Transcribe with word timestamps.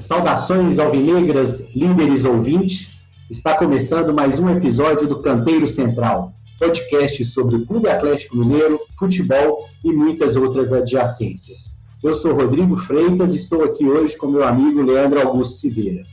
Saudações 0.00 0.78
alvinegras, 0.78 1.68
líderes 1.74 2.24
ouvintes. 2.24 3.08
Está 3.28 3.54
começando 3.54 4.14
mais 4.14 4.38
um 4.38 4.48
episódio 4.48 5.08
do 5.08 5.20
Canteiro 5.20 5.66
Central, 5.66 6.32
podcast 6.58 7.24
sobre 7.24 7.56
o 7.56 7.66
Clube 7.66 7.88
Atlético 7.88 8.36
Mineiro, 8.36 8.78
futebol 8.96 9.68
e 9.84 9.92
muitas 9.92 10.36
outras 10.36 10.72
adjacências. 10.72 11.76
Eu 12.02 12.14
sou 12.14 12.32
Rodrigo 12.32 12.76
Freitas 12.76 13.32
e 13.32 13.36
estou 13.36 13.64
aqui 13.64 13.84
hoje 13.84 14.16
com 14.16 14.28
meu 14.28 14.44
amigo 14.44 14.82
Leandro 14.82 15.20
Augusto 15.20 15.60
Silveira. 15.60 16.04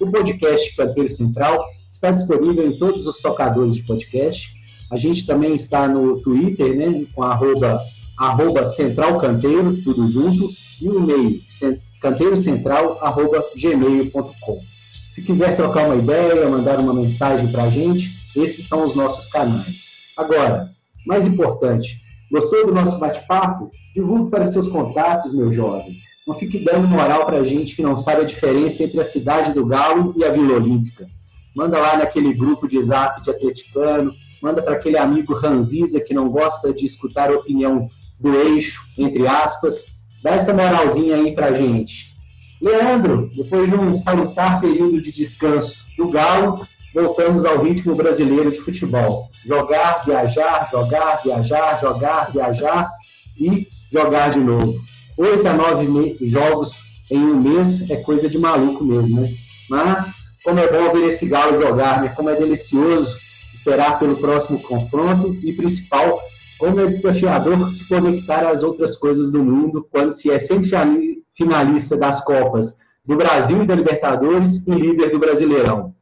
O 0.00 0.08
podcast 0.08 0.76
Canteiro 0.76 1.10
Central 1.10 1.64
está 1.90 2.12
disponível 2.12 2.66
em 2.66 2.72
todos 2.78 3.04
os 3.06 3.20
tocadores 3.20 3.74
de 3.74 3.82
podcast. 3.82 4.50
A 4.90 4.96
gente 4.96 5.26
também 5.26 5.56
está 5.56 5.88
no 5.88 6.20
Twitter, 6.20 6.76
né, 6.76 7.04
com 7.12 7.24
arroba, 7.24 7.80
arroba 8.16 8.64
Central 8.66 9.18
Canteiro, 9.18 9.76
tudo 9.82 10.08
junto, 10.08 10.48
e 10.80 10.88
o 10.88 11.02
e-mail 11.02 11.40
canteirocentral.gmail.com. 12.02 14.60
Se 15.12 15.22
quiser 15.22 15.56
trocar 15.56 15.86
uma 15.86 15.96
ideia, 15.96 16.48
mandar 16.48 16.80
uma 16.80 16.92
mensagem 16.92 17.46
para 17.52 17.62
a 17.62 17.70
gente, 17.70 18.10
esses 18.36 18.66
são 18.66 18.84
os 18.84 18.96
nossos 18.96 19.28
canais. 19.28 19.92
Agora, 20.16 20.72
mais 21.06 21.24
importante, 21.24 22.00
gostou 22.30 22.66
do 22.66 22.74
nosso 22.74 22.98
bate-papo? 22.98 23.70
Divulgue 23.94 24.30
para 24.30 24.46
seus 24.46 24.68
contatos, 24.68 25.32
meu 25.32 25.52
jovem. 25.52 25.96
Não 26.26 26.34
fique 26.34 26.58
dando 26.58 26.88
moral 26.88 27.24
para 27.26 27.38
a 27.38 27.46
gente 27.46 27.76
que 27.76 27.82
não 27.82 27.96
sabe 27.98 28.22
a 28.22 28.26
diferença 28.26 28.82
entre 28.82 28.98
a 29.00 29.04
cidade 29.04 29.52
do 29.52 29.66
Galo 29.66 30.12
e 30.16 30.24
a 30.24 30.32
Vila 30.32 30.54
Olímpica. 30.54 31.06
Manda 31.54 31.78
lá 31.78 31.98
naquele 31.98 32.32
grupo 32.32 32.66
de 32.66 32.82
zap 32.82 33.22
de 33.22 33.30
atleticano, 33.30 34.14
manda 34.42 34.62
para 34.62 34.74
aquele 34.74 34.96
amigo 34.96 35.34
ranziza 35.34 36.00
que 36.00 36.14
não 36.14 36.28
gosta 36.28 36.72
de 36.72 36.86
escutar 36.86 37.30
a 37.30 37.34
opinião 37.34 37.88
do 38.18 38.34
eixo, 38.34 38.82
entre 38.96 39.26
aspas, 39.26 39.84
Dá 40.22 40.32
essa 40.32 40.52
moralzinha 40.52 41.16
aí 41.16 41.34
pra 41.34 41.52
gente. 41.52 42.12
Leandro, 42.60 43.28
depois 43.34 43.68
de 43.68 43.74
um 43.74 43.92
salutar 43.92 44.60
período 44.60 45.00
de 45.00 45.10
descanso 45.10 45.84
do 45.96 46.08
Galo, 46.08 46.64
voltamos 46.94 47.44
ao 47.44 47.62
ritmo 47.62 47.96
brasileiro 47.96 48.52
de 48.52 48.60
futebol. 48.60 49.28
Jogar, 49.44 50.04
viajar, 50.04 50.68
jogar, 50.70 51.20
viajar, 51.24 51.80
jogar, 51.80 52.30
viajar 52.30 52.92
e 53.36 53.66
jogar 53.92 54.30
de 54.30 54.38
novo. 54.38 54.80
Oito 55.16 55.46
a 55.46 55.52
nove 55.52 56.16
jogos 56.22 56.76
em 57.10 57.18
um 57.18 57.42
mês 57.42 57.90
é 57.90 57.96
coisa 57.96 58.28
de 58.28 58.38
maluco 58.38 58.84
mesmo, 58.84 59.20
né? 59.20 59.28
Mas, 59.68 60.14
como 60.44 60.60
é 60.60 60.70
bom 60.70 60.92
ver 60.92 61.08
esse 61.08 61.26
Galo 61.26 61.60
jogar, 61.60 62.00
né? 62.00 62.10
Como 62.10 62.30
é 62.30 62.36
delicioso 62.36 63.16
esperar 63.52 63.98
pelo 63.98 64.16
próximo 64.16 64.60
confronto 64.60 65.36
e, 65.42 65.52
principal, 65.52 66.20
como 66.58 66.80
é 66.80 66.86
desafiador 66.86 67.70
se 67.70 67.88
conectar 67.88 68.48
às 68.48 68.62
outras 68.62 68.96
coisas 68.96 69.30
do 69.30 69.42
mundo 69.42 69.86
quando 69.90 70.12
se 70.12 70.30
é 70.30 70.38
sempre 70.38 71.22
finalista 71.34 71.96
das 71.96 72.24
Copas 72.24 72.78
do 73.04 73.16
Brasil 73.16 73.62
e 73.62 73.66
da 73.66 73.74
Libertadores 73.74 74.66
e 74.66 74.70
líder 74.70 75.10
do 75.10 75.18
Brasileirão. 75.18 75.94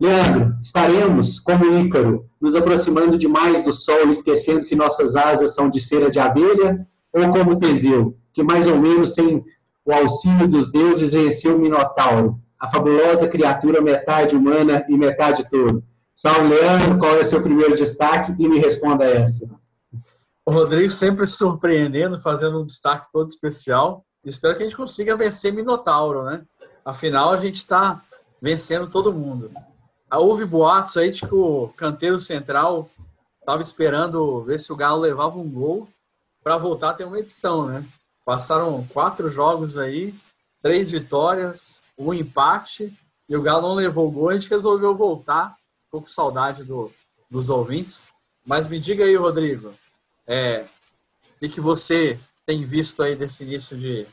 Leandro, 0.00 0.56
estaremos, 0.62 1.38
como 1.38 1.78
Ícaro, 1.78 2.26
nos 2.40 2.56
aproximando 2.56 3.18
demais 3.18 3.62
do 3.62 3.72
Sol, 3.72 4.10
esquecendo 4.10 4.64
que 4.64 4.74
nossas 4.74 5.14
asas 5.14 5.54
são 5.54 5.68
de 5.68 5.80
cera 5.80 6.10
de 6.10 6.18
abelha, 6.18 6.86
ou 7.12 7.30
como 7.30 7.58
Teseu, 7.58 8.16
que 8.32 8.42
mais 8.42 8.66
ou 8.66 8.80
menos 8.80 9.14
sem 9.14 9.44
o 9.84 9.92
auxílio 9.92 10.48
dos 10.48 10.72
deuses 10.72 11.12
venceu 11.12 11.56
o 11.56 11.58
Minotauro, 11.58 12.40
a 12.58 12.68
fabulosa 12.68 13.28
criatura 13.28 13.80
metade 13.80 14.34
humana 14.34 14.84
e 14.88 14.96
metade 14.96 15.48
touro. 15.48 15.84
Salve, 16.14 16.48
Leandro, 16.48 16.98
qual 16.98 17.16
é 17.16 17.20
o 17.20 17.24
seu 17.24 17.42
primeiro 17.42 17.76
destaque? 17.76 18.34
E 18.38 18.48
me 18.48 18.58
responda 18.58 19.04
essa. 19.04 19.61
O 20.44 20.50
Rodrigo 20.50 20.90
sempre 20.90 21.26
surpreendendo, 21.26 22.20
fazendo 22.20 22.60
um 22.60 22.66
destaque 22.66 23.06
todo 23.12 23.28
especial. 23.28 24.04
Espero 24.24 24.56
que 24.56 24.62
a 24.62 24.66
gente 24.66 24.76
consiga 24.76 25.16
vencer 25.16 25.52
Minotauro, 25.52 26.24
né? 26.24 26.44
Afinal, 26.84 27.32
a 27.32 27.36
gente 27.36 27.56
está 27.56 28.02
vencendo 28.40 28.88
todo 28.88 29.12
mundo. 29.12 29.52
Ah, 30.10 30.18
houve 30.18 30.44
boatos 30.44 30.96
aí 30.96 31.10
de 31.10 31.20
que 31.20 31.34
o 31.34 31.68
canteiro 31.76 32.18
central 32.18 32.90
estava 33.38 33.62
esperando 33.62 34.42
ver 34.42 34.60
se 34.60 34.72
o 34.72 34.76
Galo 34.76 35.00
levava 35.00 35.38
um 35.38 35.48
gol 35.48 35.88
para 36.42 36.56
voltar 36.56 36.90
a 36.90 36.94
ter 36.94 37.04
uma 37.04 37.20
edição, 37.20 37.66
né? 37.66 37.84
Passaram 38.24 38.84
quatro 38.88 39.28
jogos 39.28 39.78
aí, 39.78 40.12
três 40.60 40.90
vitórias, 40.90 41.82
um 41.96 42.12
empate, 42.12 42.92
e 43.28 43.36
o 43.36 43.42
Galo 43.42 43.68
não 43.68 43.74
levou 43.74 44.10
gol. 44.10 44.30
A 44.30 44.34
gente 44.34 44.50
resolveu 44.50 44.94
voltar. 44.94 45.56
Tô 45.90 46.00
com 46.00 46.08
saudade 46.08 46.64
do, 46.64 46.90
dos 47.30 47.48
ouvintes. 47.48 48.06
Mas 48.44 48.66
me 48.66 48.78
diga 48.78 49.04
aí, 49.04 49.14
Rodrigo, 49.14 49.72
é, 50.26 50.64
que 51.40 51.60
você 51.60 52.18
tem 52.46 52.64
visto 52.64 53.02
aí 53.02 53.16
desse 53.16 53.44
início 53.44 53.76
de, 53.76 54.06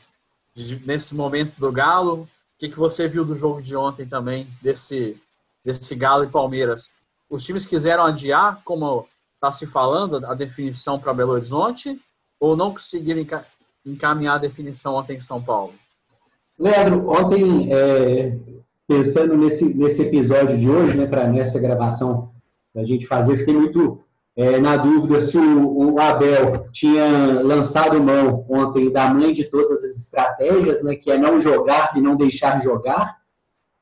de 0.54 0.86
nesse 0.86 1.14
momento 1.14 1.54
do 1.58 1.70
Galo? 1.70 2.22
O 2.22 2.28
que, 2.58 2.68
que 2.68 2.78
você 2.78 3.08
viu 3.08 3.24
do 3.24 3.36
jogo 3.36 3.62
de 3.62 3.74
ontem 3.74 4.06
também, 4.06 4.46
desse, 4.60 5.16
desse 5.64 5.94
Galo 5.94 6.24
e 6.24 6.28
Palmeiras? 6.28 6.92
Os 7.28 7.44
times 7.44 7.64
quiseram 7.64 8.04
adiar, 8.04 8.60
como 8.64 9.06
está 9.34 9.50
se 9.52 9.66
falando, 9.66 10.24
a 10.26 10.34
definição 10.34 10.98
para 10.98 11.14
Belo 11.14 11.32
Horizonte, 11.32 11.98
ou 12.38 12.56
não 12.56 12.72
conseguiram 12.72 13.24
encaminhar 13.84 14.34
a 14.34 14.38
definição 14.38 14.94
ontem 14.94 15.16
em 15.16 15.20
São 15.20 15.42
Paulo? 15.42 15.72
Leandro, 16.58 17.08
ontem, 17.08 17.72
é, 17.72 18.36
pensando 18.86 19.36
nesse, 19.36 19.64
nesse 19.74 20.02
episódio 20.02 20.58
de 20.58 20.68
hoje, 20.68 20.98
né, 20.98 21.06
para 21.06 21.26
nessa 21.26 21.58
gravação 21.58 22.30
a 22.76 22.84
gente 22.84 23.06
fazer, 23.06 23.38
fiquei 23.38 23.54
muito 23.54 24.02
é, 24.40 24.58
na 24.58 24.74
dúvida 24.74 25.20
se 25.20 25.36
o, 25.36 25.92
o, 25.92 26.00
Abel 26.00 26.66
tinha 26.72 27.42
lançado 27.42 28.02
mão 28.02 28.46
ontem 28.48 28.90
da 28.90 29.12
mãe 29.12 29.34
de 29.34 29.44
todas 29.44 29.84
as 29.84 29.94
estratégias, 29.94 30.82
né, 30.82 30.94
que 30.94 31.10
é 31.10 31.18
não 31.18 31.42
jogar 31.42 31.92
e 31.94 32.00
não 32.00 32.16
deixar 32.16 32.58
jogar, 32.62 33.18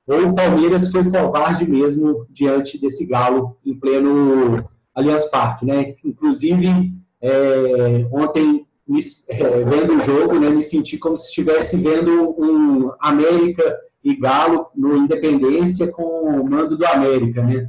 ou 0.05 0.27
o 0.27 0.35
Palmeiras 0.35 0.91
foi 0.91 1.09
covarde 1.09 1.65
mesmo 1.65 2.27
diante 2.29 2.77
desse 2.77 3.07
galo 3.07 3.57
em 3.65 3.79
pleno 3.79 4.69
Allianz 4.93 5.27
Parque. 5.27 5.65
Né? 5.65 5.95
Inclusive, 6.05 6.93
é, 7.23 8.09
ontem, 8.11 8.67
me, 8.85 9.01
é, 9.29 9.63
vendo 9.63 9.97
o 9.97 10.01
jogo, 10.01 10.41
né, 10.41 10.51
me 10.51 10.63
senti 10.63 10.99
como 10.99 11.17
se 11.17 11.29
estivesse 11.29 11.77
vendo 11.77 12.35
um 12.37 12.91
América 12.99 13.79
e 14.03 14.13
Galo 14.17 14.67
no 14.75 14.97
Independência 14.97 15.87
com 15.93 16.03
o 16.03 16.51
mando 16.51 16.77
do 16.77 16.85
América. 16.85 17.45
Né? 17.45 17.65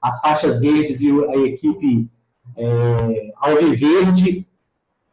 As 0.00 0.20
faixas 0.20 0.60
verdes 0.60 1.00
e 1.00 1.10
a 1.10 1.36
equipe 1.38 2.08
é, 2.58 3.32
Alviverde 3.36 4.46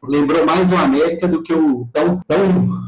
lembrou 0.02 0.44
mais 0.44 0.70
o 0.70 0.76
América 0.76 1.26
do 1.26 1.42
que 1.42 1.54
o 1.54 1.88
tão, 1.92 2.20
tão 2.26 2.86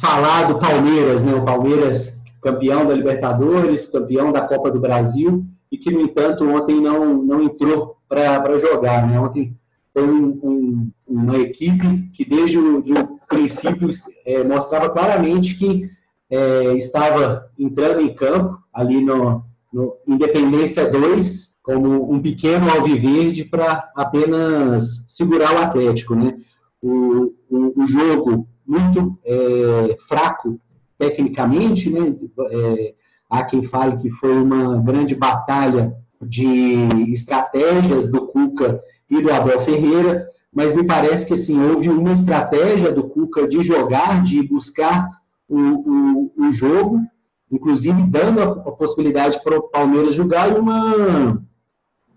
falado 0.00 0.58
Palmeiras, 0.58 1.24
né? 1.24 1.34
O 1.34 1.44
Palmeiras 1.44 2.18
campeão 2.40 2.86
da 2.86 2.94
Libertadores, 2.94 3.86
campeão 3.86 4.32
da 4.32 4.40
Copa 4.40 4.70
do 4.70 4.80
Brasil, 4.80 5.44
e 5.70 5.76
que, 5.76 5.90
no 5.90 6.00
entanto, 6.00 6.48
ontem 6.48 6.80
não, 6.80 7.22
não 7.22 7.42
entrou 7.42 7.96
para 8.08 8.58
jogar. 8.58 9.06
Né? 9.06 9.20
Ontem 9.20 9.54
foi 9.92 10.08
um, 10.08 10.40
um, 10.42 10.90
uma 11.06 11.36
equipe 11.38 12.08
que, 12.14 12.24
desde 12.24 12.58
o, 12.58 12.78
o 12.78 13.18
princípio, 13.28 13.90
é, 14.24 14.42
mostrava 14.44 14.88
claramente 14.88 15.56
que 15.56 15.90
é, 16.30 16.74
estava 16.74 17.50
entrando 17.58 18.00
em 18.00 18.14
campo 18.14 18.58
ali 18.72 19.04
no, 19.04 19.44
no 19.72 19.96
Independência 20.06 20.90
2, 20.90 21.57
como 21.68 22.10
um 22.10 22.22
pequeno 22.22 22.70
alviverde 22.70 23.44
para 23.44 23.90
apenas 23.94 25.04
segurar 25.06 25.54
o 25.54 25.58
Atlético. 25.58 26.14
Né? 26.14 26.38
O, 26.80 27.34
o, 27.50 27.82
o 27.82 27.86
jogo 27.86 28.48
muito 28.66 29.18
é, 29.22 29.98
fraco 30.08 30.58
tecnicamente, 30.96 31.90
né? 31.90 32.16
É, 32.50 32.94
há 33.28 33.44
quem 33.44 33.62
fale 33.62 33.98
que 33.98 34.10
foi 34.10 34.40
uma 34.40 34.80
grande 34.80 35.14
batalha 35.14 35.94
de 36.22 37.12
estratégias 37.12 38.10
do 38.10 38.26
Cuca 38.28 38.80
e 39.10 39.20
do 39.20 39.30
Abel 39.30 39.60
Ferreira, 39.60 40.26
mas 40.50 40.74
me 40.74 40.84
parece 40.84 41.26
que 41.26 41.34
assim, 41.34 41.60
houve 41.62 41.90
uma 41.90 42.14
estratégia 42.14 42.90
do 42.90 43.04
Cuca 43.04 43.46
de 43.46 43.62
jogar, 43.62 44.22
de 44.22 44.42
buscar 44.42 45.06
o, 45.46 45.58
o, 45.58 46.32
o 46.48 46.50
jogo, 46.50 46.98
inclusive 47.52 48.02
dando 48.04 48.40
a, 48.40 48.44
a 48.44 48.72
possibilidade 48.72 49.38
para 49.44 49.58
o 49.58 49.68
Palmeiras 49.68 50.14
jogar 50.14 50.50
e 50.50 50.58
uma 50.58 51.46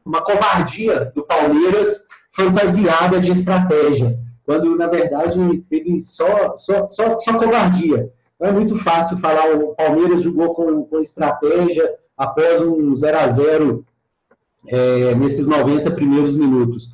uma 0.06 0.22
covardia 0.22 1.12
do 1.14 1.24
Palmeiras 1.24 2.06
fantasiada 2.32 3.20
de 3.20 3.32
estratégia, 3.32 4.18
quando 4.44 4.76
na 4.76 4.88
verdade 4.88 5.64
teve 5.70 6.02
só, 6.02 6.56
só, 6.58 6.88
só, 6.90 7.20
só 7.20 7.38
covardia. 7.38 8.12
Não 8.40 8.50
é 8.50 8.52
muito 8.52 8.78
fácil 8.78 9.20
falar 9.20 9.54
o 9.54 9.76
Palmeiras 9.76 10.24
jogou 10.24 10.54
com, 10.54 10.84
com 10.86 11.00
estratégia 11.00 11.88
após 12.18 12.62
um 12.62 12.96
0 12.96 13.18
a 13.18 13.28
0 13.28 13.86
é, 14.68 15.16
nesses 15.16 15.48
90 15.48 15.92
primeiros 15.92 16.36
minutos. 16.36 16.90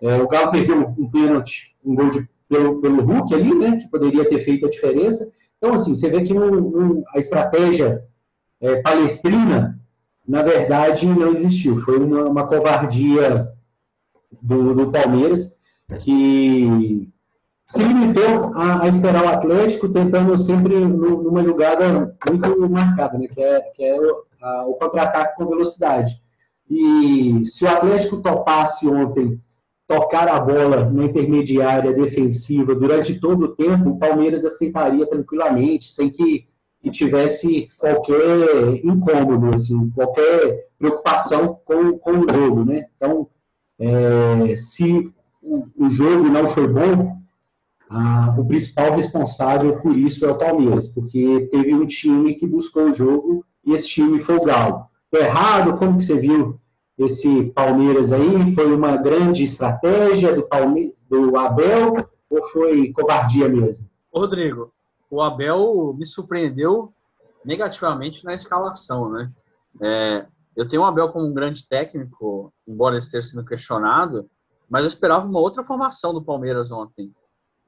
É, 0.00 0.16
o 0.16 0.28
Galo 0.28 0.50
perdeu 0.50 0.76
um 0.76 1.10
pênalti, 1.10 1.74
um 1.84 1.94
gol 1.94 2.10
de, 2.10 2.28
pelo, 2.48 2.80
pelo 2.80 3.02
Hulk 3.02 3.34
ali, 3.34 3.54
né, 3.54 3.76
que 3.76 3.88
poderia 3.88 4.28
ter 4.28 4.40
feito 4.40 4.66
a 4.66 4.70
diferença. 4.70 5.30
Então, 5.56 5.72
assim, 5.74 5.94
você 5.94 6.08
vê 6.08 6.22
que 6.22 6.34
no, 6.34 6.50
no, 6.50 7.04
a 7.14 7.18
estratégia 7.18 8.04
é, 8.60 8.76
palestrina 8.76 9.79
na 10.30 10.42
verdade, 10.42 11.06
não 11.06 11.32
existiu. 11.32 11.80
Foi 11.80 11.98
uma, 11.98 12.22
uma 12.22 12.46
covardia 12.46 13.52
do, 14.40 14.72
do, 14.74 14.92
Palmeiras 14.92 15.58
que 16.02 17.10
se 17.66 17.82
limitou 17.82 18.52
a, 18.54 18.82
a, 18.84 18.88
esperar 18.88 19.24
o 19.24 19.28
Atlético, 19.28 19.88
tentando 19.88 20.38
sempre 20.38 20.78
numa 20.78 21.42
jogada 21.42 22.16
muito 22.30 22.70
marcada, 22.70 23.18
né? 23.18 23.26
que 23.26 23.42
é, 23.42 23.60
que 23.74 23.82
é 23.82 24.00
o, 24.00 24.70
o 24.70 24.74
contra-ataque 24.74 25.34
com 25.36 25.48
velocidade. 25.48 26.22
E 26.70 27.44
se 27.44 27.64
o 27.64 27.68
Atlético 27.68 28.18
topasse 28.18 28.86
ontem 28.86 29.40
tocar 29.88 30.28
a 30.28 30.38
bola 30.38 30.88
na 30.88 31.06
intermediária 31.06 31.92
defensiva 31.92 32.72
durante 32.72 33.18
todo 33.18 33.46
o 33.46 33.56
tempo, 33.56 33.90
o 33.90 33.98
Palmeiras 33.98 34.44
aceitaria 34.44 35.04
tranquilamente, 35.08 35.92
sem 35.92 36.08
que, 36.08 36.46
que 36.82 36.90
tivesse 36.90 37.70
qualquer 37.78 38.84
incômodo, 38.84 39.50
assim, 39.54 39.90
qualquer 39.90 40.68
preocupação 40.78 41.58
com, 41.64 41.98
com 41.98 42.12
o 42.12 42.32
jogo. 42.32 42.64
Né? 42.64 42.86
Então, 42.96 43.28
é, 43.78 44.56
se 44.56 45.12
o, 45.42 45.66
o, 45.76 45.90
jogo 45.90 46.28
não 46.28 46.48
foi 46.48 46.66
bom, 46.66 47.16
a, 47.88 48.34
o 48.38 48.44
principal 48.46 48.94
responsável 48.94 49.78
por 49.80 49.96
isso 49.96 50.24
é 50.24 50.30
o 50.30 50.38
Palmeiras, 50.38 50.88
porque 50.88 51.48
teve 51.50 51.74
um 51.74 51.86
time 51.86 52.34
que 52.34 52.46
buscou 52.46 52.84
o 52.84 52.94
jogo 52.94 53.44
e 53.64 53.72
esse 53.72 53.88
time 53.88 54.20
foi 54.20 54.36
o 54.36 54.44
Galo. 54.44 54.86
Errado, 55.12 55.76
como 55.76 55.98
que 55.98 56.04
você 56.04 56.18
viu 56.18 56.58
esse 56.96 57.44
Palmeiras 57.54 58.12
aí? 58.12 58.54
Foi 58.54 58.72
uma 58.72 58.96
grande 58.96 59.42
estratégia 59.42 60.32
do, 60.34 60.42
Palme 60.44 60.94
do 61.08 61.36
Abel 61.36 62.08
ou 62.30 62.42
foi 62.48 62.92
covardia 62.92 63.48
mesmo? 63.48 63.86
Rodrigo, 64.12 64.72
o 65.10 65.20
Abel 65.20 65.94
me 65.98 66.06
surpreendeu 66.06 66.92
negativamente 67.44 68.24
na 68.24 68.34
escalação, 68.34 69.10
né? 69.10 69.32
É, 69.82 70.26
eu 70.56 70.68
tenho 70.68 70.82
o 70.82 70.84
Abel 70.84 71.08
como 71.10 71.26
um 71.26 71.34
grande 71.34 71.66
técnico, 71.66 72.52
embora 72.66 72.94
ele 72.94 73.04
esteja 73.04 73.28
sendo 73.28 73.44
questionado, 73.44 74.28
mas 74.68 74.82
eu 74.82 74.88
esperava 74.88 75.26
uma 75.26 75.40
outra 75.40 75.64
formação 75.64 76.12
do 76.12 76.22
Palmeiras 76.22 76.70
ontem. 76.70 77.12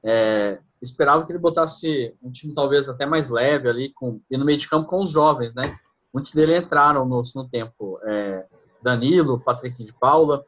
É, 0.03 0.59
esperava 0.81 1.25
que 1.25 1.31
ele 1.31 1.39
botasse 1.39 2.15
um 2.21 2.31
time 2.31 2.53
talvez 2.53 2.87
até 2.87 3.05
mais 3.05 3.29
leve 3.29 3.69
ali, 3.69 3.93
com, 3.93 4.21
e 4.29 4.37
no 4.37 4.45
meio 4.45 4.57
de 4.57 4.69
campo 4.69 4.87
com 4.87 5.03
os 5.03 5.11
jovens, 5.11 5.53
né? 5.53 5.77
Muitos 6.13 6.33
dele 6.33 6.57
entraram 6.57 7.05
no 7.05 7.49
tempo. 7.49 7.99
É, 8.03 8.45
Danilo, 8.81 9.39
Patrick 9.39 9.83
de 9.83 9.93
Paula, 9.93 10.45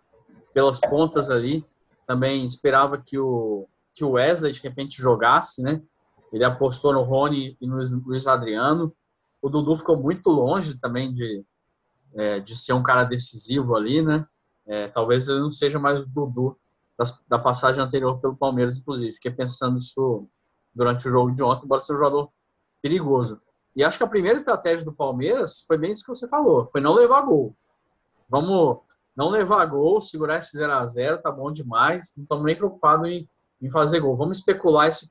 pelas 0.54 0.80
pontas 0.80 1.32
ali. 1.32 1.66
Também 2.06 2.46
esperava 2.46 2.98
que 2.98 3.18
o, 3.18 3.68
que 3.94 4.04
o 4.04 4.12
Wesley 4.12 4.52
de 4.52 4.62
repente 4.62 5.02
jogasse, 5.02 5.64
né? 5.64 5.82
Ele 6.36 6.44
apostou 6.44 6.92
no 6.92 7.02
Rony 7.02 7.58
e 7.62 7.66
no 7.66 7.78
Luiz 8.06 8.28
Adriano. 8.28 8.94
O 9.42 9.48
Dudu 9.48 9.74
ficou 9.74 9.96
muito 9.96 10.30
longe 10.30 10.78
também 10.78 11.14
de, 11.14 11.46
é, 12.14 12.42
de 12.42 12.58
ser 12.58 12.74
um 12.74 12.84
cara 12.84 13.06
decisivo 13.06 13.74
ali, 13.74 14.02
né? 14.02 14.28
É, 14.66 14.90
talvez 14.90 15.30
ele 15.30 15.40
não 15.40 15.50
seja 15.50 15.80
mais 15.80 16.04
o 16.04 16.10
Dudu 16.10 16.58
das, 16.98 17.18
da 17.26 17.40
passagem 17.40 17.82
anterior 17.82 18.20
pelo 18.20 18.36
Palmeiras, 18.36 18.78
inclusive. 18.78 19.14
Fiquei 19.14 19.32
pensando 19.32 19.80
isso 19.80 20.28
durante 20.74 21.08
o 21.08 21.12
jogo 21.12 21.32
de 21.32 21.42
ontem, 21.42 21.64
embora 21.64 21.80
seja 21.80 21.94
um 21.94 22.04
jogador 22.04 22.30
perigoso. 22.82 23.40
E 23.74 23.82
acho 23.82 23.98
que 23.98 24.04
a 24.04 24.08
primeira 24.08 24.38
estratégia 24.38 24.84
do 24.84 24.92
Palmeiras 24.92 25.62
foi 25.66 25.78
bem 25.78 25.94
isso 25.94 26.04
que 26.04 26.10
você 26.10 26.28
falou, 26.28 26.66
foi 26.66 26.82
não 26.82 26.94
levar 26.94 27.22
gol. 27.22 27.56
Vamos 28.28 28.80
não 29.16 29.30
levar 29.30 29.66
gol, 29.68 30.02
segurar 30.02 30.40
esse 30.40 30.58
0 30.58 30.74
a 30.74 30.86
0 30.86 31.22
tá 31.22 31.32
bom 31.32 31.50
demais. 31.50 32.14
Não 32.18 32.24
estamos 32.24 32.44
nem 32.44 32.58
preocupados 32.58 33.08
em, 33.08 33.30
em, 33.62 33.72
fazer 33.72 34.02
gol. 34.02 34.18
Vamos 34.18 34.40
especular 34.40 34.90
esse. 34.90 35.08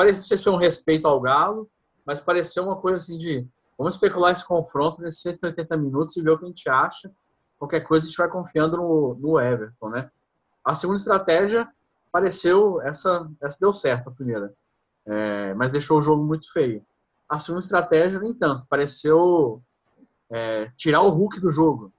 Parece 0.00 0.38
foi 0.38 0.50
um 0.50 0.56
respeito 0.56 1.06
ao 1.06 1.20
Galo, 1.20 1.68
mas 2.06 2.20
pareceu 2.20 2.64
uma 2.64 2.76
coisa 2.76 2.96
assim 2.96 3.18
de 3.18 3.46
vamos 3.76 3.96
especular 3.96 4.32
esse 4.32 4.46
confronto 4.46 5.02
nesses 5.02 5.20
180 5.20 5.76
minutos 5.76 6.16
e 6.16 6.22
ver 6.22 6.30
o 6.30 6.38
que 6.38 6.46
a 6.46 6.48
gente 6.48 6.70
acha. 6.70 7.12
Qualquer 7.58 7.80
coisa 7.80 8.06
a 8.06 8.08
gente 8.08 8.16
vai 8.16 8.30
confiando 8.30 8.78
no, 8.78 9.14
no 9.16 9.38
Everton, 9.38 9.90
né? 9.90 10.10
A 10.64 10.74
segunda 10.74 10.96
estratégia 10.96 11.68
pareceu 12.10 12.80
essa 12.80 13.30
essa 13.42 13.58
deu 13.60 13.74
certo 13.74 14.08
a 14.08 14.10
primeira, 14.10 14.54
é, 15.04 15.52
mas 15.52 15.70
deixou 15.70 15.98
o 15.98 16.02
jogo 16.02 16.24
muito 16.24 16.50
feio. 16.50 16.82
A 17.28 17.38
segunda 17.38 17.62
estratégia 17.62 18.18
nem 18.18 18.32
tanto, 18.32 18.66
pareceu 18.70 19.60
é, 20.30 20.70
tirar 20.78 21.02
o 21.02 21.10
Hulk 21.10 21.40
do 21.40 21.50
jogo 21.50 21.92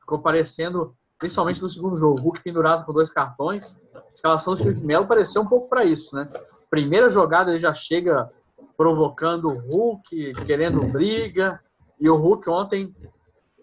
ficou 0.00 0.18
parecendo, 0.18 0.96
principalmente 1.16 1.62
no 1.62 1.70
segundo 1.70 1.96
jogo, 1.96 2.18
o 2.18 2.22
Hulk 2.24 2.42
pendurado 2.42 2.84
com 2.84 2.92
dois 2.92 3.12
cartões. 3.12 3.80
A 3.94 4.02
escalação 4.12 4.56
do 4.56 4.64
Felipe 4.64 4.84
Melo 4.84 5.06
pareceu 5.06 5.42
um 5.42 5.46
pouco 5.46 5.68
para 5.68 5.84
isso, 5.84 6.16
né? 6.16 6.28
Primeira 6.74 7.08
jogada 7.08 7.52
ele 7.52 7.60
já 7.60 7.72
chega 7.72 8.28
provocando 8.76 9.48
o 9.48 9.56
Hulk, 9.56 10.34
querendo 10.44 10.82
briga, 10.88 11.62
e 12.00 12.10
o 12.10 12.16
Hulk 12.16 12.50
ontem, 12.50 12.92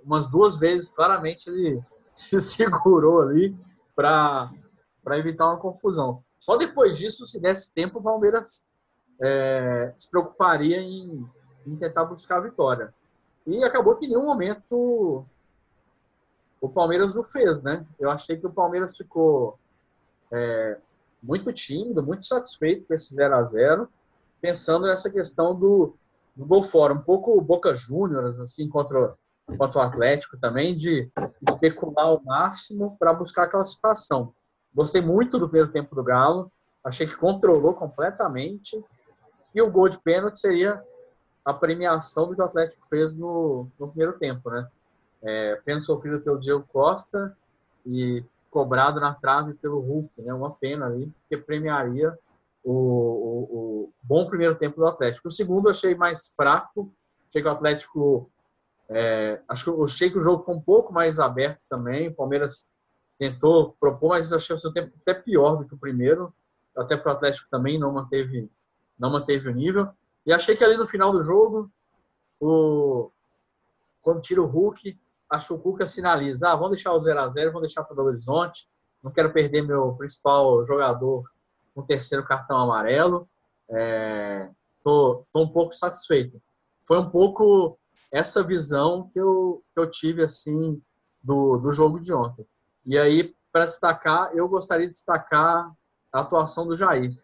umas 0.02 0.30
duas 0.30 0.56
vezes, 0.56 0.88
claramente 0.88 1.50
ele 1.50 1.84
se 2.16 2.40
segurou 2.40 3.22
ali 3.22 3.54
para 3.94 4.50
evitar 5.18 5.46
uma 5.48 5.58
confusão. 5.58 6.24
Só 6.40 6.56
depois 6.56 6.98
disso, 6.98 7.28
se 7.28 7.38
desse 7.38 7.74
tempo, 7.74 8.00
o 8.00 8.02
Palmeiras 8.02 8.66
é, 9.22 9.94
se 9.98 10.10
preocuparia 10.10 10.78
em, 10.78 11.30
em 11.68 11.76
tentar 11.76 12.06
buscar 12.06 12.38
a 12.38 12.48
vitória. 12.48 12.94
E 13.46 13.62
acabou 13.62 13.98
que 13.98 14.06
em 14.06 14.10
nenhum 14.12 14.28
momento 14.28 15.26
o 16.62 16.70
Palmeiras 16.70 17.18
o 17.18 17.26
fez, 17.26 17.62
né? 17.62 17.86
Eu 18.00 18.10
achei 18.10 18.38
que 18.38 18.48
o 18.48 18.54
Palmeiras 18.54 18.96
ficou 18.96 19.60
é, 20.32 20.78
muito 21.22 21.52
tímido, 21.54 22.04
muito 22.04 22.26
satisfeito 22.26 22.86
com 22.88 22.94
esse 22.94 23.14
0 23.14 23.36
a 23.36 23.44
0 23.44 23.90
pensando 24.42 24.88
nessa 24.88 25.10
questão 25.10 25.54
do, 25.54 25.96
do 26.36 26.46
gol 26.46 26.64
fora, 26.64 26.94
um 26.94 27.02
pouco 27.02 27.40
Boca 27.42 27.76
Juniors, 27.76 28.40
assim, 28.40 28.68
contra, 28.68 29.14
contra 29.58 29.80
o 29.80 29.82
Atlético 29.82 30.36
também, 30.38 30.76
de 30.76 31.12
especular 31.48 32.08
ao 32.08 32.24
máximo 32.24 32.96
para 32.98 33.14
buscar 33.14 33.44
a 33.44 33.48
classificação. 33.48 34.34
Gostei 34.74 35.02
muito 35.02 35.38
do 35.38 35.48
primeiro 35.48 35.72
tempo 35.72 35.94
do 35.94 36.04
Galo, 36.04 36.52
achei 36.84 37.06
que 37.06 37.16
controlou 37.16 37.76
completamente, 37.76 38.84
e 39.54 39.62
o 39.62 39.70
gol 39.70 39.90
de 39.90 40.00
pênalti 40.00 40.40
seria 40.40 40.82
a 41.46 41.54
premiação 41.54 42.28
do 42.28 42.36
que 42.36 42.42
o 42.42 42.46
Atlético 42.46 42.88
fez 42.88 43.14
no, 43.14 43.68
no 43.80 43.90
primeiro 43.90 44.18
tempo, 44.18 44.50
né? 44.50 44.68
é, 45.22 45.56
pênalti 45.64 45.86
sofrido 45.86 46.20
pelo 46.22 46.40
Diego 46.40 46.66
Costa 46.72 47.36
e 47.86 48.24
cobrado 48.52 49.00
na 49.00 49.14
trave 49.14 49.54
pelo 49.56 49.80
Hulk, 49.80 50.22
né? 50.22 50.34
Uma 50.34 50.52
pena 50.52 50.86
ali, 50.86 51.12
que 51.28 51.38
premiaria 51.38 52.16
o, 52.64 52.72
o, 52.72 53.44
o, 53.44 53.94
bom 54.04 54.28
primeiro 54.28 54.56
tempo 54.56 54.76
do 54.76 54.86
Atlético. 54.86 55.30
O 55.30 55.32
segundo 55.32 55.68
eu 55.68 55.72
achei 55.72 55.96
mais 55.96 56.28
fraco, 56.36 56.94
achei 57.28 57.42
que 57.42 57.48
o 57.48 57.52
Atlético 57.52 58.30
é, 58.90 59.42
acho, 59.48 59.82
achei 59.84 60.12
que 60.12 60.18
o 60.18 60.22
jogo 60.22 60.44
foi 60.44 60.54
um 60.54 60.62
pouco 60.62 60.94
mais 60.94 61.18
aberto 61.18 61.62
também, 61.70 62.10
o 62.10 62.14
Palmeiras 62.14 62.70
tentou 63.18 63.76
propor, 63.80 64.10
mas 64.10 64.34
achei 64.34 64.56
o 64.56 64.60
seu 64.60 64.74
tempo 64.74 64.94
até 65.02 65.14
pior 65.14 65.56
do 65.56 65.66
que 65.66 65.74
o 65.74 65.80
primeiro, 65.80 66.34
até 66.76 66.98
para 66.98 67.14
o 67.14 67.16
Atlético 67.16 67.50
também 67.50 67.80
não 67.80 67.94
manteve, 67.94 68.52
não 69.00 69.10
manteve 69.10 69.48
o 69.48 69.54
nível, 69.54 69.88
e 70.26 70.34
achei 70.34 70.58
que 70.58 70.64
ali 70.64 70.76
no 70.76 70.86
final 70.86 71.12
do 71.12 71.24
jogo, 71.24 71.72
o, 72.40 73.10
quando 74.02 74.22
tira 74.22 74.42
o 74.42 74.46
Hulk, 74.46 75.00
a 75.32 75.40
Chucuca 75.40 75.88
sinaliza, 75.88 76.50
ah, 76.50 76.56
vamos 76.56 76.72
deixar 76.72 76.92
o 76.92 77.02
0 77.02 77.20
a 77.22 77.30
0 77.30 77.54
vamos 77.54 77.70
deixar 77.70 77.84
para 77.86 77.94
o 77.94 77.96
Belo 77.96 78.10
Horizonte, 78.10 78.68
não 79.02 79.12
quero 79.12 79.32
perder 79.32 79.62
meu 79.62 79.94
principal 79.94 80.66
jogador 80.66 81.24
com 81.74 81.82
terceiro 81.82 82.26
cartão 82.26 82.58
amarelo, 82.58 83.28
é, 83.70 84.52
um 85.34 85.48
pouco 85.48 85.74
satisfeito. 85.74 86.42
Foi 86.86 87.00
um 87.00 87.10
pouco 87.10 87.80
essa 88.12 88.44
visão 88.44 89.10
que 89.14 89.20
eu, 89.20 89.64
que 89.74 89.80
eu 89.80 89.90
tive 89.90 90.22
assim 90.22 90.82
do, 91.24 91.58
do 91.58 91.72
jogo 91.72 91.98
de 91.98 92.14
ontem. 92.14 92.46
E 92.86 92.98
aí, 92.98 93.34
para 93.54 93.66
destacar, 93.66 94.36
eu 94.36 94.50
gostaria 94.50 94.86
de 94.86 94.92
destacar 94.92 95.72
a 96.12 96.20
atuação 96.20 96.68
do 96.68 96.76
Jair. 96.76 97.18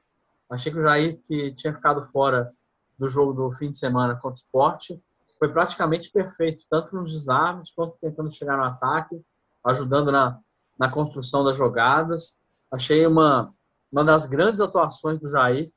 Achei 0.49 0.71
que 0.71 0.79
o 0.79 0.83
Jair, 0.83 1.19
que 1.27 1.53
tinha 1.55 1.73
ficado 1.73 2.01
fora 2.05 2.53
do 2.97 3.09
jogo 3.09 3.33
do 3.33 3.51
fim 3.51 3.69
de 3.69 3.77
semana 3.77 4.15
contra 4.15 4.29
o 4.29 4.33
esporte, 4.33 5.03
foi 5.39 5.49
praticamente 5.49 6.11
perfeito, 6.11 6.63
tanto 6.69 6.95
nos 6.95 7.11
desarmes 7.11 7.71
quanto 7.71 7.97
tentando 8.01 8.31
chegar 8.31 8.57
no 8.57 8.63
ataque, 8.63 9.21
ajudando 9.63 10.11
na, 10.11 10.39
na 10.77 10.89
construção 10.89 11.43
das 11.43 11.55
jogadas. 11.55 12.39
Achei 12.71 13.05
uma, 13.05 13.53
uma 13.91 14.03
das 14.03 14.25
grandes 14.25 14.61
atuações 14.61 15.19
do 15.19 15.27
Jair 15.27 15.71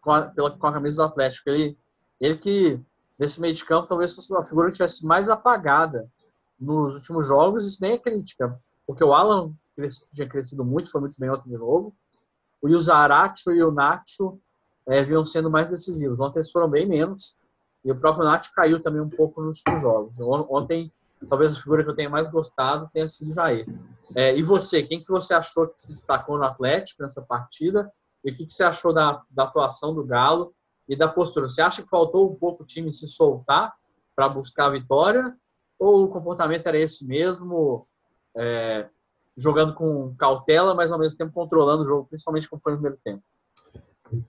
com 0.00 0.12
a, 0.12 0.22
pela, 0.22 0.50
com 0.50 0.66
a 0.66 0.72
camisa 0.72 0.96
do 0.96 1.02
Atlético. 1.02 1.50
Ele, 1.50 1.76
ele 2.20 2.36
que, 2.36 2.80
nesse 3.18 3.40
meio 3.40 3.54
de 3.54 3.64
campo, 3.64 3.88
talvez 3.88 4.14
fosse 4.14 4.32
uma 4.32 4.44
figura 4.44 4.68
que 4.68 4.74
tivesse 4.74 5.04
mais 5.04 5.28
apagada 5.28 6.08
nos 6.58 6.96
últimos 6.96 7.26
jogos, 7.26 7.66
isso 7.66 7.78
nem 7.80 7.92
é 7.92 7.98
crítica, 7.98 8.60
porque 8.86 9.02
o 9.02 9.14
Alan 9.14 9.52
tinha 10.12 10.28
crescido 10.28 10.64
muito, 10.64 10.90
foi 10.90 11.00
muito 11.00 11.18
bem 11.18 11.30
ontem 11.30 11.48
de 11.48 11.56
novo. 11.56 11.94
O 12.60 12.78
Zaracho 12.78 13.52
e 13.52 13.62
o 13.62 13.72
Nacho 13.72 14.38
é, 14.86 15.02
vinham 15.02 15.24
sendo 15.24 15.50
mais 15.50 15.68
decisivos. 15.68 16.20
Ontem 16.20 16.40
eles 16.40 16.50
foram 16.50 16.68
bem 16.68 16.86
menos. 16.86 17.38
E 17.84 17.90
o 17.90 17.96
próprio 17.96 18.24
Nath 18.24 18.46
caiu 18.54 18.80
também 18.80 19.00
um 19.00 19.08
pouco 19.08 19.40
nos 19.40 19.58
últimos 19.58 19.82
jogos. 19.82 20.20
Ontem, 20.20 20.92
talvez 21.28 21.54
a 21.54 21.60
figura 21.60 21.82
que 21.82 21.90
eu 21.90 21.96
tenha 21.96 22.10
mais 22.10 22.28
gostado 22.28 22.90
tenha 22.92 23.08
sido 23.08 23.30
o 23.30 23.32
Jair. 23.32 23.66
É, 24.14 24.36
e 24.36 24.42
você, 24.42 24.82
quem 24.82 25.02
que 25.02 25.10
você 25.10 25.32
achou 25.34 25.68
que 25.68 25.80
se 25.80 25.92
destacou 25.92 26.36
no 26.36 26.44
Atlético 26.44 27.02
nessa 27.02 27.22
partida? 27.22 27.90
E 28.24 28.30
o 28.30 28.36
que, 28.36 28.46
que 28.46 28.52
você 28.52 28.64
achou 28.64 28.92
da, 28.92 29.22
da 29.30 29.44
atuação 29.44 29.94
do 29.94 30.04
Galo 30.04 30.52
e 30.88 30.94
da 30.94 31.08
postura? 31.08 31.48
Você 31.48 31.62
acha 31.62 31.82
que 31.82 31.88
faltou 31.88 32.30
um 32.30 32.34
pouco 32.34 32.62
o 32.62 32.66
time 32.66 32.92
se 32.92 33.08
soltar 33.08 33.72
para 34.14 34.28
buscar 34.28 34.66
a 34.66 34.70
vitória? 34.70 35.34
Ou 35.78 36.04
o 36.04 36.08
comportamento 36.08 36.66
era 36.66 36.78
esse 36.78 37.06
mesmo, 37.06 37.86
é, 38.36 38.86
jogando 39.36 39.74
com 39.74 40.14
cautela, 40.16 40.74
mas 40.74 40.92
ao 40.92 40.98
mesmo 40.98 41.16
tempo 41.16 41.32
controlando 41.32 41.82
o 41.82 41.86
jogo, 41.86 42.06
principalmente 42.08 42.48
como 42.48 42.60
foi 42.60 42.72
no 42.72 42.78
primeiro 42.78 43.00
tempo? 43.02 43.22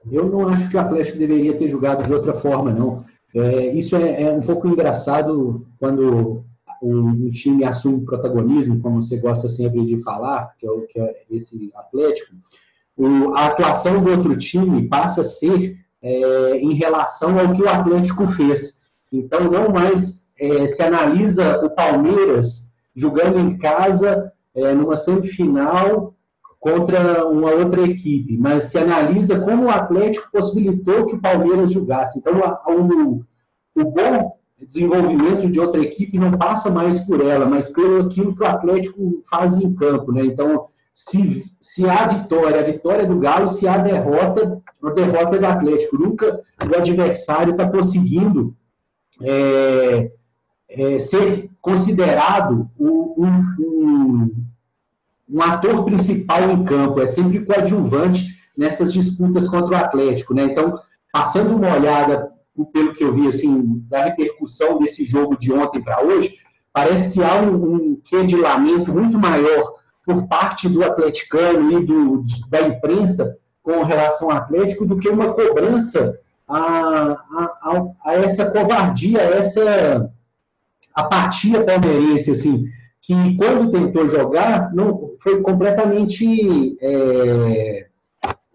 Eu 0.10 0.29
não 0.29 0.48
acho 0.48 0.70
que 0.70 0.77
o 0.77 0.79
Atlético 0.79 1.17
deveria 1.17 1.58
ter 1.58 1.67
jogado 1.67 2.05
de 2.05 2.13
outra 2.13 2.34
forma, 2.34 2.72
não. 2.72 3.03
É, 3.33 3.67
isso 3.67 3.95
é, 3.95 4.23
é, 4.23 4.31
um 4.31 4.41
pouco 4.41 4.67
engraçado 4.67 5.65
quando 5.79 6.43
um, 6.81 7.29
time 7.29 7.63
assume 7.63 8.03
protagonismo, 8.03 8.81
como 8.81 9.01
você 9.01 9.17
gosta 9.17 9.47
sempre 9.47 9.85
de 9.85 10.01
falar, 10.01 10.53
que 10.57 10.65
é, 10.65 10.71
o, 10.71 10.81
que 10.88 11.00
é 11.00 11.23
esse 11.29 11.71
Atlético. 11.75 12.35
O, 12.97 13.33
a 13.33 13.47
atuação 13.47 14.03
do 14.03 14.11
outro 14.11 14.38
time 14.38 14.88
passa 14.88 15.21
a 15.21 15.25
ser 15.25 15.77
é, 16.01 16.57
em 16.57 16.73
relação 16.73 17.39
ao 17.39 17.53
que 17.53 17.61
o 17.61 17.69
Atlético 17.69 18.27
fez. 18.27 18.81
Então, 19.11 19.50
não 19.50 19.69
mais 19.69 20.21
é, 20.39 20.67
se 20.67 20.81
analisa 20.81 21.63
o 21.63 21.69
Palmeiras 21.69 22.69
jogando 22.93 23.39
em 23.39 23.57
casa 23.57 24.31
é, 24.53 24.73
numa 24.73 24.95
semifinal 24.95 26.13
contra 26.62 27.27
uma 27.27 27.51
outra 27.51 27.82
equipe, 27.82 28.38
mas 28.38 28.65
se 28.65 28.77
analisa 28.77 29.41
como 29.41 29.65
o 29.65 29.72
Atlético 29.72 30.30
possibilitou 30.32 31.08
que 31.08 31.15
o 31.15 31.20
Palmeiras 31.20 31.74
jogasse. 31.74 32.20
Então, 32.20 32.34
o, 32.68 33.25
o 33.75 33.84
bom 33.84 34.38
desenvolvimento 34.60 35.50
de 35.50 35.60
outra 35.60 35.82
equipe 35.82 36.20
não 36.20 36.38
passa 36.38 36.70
mais 36.70 37.00
por 37.00 37.20
ela, 37.25 37.48
mas 37.48 37.68
pelo 37.68 38.01
aquilo 38.01 38.36
que 38.36 38.44
o 38.44 38.48
Atlético 38.48 39.24
faz 39.27 39.58
em 39.58 39.74
campo. 39.74 40.12
Né? 40.12 40.24
Então, 40.24 40.68
se, 40.94 41.44
se 41.60 41.89
há 41.89 42.06
vitória, 42.06 42.60
a 42.60 42.63
vitória 42.63 43.08
do 43.08 43.18
Galo, 43.18 43.48
se 43.48 43.68
há 43.68 43.80
derrota, 43.80 44.62
a 44.84 44.89
derrota 44.91 45.38
é 45.38 45.39
do 45.39 45.48
Atlético. 45.48 45.98
Nunca 45.98 46.41
o 46.63 46.77
adversário 46.77 47.53
está 47.53 47.68
conseguindo 47.68 48.56
é, 49.20 50.12
é, 50.70 51.00
ser 51.00 51.50
considerado 51.60 52.70
um, 52.80 53.15
um, 53.18 54.36
um, 55.31 55.41
ator 55.41 55.83
principal 55.85 56.51
em 56.51 56.63
campo, 56.63 57.01
é 57.01 57.07
sempre 57.07 57.45
coadjuvante 57.45 58.27
nessas 58.57 58.91
disputas 58.91 59.47
contra 59.47 59.77
o 59.77 59.79
Atlético. 59.79 60.33
Né? 60.33 60.43
Então, 60.45 60.79
passando 61.11 61.55
uma 61.55 61.73
olhada, 61.73 62.31
pelo 62.73 62.93
que 62.93 63.03
eu 63.03 63.13
vi, 63.13 63.27
assim, 63.27 63.83
da 63.88 64.05
repercussão 64.05 64.79
desse 64.79 65.03
jogo 65.03 65.38
de 65.38 65.51
ontem 65.51 65.81
para 65.81 66.03
hoje, 66.03 66.35
parece 66.73 67.11
que 67.11 67.23
há 67.23 67.35
um, 67.41 67.55
um 67.55 68.41
lamento 68.41 68.93
muito 68.93 69.17
maior 69.17 69.75
por 70.05 70.27
parte 70.27 70.67
do 70.67 70.83
atleticano 70.83 71.71
e 71.71 71.85
do, 71.85 72.23
da 72.50 72.61
imprensa 72.61 73.38
com 73.61 73.83
relação 73.83 74.31
ao 74.31 74.38
Atlético 74.38 74.85
do 74.85 74.97
que 74.97 75.09
uma 75.09 75.33
cobrança 75.33 76.19
a, 76.47 76.57
a, 76.57 77.85
a 78.05 78.13
essa 78.15 78.50
covardia, 78.50 79.19
a 79.19 79.35
essa 79.35 80.11
apatia 80.93 81.63
palmeirense, 81.63 82.31
assim, 82.31 82.65
que 83.01 83.35
quando 83.38 83.71
tentou 83.71 84.07
jogar, 84.09 84.73
não 84.73 85.00
foi 85.22 85.42
completamente 85.42 86.78
é, 86.82 87.88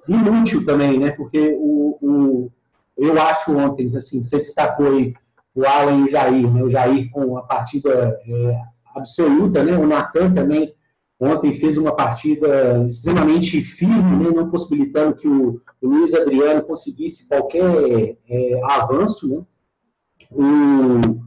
inútil 0.09 0.65
também, 0.65 0.99
né? 0.99 1.13
Porque 1.13 1.57
o, 1.59 1.99
o, 2.03 2.53
eu 2.97 3.21
acho 3.21 3.57
ontem, 3.57 3.95
assim, 3.97 4.23
você 4.23 4.39
destacou 4.39 4.87
aí 4.89 5.15
o 5.55 5.65
Alan 5.65 6.01
e 6.01 6.03
o 6.03 6.09
Jair, 6.09 6.53
né? 6.53 6.63
O 6.63 6.69
Jair 6.69 7.11
com 7.11 7.37
a 7.37 7.43
partida 7.43 8.19
é, 8.27 8.61
absoluta, 8.95 9.63
né? 9.63 9.77
O 9.77 9.87
Natan 9.87 10.33
também 10.35 10.75
ontem 11.19 11.53
fez 11.53 11.79
uma 11.79 11.95
partida 11.95 12.87
extremamente 12.91 13.63
firme, 13.63 14.25
né? 14.25 14.31
não 14.35 14.51
possibilitando 14.51 15.17
que 15.17 15.27
o, 15.27 15.61
o 15.81 15.89
Luiz 15.89 16.13
Adriano 16.13 16.63
conseguisse 16.63 17.27
qualquer 17.27 18.19
é, 18.29 18.61
avanço, 18.65 19.29
né? 19.29 19.43
O, 20.31 21.27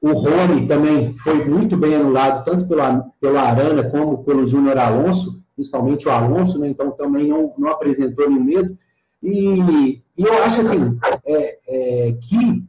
o 0.00 0.12
Rony 0.12 0.66
também 0.66 1.16
foi 1.18 1.44
muito 1.44 1.76
bem 1.76 1.96
anulado, 1.96 2.44
tanto 2.44 2.66
pela, 2.66 3.04
pela 3.20 3.42
Arana 3.42 3.82
como 3.90 4.22
pelo 4.24 4.46
Júnior 4.46 4.78
Alonso, 4.78 5.42
principalmente 5.54 6.06
o 6.06 6.10
Alonso, 6.10 6.58
né? 6.58 6.68
então 6.68 6.92
também 6.92 7.28
não, 7.28 7.52
não 7.58 7.68
apresentou 7.68 8.28
nenhum 8.28 8.44
medo. 8.44 8.78
E, 9.20 10.00
e 10.16 10.22
eu 10.22 10.42
acho 10.44 10.60
assim 10.60 10.96
é, 11.26 11.58
é, 11.66 12.12
que 12.12 12.62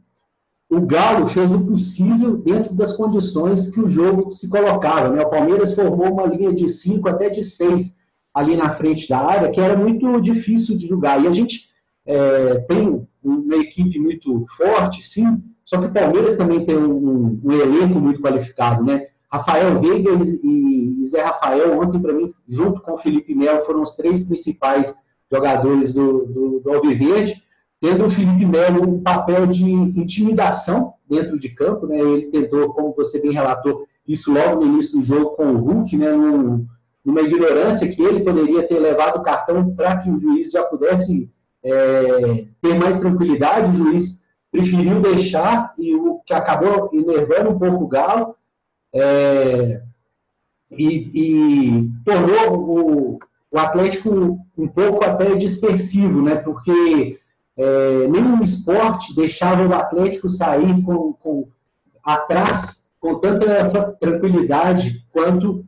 o 0.68 0.80
Galo 0.80 1.28
fez 1.28 1.52
o 1.52 1.60
possível 1.60 2.36
dentro 2.36 2.74
das 2.74 2.92
condições 2.92 3.68
que 3.68 3.80
o 3.80 3.88
jogo 3.88 4.32
se 4.32 4.48
colocava. 4.48 5.10
Né? 5.10 5.22
O 5.22 5.30
Palmeiras 5.30 5.72
formou 5.72 6.12
uma 6.12 6.26
linha 6.26 6.52
de 6.52 6.66
cinco 6.68 7.08
até 7.08 7.28
de 7.28 7.44
seis 7.44 7.98
ali 8.34 8.56
na 8.56 8.70
frente 8.70 9.08
da 9.08 9.18
área, 9.18 9.50
que 9.50 9.60
era 9.60 9.76
muito 9.76 10.20
difícil 10.20 10.76
de 10.76 10.86
jogar. 10.86 11.22
E 11.22 11.28
a 11.28 11.32
gente 11.32 11.68
é, 12.06 12.54
tem 12.68 13.06
uma 13.22 13.56
equipe 13.56 13.98
muito 13.98 14.46
forte, 14.56 15.02
sim, 15.02 15.42
só 15.70 15.78
que 15.78 15.86
o 15.86 15.92
Palmeiras 15.92 16.36
também 16.36 16.64
tem 16.64 16.76
um, 16.76 17.40
um 17.44 17.52
elenco 17.52 18.00
muito 18.00 18.20
qualificado, 18.20 18.82
né? 18.82 19.06
Rafael 19.30 19.80
Veiga 19.80 20.10
e, 20.42 21.04
Zé 21.06 21.22
Rafael, 21.22 21.80
ontem, 21.80 22.02
para 22.02 22.12
mim, 22.12 22.34
junto 22.48 22.80
com 22.80 22.94
o 22.94 22.98
Felipe 22.98 23.36
Melo, 23.36 23.64
foram 23.64 23.82
os 23.82 23.94
três 23.94 24.20
principais 24.24 24.96
jogadores 25.30 25.94
do, 25.94 26.26
do, 26.26 26.58
do 26.58 26.72
Alviverde, 26.72 27.40
tendo 27.80 28.04
o 28.04 28.10
Felipe 28.10 28.44
Melo 28.44 28.82
um 28.82 29.00
papel 29.00 29.46
de 29.46 29.64
intimidação 29.64 30.94
dentro 31.08 31.38
de 31.38 31.50
campo, 31.50 31.86
né? 31.86 32.00
Ele 32.00 32.26
tentou, 32.32 32.74
como 32.74 32.92
você 32.92 33.20
bem 33.20 33.30
relatou, 33.30 33.86
isso 34.08 34.32
logo 34.32 34.64
no 34.64 34.72
início 34.72 34.98
do 34.98 35.04
jogo 35.04 35.36
com 35.36 35.52
o 35.52 35.56
Hulk, 35.56 35.96
né? 35.96 36.10
Num, 36.10 36.66
numa 37.04 37.20
ignorância 37.20 37.86
que 37.86 38.02
ele 38.02 38.24
poderia 38.24 38.66
ter 38.66 38.80
levado 38.80 39.18
o 39.18 39.22
cartão 39.22 39.72
para 39.72 39.98
que 39.98 40.10
o 40.10 40.18
juiz 40.18 40.50
já 40.50 40.64
pudesse 40.64 41.30
é, 41.62 42.46
ter 42.60 42.74
mais 42.74 42.98
tranquilidade, 42.98 43.70
o 43.70 43.74
juiz 43.74 44.28
preferiu 44.50 45.00
deixar 45.00 45.74
e 45.78 45.94
o 45.94 46.20
que 46.26 46.34
acabou 46.34 46.90
enervando 46.92 47.50
um 47.50 47.58
pouco 47.58 47.84
o 47.84 47.88
Galo 47.88 48.34
é, 48.92 49.80
e, 50.70 51.10
e, 51.14 51.90
tornou 52.04 52.58
o, 52.58 53.18
o, 53.50 53.58
Atlético 53.58 54.40
um 54.56 54.68
pouco 54.68 55.04
até 55.04 55.34
dispersivo, 55.36 56.22
né? 56.22 56.36
Porque 56.36 57.18
é, 57.56 58.08
nenhum 58.08 58.42
esporte 58.42 59.14
deixava 59.14 59.66
o 59.66 59.74
Atlético 59.74 60.28
sair 60.28 60.82
com, 60.82 61.12
com 61.14 61.48
atrás 62.02 62.88
com 63.00 63.14
tanta 63.16 63.92
tranquilidade 63.98 65.04
quanto 65.12 65.64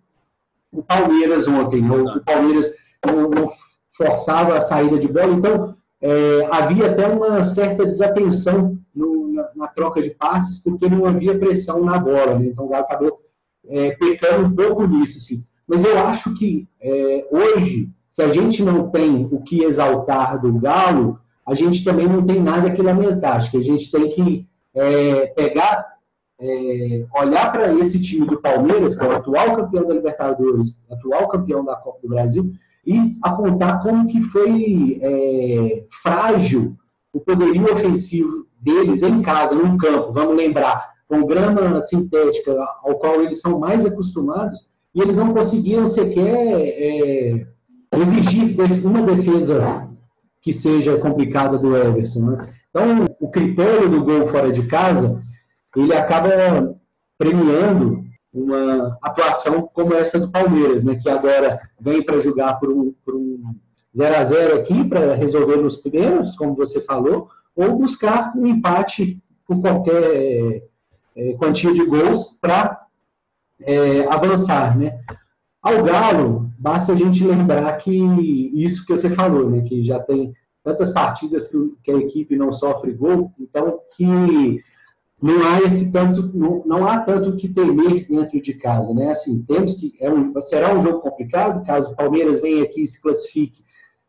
o 0.71 0.83
Palmeiras 0.83 1.49
ontem. 1.49 1.89
O, 1.89 2.17
o 2.17 2.21
Palmeiras 2.21 2.71
não, 3.05 3.31
não 3.31 3.53
forçava 3.93 4.57
a 4.57 4.61
saída 4.61 4.99
de 4.99 5.09
bola, 5.09 5.33
então 5.33 5.77
é, 6.03 6.49
havia 6.51 6.91
até 6.91 7.07
uma 7.07 7.45
certa 7.45 7.87
desatenção 7.87 8.77
no, 8.93 9.33
na, 9.33 9.49
na, 9.55 9.69
troca 9.69 10.03
de 10.03 10.11
passes, 10.11 10.59
porque 10.59 10.89
não 10.89 11.07
havia 11.07 11.39
pressão 11.39 11.85
na 11.85 11.97
bola. 11.97 12.41
Né? 12.41 12.47
Então 12.47 12.67
o 12.67 12.69
Galo 12.69 12.85
acabou 12.85 13.21
é, 13.69 13.93
pecando 13.93 14.49
um 14.49 14.55
pouco 14.55 14.85
nisso. 14.85 15.19
Assim. 15.19 15.45
Mas 15.67 15.85
eu 15.85 15.97
acho 15.99 16.35
que 16.35 16.67
é, 16.81 17.29
hoje, 17.31 17.89
se 18.11 18.21
a 18.21 18.29
gente 18.29 18.65
não 18.65 18.91
tem 18.91 19.29
o 19.31 19.41
que 19.43 19.63
exaltar 19.63 20.41
do 20.41 20.53
Galo, 20.59 21.21
a 21.47 21.55
gente 21.55 21.85
também 21.85 22.09
não 22.09 22.27
tem 22.27 22.43
nada 22.43 22.73
que 22.73 22.83
lamentar. 22.83 23.37
Acho 23.37 23.53
que 23.53 23.59
a 23.59 23.63
gente 23.63 23.89
tem 23.89 24.09
que 24.09 24.45
é, 24.75 25.27
pegar, 25.27 25.87
é, 26.41 27.05
olhar 27.17 27.53
para 27.53 27.73
esse 27.75 28.03
time 28.03 28.27
do 28.27 28.41
Palmeiras, 28.41 28.97
que 28.97 29.05
é 29.05 29.09
o 29.09 29.13
atual 29.13 29.55
campeão 29.55 29.87
da 29.87 29.95
Libertadores, 29.95 30.77
atual 30.91 31.29
campeão 31.29 31.65
da 31.65 31.77
Copa 31.77 32.01
do 32.03 32.09
Brasil, 32.09 32.53
e 32.85 33.17
apontar 33.23 33.83
como 33.83 34.07
que 34.09 34.21
foi 34.21 34.99
é, 35.01 35.85
frágil 36.03 36.77
o 37.13 37.21
poderio 37.21 37.65
ofensivo 37.73 38.47
deles 38.61 39.03
em 39.03 39.23
casa, 39.23 39.55
no 39.55 39.77
campo. 39.77 40.13
Vamos 40.13 40.37
lembrar, 40.37 40.91
com 41.07 41.27
grama 41.27 41.81
sintética, 41.81 42.57
ao 42.83 42.95
qual 42.97 43.21
eles 43.23 43.41
são 43.41 43.59
mais 43.59 43.85
acostumados, 43.85 44.67
e 44.95 45.01
eles 45.01 45.17
não 45.17 45.33
conseguiram 45.33 45.87
sequer 45.87 46.35
é, 46.35 47.47
exigir 47.99 48.57
uma 48.85 49.03
defesa 49.03 49.89
que 50.41 50.53
seja 50.53 50.97
complicada 50.99 51.59
do 51.59 51.77
Everson. 51.77 52.31
Né? 52.31 52.49
Então, 52.71 53.05
o 53.21 53.31
critério 53.31 53.89
do 53.89 54.03
gol 54.03 54.27
fora 54.27 54.51
de 54.51 54.67
casa, 54.67 55.23
ele 55.77 55.95
acaba 55.95 56.75
premiando 57.17 58.05
uma 58.33 58.99
atuação 59.03 59.69
como 59.75 59.95
essa 59.95 60.19
do 60.19 60.31
Palmeiras, 60.31 60.83
né, 60.83 60.97
que 60.97 61.09
agora 61.09 61.61
vem 61.79 62.03
para 62.03 62.21
jogar 62.21 62.55
por 62.55 62.71
um, 62.71 62.95
por 63.05 63.15
um 63.15 63.55
0 63.95 64.17
a 64.17 64.25
0 64.25 64.57
aqui 64.57 64.85
para 64.85 65.15
resolver 65.15 65.57
nos 65.57 65.77
primeiros, 65.77 66.35
como 66.35 66.55
você 66.55 66.81
falou, 66.81 67.29
ou 67.55 67.77
buscar 67.77 68.33
um 68.35 68.47
empate 68.47 69.23
por 69.47 69.61
qualquer 69.61 70.63
é, 71.15 71.33
quantia 71.35 71.75
de 71.75 71.85
gols 71.85 72.39
para 72.41 72.87
é, 73.61 74.07
avançar, 74.07 74.79
né? 74.79 74.99
Ao 75.63 75.83
Galo, 75.85 76.51
basta 76.59 76.93
a 76.93 76.97
gente 76.97 77.23
lembrar 77.23 77.77
que 77.77 77.93
isso 78.55 78.85
que 78.85 78.97
você 78.97 79.11
falou, 79.11 79.49
né, 79.49 79.63
que 79.63 79.85
já 79.85 80.01
tem 80.01 80.35
tantas 80.65 80.91
partidas 80.91 81.49
que 81.83 81.91
a 81.91 81.99
equipe 81.99 82.37
não 82.37 82.51
sofre 82.51 82.93
gol, 82.93 83.33
então 83.39 83.81
que 83.95 84.63
não 85.23 85.41
há 85.47 85.61
esse 85.63 85.93
tanto, 85.93 86.37
não, 86.37 86.65
não 86.67 86.85
há 86.85 86.99
tanto 86.99 87.37
que 87.37 87.49
temer 87.49 88.09
dentro 88.09 88.43
de 88.43 88.55
casa, 88.55 88.93
né? 88.93 89.13
Assim, 89.13 89.41
temos 89.43 89.77
que 89.77 89.95
é 90.01 90.13
um, 90.13 90.39
será 90.41 90.75
um 90.75 90.81
jogo 90.81 90.99
complicado, 90.99 91.65
caso 91.65 91.93
o 91.93 91.97
Palmeiras 91.97 92.41
venha 92.41 92.65
aqui 92.65 92.83
e 92.83 92.87
se 92.87 93.01
classifique, 93.01 93.65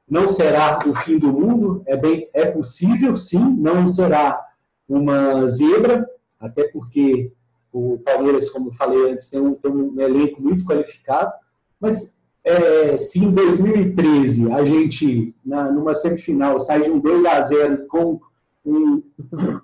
não 0.10 0.27
será 0.27 0.79
o 0.88 0.96
fim 0.96 1.20
do 1.20 1.32
mundo, 1.32 1.84
é 1.86 1.96
bem 1.96 2.27
é 2.34 2.48
possível, 2.48 3.15
sim, 3.15 3.55
não 3.60 3.88
será 3.88 4.43
uma 4.89 5.48
zebra, 5.48 6.03
até 6.39 6.67
porque 6.70 7.32
o 7.72 8.00
Palmeiras, 8.00 8.50
como 8.50 8.74
falei 8.74 9.12
antes, 9.12 9.29
tem 9.29 9.39
um, 9.39 9.53
tem 9.53 9.72
um 9.72 10.01
elenco 10.01 10.41
muito 10.41 10.65
qualificado, 10.65 11.32
mas 11.79 12.17
é, 12.43 12.98
se 12.98 13.24
em 13.24 13.29
2013 13.29 14.51
a 14.51 14.65
gente, 14.65 15.36
na, 15.46 15.72
numa 15.72 15.93
semifinal, 15.93 16.60
sai 16.60 16.82
de 16.82 16.89
um 16.89 17.00
2 17.00 17.24
a 17.25 17.39
0 17.39 17.86
com 17.88 18.20
um, 18.65 19.01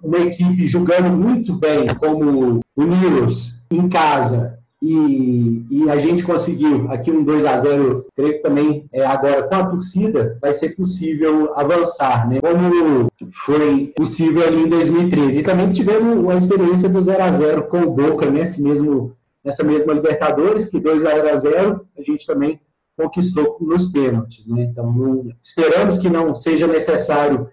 uma 0.03 0.20
equipe 0.20 0.68
jogando 0.68 1.10
muito 1.10 1.53
bem, 1.53 1.88
como 2.00 2.62
o 2.75 2.84
Nilos, 2.84 3.63
em 3.72 3.88
casa, 3.88 4.60
e, 4.82 5.65
e, 5.70 5.89
a 5.89 6.00
gente 6.00 6.24
conseguiu 6.24 6.89
aqui 6.89 7.12
um 7.12 7.22
2 7.22 7.44
a 7.44 7.60
0 7.60 8.06
creio 8.15 8.34
que 8.36 8.39
também 8.39 8.86
é, 8.94 9.06
agora 9.06 9.44
com 9.44 9.56
a 9.56 9.65
torcida 9.65 10.38
vai 10.41 10.53
ser 10.53 10.70
possível 10.70 11.51
avançar, 11.53 12.29
né? 12.29 12.39
Como 12.39 13.10
foi 13.46 13.88
possível 13.88 14.48
ali 14.48 14.63
em 14.63 14.70
2013. 14.70 15.39
E 15.39 15.44
também 15.44 15.70
tivemos 15.74 16.29
a 16.29 16.38
experiência 16.38 16.88
do 16.88 17.01
0 17.01 17.22
a 17.22 17.32
0 17.32 17.63
com 17.63 17.82
o 17.82 17.91
Boca 17.91 18.32
nesse 18.32 18.63
mesmo, 18.63 19.18
nessa 19.44 19.65
mesma 19.65 19.91
Libertadores, 19.91 20.70
que 20.70 20.79
2 20.79 21.06
a 21.06 21.36
0 21.36 21.86
a 21.98 22.01
gente 22.01 22.25
também 22.25 22.58
conquistou 22.96 23.58
nos 23.60 23.91
pênaltis, 23.91 24.48
né? 24.48 24.63
Então, 24.63 25.27
esperamos 25.44 26.00
que 26.00 26.10
não 26.10 26.34
seja 26.36 26.68
necessário 26.68 27.50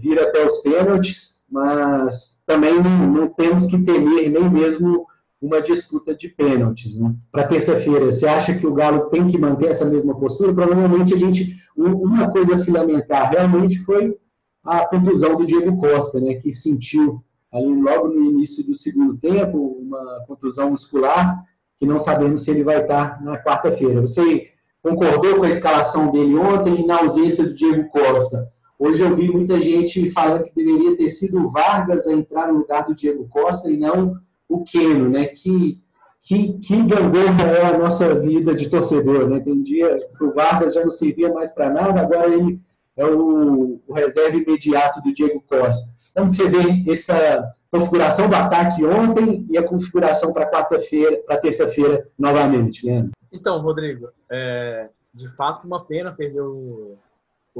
vir 0.00 0.18
até 0.18 0.44
os 0.44 0.58
pênaltis, 0.58 1.42
mas 1.50 2.40
também 2.46 2.74
não, 2.82 3.28
temos 3.28 3.66
que 3.66 3.78
temer 3.78 4.30
nem 4.30 4.50
mesmo 4.50 5.06
uma 5.40 5.60
disputa 5.60 6.14
de 6.14 6.28
pênaltis. 6.28 6.98
Né? 6.98 7.14
Para 7.32 7.46
terça-feira, 7.46 8.06
você 8.06 8.26
acha 8.26 8.54
que 8.54 8.66
o 8.66 8.74
Galo 8.74 9.10
tem 9.10 9.26
que 9.26 9.38
manter 9.38 9.68
essa 9.68 9.84
mesma 9.84 10.18
postura? 10.18 10.52
Provavelmente 10.52 11.14
a 11.14 11.16
gente. 11.16 11.58
Uma 11.76 12.30
coisa 12.30 12.54
a 12.54 12.58
se 12.58 12.70
lamentar 12.70 13.30
realmente 13.30 13.78
foi 13.84 14.14
a 14.62 14.84
contusão 14.86 15.36
do 15.36 15.46
Diego 15.46 15.78
Costa, 15.78 16.20
né, 16.20 16.34
que 16.34 16.52
sentiu 16.52 17.24
ali 17.50 17.80
logo 17.80 18.08
no 18.08 18.22
início 18.22 18.64
do 18.64 18.74
segundo 18.74 19.16
tempo 19.16 19.78
uma 19.80 20.24
contusão 20.26 20.70
muscular, 20.70 21.42
que 21.78 21.86
não 21.86 21.98
sabemos 21.98 22.42
se 22.42 22.50
ele 22.50 22.62
vai 22.62 22.82
estar 22.82 23.22
na 23.22 23.42
quarta-feira. 23.42 24.02
Você 24.02 24.48
concordou 24.82 25.36
com 25.36 25.44
a 25.44 25.48
escalação 25.48 26.10
dele 26.10 26.36
ontem 26.36 26.86
na 26.86 26.98
ausência 26.98 27.44
do 27.44 27.54
Diego 27.54 27.88
Costa? 27.88 28.52
Hoje 28.80 29.02
eu 29.02 29.14
vi 29.14 29.30
muita 29.30 29.60
gente 29.60 30.08
falando 30.08 30.44
que 30.44 30.54
deveria 30.54 30.96
ter 30.96 31.10
sido 31.10 31.38
o 31.38 31.50
Vargas 31.50 32.06
a 32.06 32.14
entrar 32.14 32.50
no 32.50 32.60
lugar 32.60 32.86
do 32.86 32.94
Diego 32.94 33.28
Costa 33.28 33.70
e 33.70 33.76
não 33.76 34.16
o 34.48 34.64
Keno, 34.64 35.06
né? 35.06 35.26
Que, 35.26 35.82
que, 36.22 36.54
que 36.60 36.82
gangorra 36.84 37.46
é 37.46 37.66
a 37.66 37.78
nossa 37.78 38.14
vida 38.14 38.54
de 38.54 38.70
torcedor, 38.70 39.28
né? 39.28 39.38
Tem 39.38 39.62
dia 39.62 39.98
que 40.16 40.24
o 40.24 40.32
Vargas 40.32 40.72
já 40.72 40.82
não 40.82 40.90
servia 40.90 41.30
mais 41.30 41.50
para 41.50 41.68
nada, 41.68 42.00
agora 42.00 42.34
ele 42.34 42.58
é 42.96 43.04
o, 43.04 43.82
o, 43.86 43.92
reserva 43.92 44.38
imediato 44.38 45.02
do 45.02 45.12
Diego 45.12 45.44
Costa. 45.46 45.86
Então, 46.10 46.32
você 46.32 46.48
vê 46.48 46.90
essa 46.90 47.54
configuração 47.70 48.30
do 48.30 48.34
ataque 48.34 48.82
ontem 48.82 49.46
e 49.50 49.58
a 49.58 49.62
configuração 49.62 50.32
para 50.32 50.50
quarta-feira, 50.50 51.18
para 51.26 51.36
terça-feira 51.36 52.08
novamente, 52.18 52.86
né? 52.86 53.10
Então, 53.30 53.60
Rodrigo, 53.60 54.08
é, 54.30 54.88
de 55.12 55.28
fato, 55.36 55.66
uma 55.66 55.84
pena 55.84 56.12
perder 56.12 56.40
o, 56.40 56.96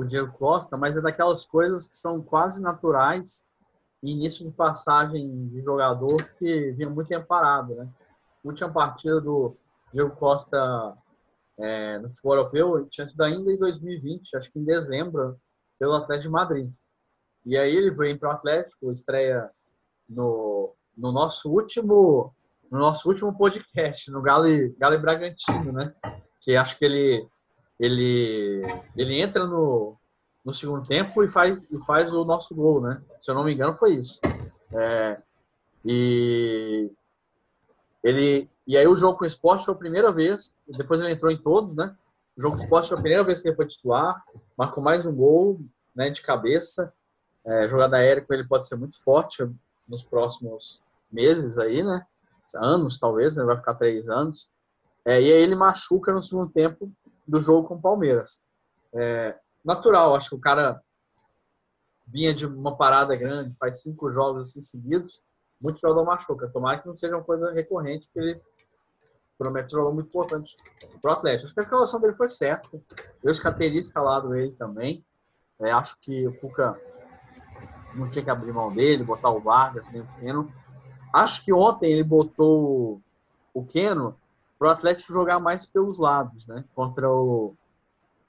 o 0.00 0.04
Diego 0.04 0.32
Costa, 0.32 0.76
mas 0.76 0.96
é 0.96 1.00
daquelas 1.00 1.44
coisas 1.44 1.86
que 1.86 1.96
são 1.96 2.22
quase 2.22 2.62
naturais 2.62 3.46
início 4.02 4.46
de 4.46 4.52
passagem 4.52 5.48
de 5.48 5.60
jogador 5.60 6.24
que 6.38 6.72
vinha 6.72 6.88
muito 6.88 7.08
tempo 7.08 7.26
parado, 7.26 7.74
né? 7.74 7.86
Última 8.42 8.72
partida 8.72 9.20
do 9.20 9.54
Diego 9.92 10.16
Costa 10.16 10.96
é, 11.58 11.98
no 11.98 12.08
futebol 12.08 12.36
europeu 12.36 12.86
tinha 12.88 13.06
sido 13.06 13.22
ainda 13.22 13.52
em 13.52 13.58
2020, 13.58 14.36
acho 14.38 14.50
que 14.50 14.58
em 14.58 14.64
dezembro, 14.64 15.38
pelo 15.78 15.92
Atlético 15.92 16.28
de 16.28 16.32
Madrid. 16.32 16.72
E 17.44 17.58
aí 17.58 17.76
ele 17.76 17.90
veio 17.90 18.18
para 18.18 18.30
o 18.30 18.32
Atlético, 18.32 18.92
estreia 18.92 19.50
no, 20.08 20.74
no 20.96 21.12
nosso 21.12 21.50
último 21.50 22.34
no 22.70 22.78
nosso 22.78 23.08
último 23.08 23.36
podcast, 23.36 24.10
no 24.12 24.22
Galo, 24.22 24.46
Galo 24.78 24.94
e 24.94 24.98
Bragantino, 24.98 25.72
né? 25.72 25.92
Que 26.40 26.56
acho 26.56 26.78
que 26.78 26.84
ele 26.84 27.28
ele 27.80 28.60
ele 28.94 29.20
entra 29.20 29.46
no, 29.46 29.96
no 30.44 30.52
segundo 30.52 30.86
tempo 30.86 31.24
e 31.24 31.28
faz, 31.28 31.66
e 31.70 31.78
faz 31.84 32.12
o 32.12 32.24
nosso 32.24 32.54
gol, 32.54 32.82
né? 32.82 33.02
Se 33.18 33.30
eu 33.30 33.34
não 33.34 33.42
me 33.42 33.54
engano, 33.54 33.74
foi 33.74 33.94
isso. 33.94 34.20
É, 34.72 35.20
e 35.84 36.90
ele 38.04 38.48
e 38.66 38.76
aí 38.76 38.86
o 38.86 38.94
jogo 38.94 39.18
com 39.18 39.24
o 39.24 39.26
esporte 39.26 39.64
foi 39.64 39.74
a 39.74 39.78
primeira 39.78 40.12
vez, 40.12 40.54
depois 40.68 41.00
ele 41.00 41.12
entrou 41.12 41.32
em 41.32 41.38
todos, 41.38 41.74
né? 41.74 41.96
O 42.36 42.42
jogo 42.42 42.56
com 42.56 42.62
o 42.62 42.64
esporte 42.64 42.88
foi 42.88 42.98
a 42.98 43.00
primeira 43.00 43.24
vez 43.24 43.40
que 43.40 43.48
ele 43.48 43.56
foi 43.56 43.66
titular, 43.66 44.22
marcou 44.56 44.82
mais 44.82 45.06
um 45.06 45.14
gol, 45.14 45.60
né, 45.94 46.10
de 46.10 46.22
cabeça. 46.22 46.92
É, 47.44 47.66
jogada 47.66 47.96
aérea 47.96 48.22
com 48.22 48.32
ele 48.34 48.46
pode 48.46 48.68
ser 48.68 48.76
muito 48.76 49.02
forte 49.02 49.48
nos 49.88 50.04
próximos 50.04 50.82
meses 51.10 51.58
aí, 51.58 51.82
né? 51.82 52.06
Anos, 52.54 52.98
talvez, 52.98 53.36
né? 53.36 53.44
vai 53.44 53.56
ficar 53.56 53.74
três 53.74 54.08
anos. 54.08 54.50
É, 55.04 55.20
e 55.20 55.32
aí 55.32 55.42
ele 55.42 55.54
machuca 55.54 56.12
no 56.12 56.22
segundo 56.22 56.50
tempo 56.50 56.90
do 57.30 57.38
jogo 57.38 57.68
com 57.68 57.74
o 57.76 57.80
Palmeiras. 57.80 58.42
É, 58.92 59.38
natural. 59.64 60.14
Acho 60.16 60.30
que 60.30 60.36
o 60.36 60.40
cara 60.40 60.82
vinha 62.06 62.34
de 62.34 62.44
uma 62.44 62.76
parada 62.76 63.14
grande, 63.14 63.54
faz 63.58 63.82
cinco 63.82 64.10
jogos 64.10 64.48
assim 64.48 64.60
seguidos, 64.60 65.22
muito 65.60 65.80
jogador 65.80 66.04
machuca. 66.04 66.48
Tomara 66.48 66.78
que 66.78 66.88
não 66.88 66.96
seja 66.96 67.14
uma 67.14 67.22
coisa 67.22 67.52
recorrente, 67.52 68.06
porque 68.06 68.18
ele 68.18 68.40
promete 69.38 69.68
um 69.68 69.78
jogador 69.78 69.94
muito 69.94 70.08
importante 70.08 70.56
para 71.00 71.10
o 71.10 71.14
Atlético. 71.14 71.44
Acho 71.44 71.54
que 71.54 71.60
a 71.60 71.62
escalação 71.62 72.00
dele 72.00 72.14
foi 72.14 72.28
certa. 72.28 72.68
Eu 73.22 73.32
já 73.32 73.52
teria 73.52 73.80
escalado 73.80 74.34
ele 74.34 74.52
também. 74.52 75.04
É, 75.60 75.70
acho 75.70 76.00
que 76.00 76.26
o 76.26 76.36
Cuca 76.40 76.78
não 77.94 78.10
tinha 78.10 78.24
que 78.24 78.30
abrir 78.30 78.52
mão 78.52 78.72
dele, 78.72 79.04
botar 79.04 79.30
o 79.30 79.40
Vargas, 79.40 79.86
nem 79.92 80.02
o 80.02 80.08
Keno. 80.18 80.52
Acho 81.12 81.44
que 81.44 81.52
ontem 81.52 81.92
ele 81.92 82.02
botou 82.02 83.00
o 83.54 83.64
Keno 83.64 84.16
para 84.60 84.68
o 84.68 84.72
Atlético 84.72 85.14
jogar 85.14 85.40
mais 85.40 85.64
pelos 85.64 85.96
lados, 85.96 86.46
né? 86.46 86.62
Contra 86.74 87.10
o, 87.10 87.56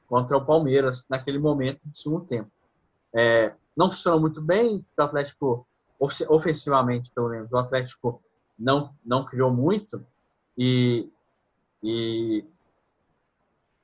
contra 0.08 0.38
o 0.38 0.46
Palmeiras 0.46 1.06
naquele 1.10 1.38
momento 1.38 1.82
do 1.84 1.98
segundo 1.98 2.26
tempo. 2.26 2.50
É, 3.14 3.54
não 3.76 3.90
funcionou 3.90 4.18
muito 4.18 4.42
bem, 4.42 4.86
o 4.98 5.02
Atlético, 5.02 5.68
ofensivamente 6.00 7.12
pelo 7.12 7.28
menos, 7.28 7.52
o 7.52 7.58
Atlético 7.58 8.24
não, 8.58 8.96
não 9.06 9.26
criou 9.26 9.52
muito 9.52 10.06
e, 10.58 11.10
e 11.84 12.46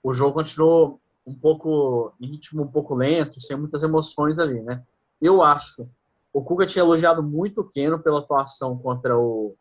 o 0.02 0.14
jogo 0.14 0.36
continuou 0.36 1.02
um 1.26 1.36
pouco 1.36 2.14
em 2.22 2.28
ritmo 2.28 2.64
um 2.64 2.72
pouco 2.72 2.96
lento, 2.96 3.42
sem 3.42 3.58
muitas 3.58 3.84
emoções 3.84 4.40
ali, 4.40 4.62
né? 4.62 4.82
Eu 5.22 5.44
acho 5.44 5.86
o 6.32 6.42
Cuca 6.42 6.66
tinha 6.66 6.84
elogiado 6.84 7.22
muito 7.22 7.60
o 7.60 7.68
Keno 7.68 8.00
pela 8.00 8.20
atuação 8.20 8.78
contra 8.78 9.18
o 9.18 9.54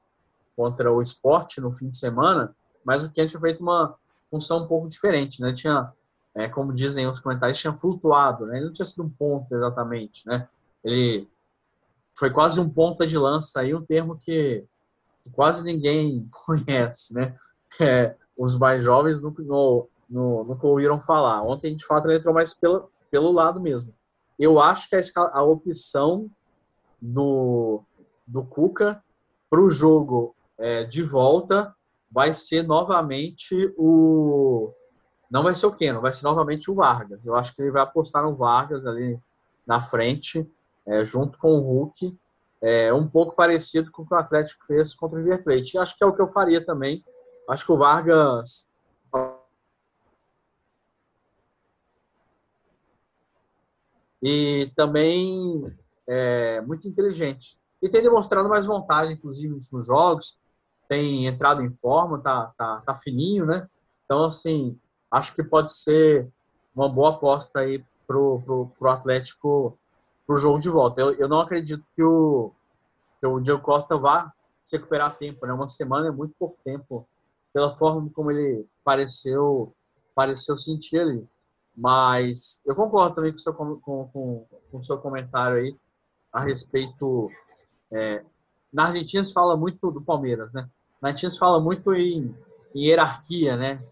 contra 0.55 0.93
o 0.93 1.03
esporte 1.03 1.61
no 1.61 1.73
fim 1.73 1.91
de 1.91 1.99
semana, 1.99 2.55
mas 2.87 3.05
o 3.05 3.11
Keno 3.11 3.29
tinha 3.29 3.41
feito 3.41 3.61
uma 3.61 3.97
função 4.31 4.65
um 4.65 4.69
pouco 4.69 4.89
diferente, 4.89 5.43
né? 5.43 5.53
Tinha 5.53 5.93
é, 6.37 6.49
como 6.49 6.73
dizem 6.73 7.07
os 7.07 7.19
comentários, 7.19 7.59
tinha 7.59 7.73
flutuado, 7.73 8.47
né? 8.47 8.59
Ele 8.59 8.67
não 8.67 8.73
tinha 8.73 8.85
sido 8.85 9.03
um 9.03 9.09
ponto 9.09 9.53
exatamente, 9.55 10.27
né? 10.27 10.47
Ele 10.85 11.29
foi 12.15 12.31
quase 12.31 12.61
um 12.61 12.69
ponta 12.69 13.07
de 13.07 13.17
lança 13.17 13.61
aí, 13.61 13.75
um 13.75 13.85
termo 13.85 14.17
que, 14.17 14.65
que 15.25 15.31
quase 15.31 15.65
ninguém 15.65 16.29
conhece, 16.45 17.15
né? 17.15 17.35
É, 17.81 18.15
os 18.37 18.57
mais 18.57 18.85
jovens 18.85 19.21
nunca, 19.21 19.43
no, 19.43 19.89
no, 20.09 20.45
nunca 20.45 20.67
ouviram 20.67 21.01
falar. 21.01 21.43
Ontem, 21.43 21.75
de 21.75 21.85
fato, 21.85 22.07
ele 22.07 22.19
entrou 22.19 22.35
mais 22.35 22.55
pelo, 22.55 22.91
pelo 23.11 23.33
lado 23.33 23.61
mesmo. 23.61 23.93
Eu 24.39 24.61
acho 24.61 24.89
que 24.89 24.97
a, 24.97 25.03
a 25.33 25.43
opção 25.43 26.31
do, 27.01 27.83
do 28.27 28.45
Cuca 28.45 29.03
para 29.49 29.61
o 29.61 29.71
jogo 29.71 30.35
é, 30.59 30.85
de 30.85 31.03
volta 31.03 31.75
vai 32.17 32.33
ser 32.33 32.63
novamente 32.63 33.75
o, 33.77 34.73
não 35.31 35.43
vai 35.43 35.55
ser 35.55 35.67
o 35.67 35.77
Keno, 35.77 36.01
vai 36.01 36.15
ser 36.15 36.25
novamente 36.25 36.71
o 36.71 36.75
Vargas. 36.75 37.27
Eu 37.27 37.37
acho 37.37 37.55
que 37.55 37.61
ele 37.61 37.71
vai 37.71 37.83
apostar 37.83 38.23
no 38.23 38.33
Vargas 38.33 38.87
ali 38.87 39.21
na 39.67 39.83
frente, 39.83 40.51
é, 40.87 41.05
junto 41.05 41.39
com 41.39 41.59
o 41.59 41.61
Hulk, 41.61 42.19
é, 42.63 42.91
um 42.91 43.07
pouco 43.07 43.37
parecido 43.37 43.91
com 43.91 44.01
o 44.01 44.07
que 44.07 44.15
o 44.15 44.17
Atlético 44.17 44.65
fez 44.65 44.95
contra 44.95 45.19
o 45.19 45.23
River 45.23 45.45
Plate. 45.45 45.77
acho 45.77 45.95
que 45.95 46.03
é 46.03 46.07
o 46.07 46.15
que 46.15 46.23
eu 46.23 46.27
faria 46.27 46.65
também. 46.65 47.05
Acho 47.51 47.67
que 47.67 47.73
o 47.73 47.77
Vargas 47.77 48.71
e 54.23 54.73
também 54.75 55.71
é, 56.09 56.63
muito 56.63 56.89
inteligente. 56.89 57.61
E 57.83 57.91
tem 57.91 58.01
demonstrado 58.01 58.49
mais 58.49 58.65
vontade, 58.65 59.13
inclusive, 59.13 59.61
nos 59.71 59.87
jogos, 59.87 60.39
tem 60.89 61.27
entrado 61.27 61.63
em 61.63 61.73
forma, 61.73 62.21
tá, 62.21 62.53
tá, 62.57 62.83
tá 62.85 62.95
fininho, 63.01 63.47
né? 63.47 63.69
Então, 64.05 64.25
assim, 64.25 64.79
acho 65.11 65.35
que 65.35 65.43
pode 65.43 65.73
ser 65.73 66.29
uma 66.75 66.89
boa 66.89 67.11
aposta 67.11 67.61
aí 67.61 67.85
pro, 68.07 68.41
pro, 68.43 68.67
pro 68.79 68.91
Atlético 68.91 69.79
pro 70.27 70.37
jogo 70.37 70.59
de 70.59 70.69
volta. 70.69 71.01
Eu, 71.01 71.13
eu 71.15 71.29
não 71.29 71.41
acredito 71.41 71.85
que 71.95 72.03
o, 72.03 72.53
que 73.21 73.27
o 73.27 73.41
Diego 73.41 73.63
Costa 73.63 73.97
vá 73.97 74.33
se 74.65 74.77
recuperar 74.77 75.17
tempo, 75.17 75.47
né? 75.47 75.53
Uma 75.53 75.69
semana 75.69 76.09
é 76.09 76.11
muito 76.11 76.35
pouco 76.39 76.59
tempo, 76.65 77.09
pela 77.53 77.77
forma 77.77 78.11
como 78.13 78.31
ele 78.31 78.67
pareceu 78.85 79.73
pareceu 80.15 80.59
sentir 80.59 80.99
ali. 80.99 81.29
Mas 81.77 82.61
eu 82.65 82.75
concordo 82.75 83.15
também 83.15 83.33
com 83.33 83.37
o 83.37 83.41
seu, 83.41 83.55
com, 83.55 83.77
com, 83.79 84.47
com 84.71 84.83
seu 84.83 84.99
comentário 84.99 85.59
aí 85.59 85.77
a 86.33 86.41
respeito. 86.41 87.31
É, 87.93 88.25
na 88.73 88.87
Argentina 88.87 89.23
se 89.23 89.33
fala 89.33 89.57
muito 89.57 89.91
do 89.91 90.01
Palmeiras, 90.01 90.53
né? 90.53 90.69
Na 91.01 91.09
Argentina 91.09 91.31
se 91.31 91.39
fala 91.39 91.61
muito 91.61 91.95
em, 91.95 92.35
em 92.75 92.85
hierarquia, 92.85 93.57
né? 93.57 93.83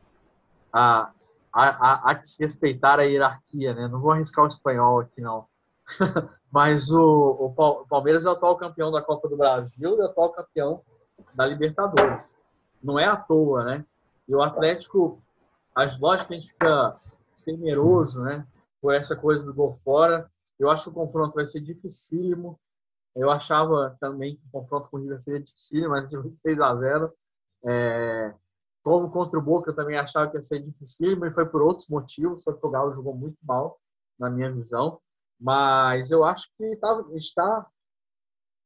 a, 0.75 1.12
há, 1.53 2.11
há 2.11 2.14
que 2.17 2.27
se 2.27 2.43
respeitar 2.43 2.99
a 2.99 3.05
hierarquia, 3.05 3.73
né? 3.73 3.87
Não 3.87 4.01
vou 4.01 4.11
arriscar 4.11 4.45
o 4.45 4.49
espanhol 4.49 4.99
aqui, 4.99 5.21
não. 5.21 5.47
Mas 6.51 6.90
o, 6.90 7.55
o 7.57 7.87
Palmeiras 7.87 8.27
é 8.27 8.29
o 8.29 8.33
atual 8.33 8.57
campeão 8.57 8.90
da 8.90 9.01
Copa 9.01 9.29
do 9.29 9.37
Brasil 9.37 9.97
e 9.97 10.01
o 10.01 10.05
atual 10.05 10.31
campeão 10.31 10.83
da 11.33 11.47
Libertadores. 11.47 12.38
Não 12.83 12.99
é 12.99 13.05
à 13.05 13.17
toa, 13.17 13.64
né? 13.64 13.85
E 14.27 14.35
o 14.35 14.43
Atlético, 14.43 15.23
as 15.75 15.99
lógicas 15.99 16.33
a 16.33 16.35
gente 16.35 16.49
fica 16.49 16.97
temeroso, 17.45 18.21
né? 18.23 18.45
Por 18.83 18.93
essa 18.93 19.14
coisa 19.14 19.47
do 19.47 19.55
gol 19.55 19.73
fora. 19.73 20.29
Eu 20.59 20.71
acho 20.71 20.85
que 20.85 20.90
o 20.90 20.95
confronto 20.95 21.37
vai 21.37 21.47
ser 21.47 21.61
dificílimo. 21.61 22.59
Eu 23.14 23.31
achava 23.31 23.96
também 24.00 24.37
que 24.37 24.46
o 24.46 24.50
confronto 24.50 24.88
com 24.90 24.96
o 24.96 25.00
River 25.00 25.22
seria 25.22 25.40
dificílimo, 25.40 25.90
mas 25.90 26.09
3 26.42 26.61
a 26.61 26.77
0 26.77 27.12
é, 27.66 28.35
como 28.83 29.11
contra 29.11 29.38
o 29.38 29.42
Boca, 29.42 29.70
eu 29.70 29.74
também 29.74 29.96
achava 29.96 30.31
que 30.31 30.37
ia 30.37 30.42
ser 30.42 30.61
difícil, 30.61 31.18
mas 31.18 31.33
foi 31.33 31.46
por 31.46 31.62
outros 31.62 31.88
motivos, 31.88 32.42
só 32.42 32.53
que 32.53 32.66
o 32.66 32.70
Galo 32.70 32.94
jogou 32.94 33.14
muito 33.14 33.38
mal, 33.42 33.81
na 34.18 34.29
minha 34.29 34.53
visão. 34.53 35.00
Mas 35.40 36.11
eu 36.11 36.22
acho 36.22 36.48
que 36.57 36.77
tá, 36.77 37.05
está 37.14 37.66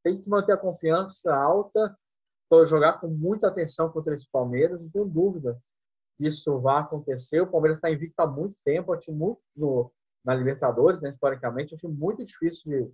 tem 0.02 0.20
que 0.20 0.28
manter 0.28 0.52
a 0.52 0.56
confiança 0.56 1.34
alta, 1.34 1.96
jogar 2.66 2.94
com 2.94 3.08
muita 3.08 3.48
atenção 3.48 3.90
contra 3.90 4.14
esse 4.14 4.28
Palmeiras, 4.30 4.80
não 4.80 4.88
tenho 4.90 5.04
dúvida 5.04 5.60
que 6.16 6.26
isso 6.26 6.58
vai 6.60 6.80
acontecer. 6.80 7.40
O 7.40 7.46
Palmeiras 7.46 7.78
está 7.78 7.90
invicto 7.90 8.20
há 8.20 8.26
muito 8.26 8.56
tempo, 8.64 8.96
time 8.96 9.16
muito 9.16 9.40
no, 9.56 9.92
na 10.24 10.34
Libertadores, 10.34 11.00
né, 11.00 11.10
historicamente, 11.10 11.74
um 11.74 11.78
time 11.78 11.94
muito 11.94 12.24
difícil 12.24 12.70
de, 12.70 12.92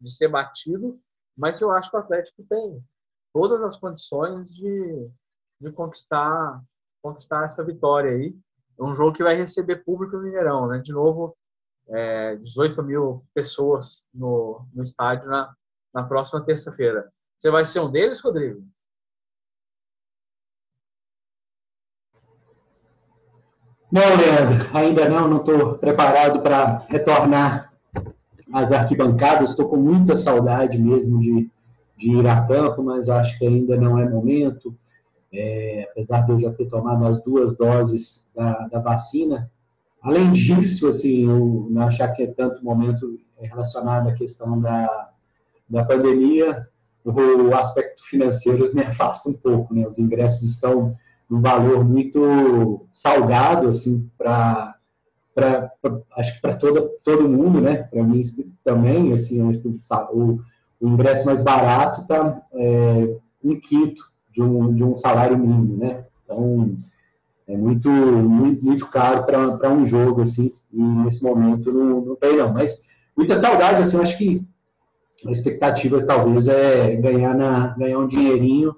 de 0.00 0.14
ser 0.14 0.28
batido, 0.28 1.00
mas 1.36 1.60
eu 1.60 1.70
acho 1.70 1.90
que 1.90 1.96
o 1.96 2.00
Atlético 2.00 2.44
tem 2.48 2.82
todas 3.32 3.62
as 3.64 3.76
condições 3.76 4.54
de, 4.54 5.10
de 5.60 5.72
conquistar, 5.72 6.62
conquistar 7.02 7.44
essa 7.44 7.64
vitória 7.64 8.12
aí. 8.12 8.36
É 8.78 8.82
um 8.82 8.92
jogo 8.92 9.16
que 9.16 9.22
vai 9.22 9.34
receber 9.34 9.84
público 9.84 10.16
no 10.16 10.22
Mineirão, 10.22 10.68
né? 10.68 10.78
De 10.78 10.92
novo, 10.92 11.36
é, 11.88 12.36
18 12.36 12.82
mil 12.82 13.24
pessoas 13.34 14.06
no, 14.14 14.66
no 14.72 14.82
estádio 14.84 15.30
na, 15.30 15.54
na 15.92 16.04
próxima 16.04 16.44
terça-feira. 16.44 17.12
Você 17.38 17.50
vai 17.50 17.64
ser 17.64 17.80
um 17.80 17.90
deles, 17.90 18.20
Rodrigo? 18.20 18.64
Não, 23.92 24.02
Leandro, 24.16 24.76
ainda 24.76 25.08
não, 25.08 25.28
não 25.28 25.36
estou 25.36 25.78
preparado 25.78 26.40
para 26.42 26.78
retornar 26.88 27.63
às 28.54 28.70
arquibancadas, 28.70 29.50
estou 29.50 29.68
com 29.68 29.76
muita 29.76 30.14
saudade 30.14 30.78
mesmo 30.78 31.18
de, 31.18 31.50
de 31.98 32.10
ir 32.12 32.26
a 32.28 32.40
campo, 32.46 32.84
mas 32.84 33.08
acho 33.08 33.36
que 33.36 33.44
ainda 33.44 33.76
não 33.76 33.98
é 33.98 34.08
momento 34.08 34.72
é, 35.32 35.88
apesar 35.90 36.20
de 36.20 36.30
eu 36.30 36.38
já 36.38 36.52
ter 36.52 36.66
tomado 36.66 37.04
as 37.04 37.24
duas 37.24 37.56
doses 37.56 38.28
da, 38.32 38.68
da 38.68 38.78
vacina. 38.78 39.50
Além 40.00 40.30
disso, 40.30 40.86
assim, 40.86 41.28
eu 41.28 41.66
não 41.68 41.82
achar 41.82 42.08
que 42.12 42.22
é 42.22 42.26
tanto 42.28 42.64
momento 42.64 43.18
relacionado 43.40 44.08
à 44.08 44.12
questão 44.12 44.60
da, 44.60 45.10
da 45.68 45.84
pandemia, 45.84 46.68
o 47.04 47.54
aspecto 47.56 48.06
financeiro 48.06 48.70
me 48.72 48.82
afasta 48.82 49.28
um 49.28 49.34
pouco, 49.34 49.74
né? 49.74 49.84
Os 49.84 49.98
ingressos 49.98 50.48
estão 50.48 50.96
num 51.28 51.40
valor 51.40 51.84
muito 51.84 52.86
salgado, 52.92 53.68
assim, 53.68 54.08
para 54.16 54.73
acho 56.16 56.34
que 56.34 56.40
para 56.40 56.56
todo 56.56 56.90
todo 57.02 57.28
mundo, 57.28 57.60
né? 57.60 57.84
Para 57.84 58.02
mim 58.02 58.22
também, 58.64 59.12
assim, 59.12 59.42
o, 59.42 60.40
o 60.80 60.88
ingresso 60.88 61.26
mais 61.26 61.40
barato 61.40 62.02
está 62.02 62.42
é, 62.52 63.16
um 63.42 63.58
quinto 63.58 64.02
de 64.32 64.42
um, 64.42 64.74
de 64.74 64.82
um 64.82 64.96
salário 64.96 65.38
mínimo, 65.38 65.76
né? 65.76 66.04
Então, 66.24 66.76
é 67.46 67.56
muito, 67.56 67.88
muito, 67.90 68.64
muito 68.64 68.86
caro 68.86 69.24
para 69.24 69.70
um 69.70 69.84
jogo, 69.84 70.22
assim, 70.22 70.52
e 70.72 70.82
nesse 70.82 71.22
momento 71.22 71.72
não, 71.72 72.00
não 72.00 72.16
tem, 72.16 72.36
não. 72.36 72.52
Mas 72.52 72.82
muita 73.16 73.34
saudade, 73.34 73.82
assim, 73.82 74.00
acho 74.00 74.16
que 74.16 74.42
a 75.26 75.30
expectativa 75.30 76.02
talvez 76.02 76.48
é 76.48 76.96
ganhar, 76.96 77.34
na, 77.34 77.68
ganhar 77.76 77.98
um 77.98 78.06
dinheirinho 78.06 78.74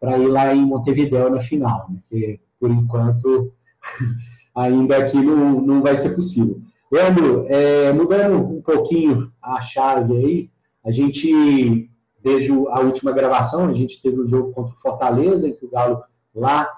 para 0.00 0.18
ir 0.18 0.28
lá 0.28 0.54
em 0.54 0.64
Montevideo 0.64 1.30
na 1.30 1.40
final, 1.40 1.86
né? 1.90 1.98
porque 2.08 2.40
por 2.58 2.70
enquanto 2.70 3.52
ainda 4.54 4.96
aqui 4.96 5.20
não, 5.20 5.60
não 5.60 5.82
vai 5.82 5.96
ser 5.96 6.10
possível. 6.10 6.60
Leandro, 6.90 7.46
é, 7.48 7.92
mudando 7.92 8.36
um 8.36 8.62
pouquinho 8.62 9.32
a 9.40 9.60
chave 9.60 10.14
aí, 10.16 10.50
a 10.84 10.90
gente 10.90 11.88
desde 12.22 12.52
a 12.52 12.80
última 12.80 13.12
gravação, 13.12 13.68
a 13.68 13.72
gente 13.72 14.00
teve 14.00 14.20
o 14.20 14.22
um 14.22 14.26
jogo 14.26 14.52
contra 14.52 14.72
o 14.72 14.78
Fortaleza, 14.78 15.48
em 15.48 15.52
que 15.52 15.64
o 15.64 15.70
Galo 15.70 16.02
lá 16.34 16.68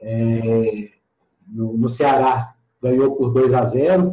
é, 0.00 0.90
no, 1.48 1.76
no, 1.76 1.88
Ceará 1.88 2.54
ganhou 2.80 3.16
por 3.16 3.32
2 3.32 3.52
a 3.52 3.64
0, 3.64 4.12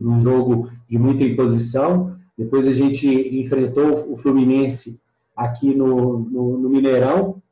num 0.00 0.20
jogo 0.20 0.70
de 0.88 0.98
muita 0.98 1.24
imposição. 1.24 2.16
Depois 2.36 2.66
a 2.66 2.72
gente 2.72 3.06
enfrentou 3.38 4.10
o 4.10 4.16
Fluminense 4.16 5.00
aqui 5.36 5.74
no, 5.74 6.18
no, 6.18 6.58
no 6.58 6.68
Mineirão, 6.70 7.42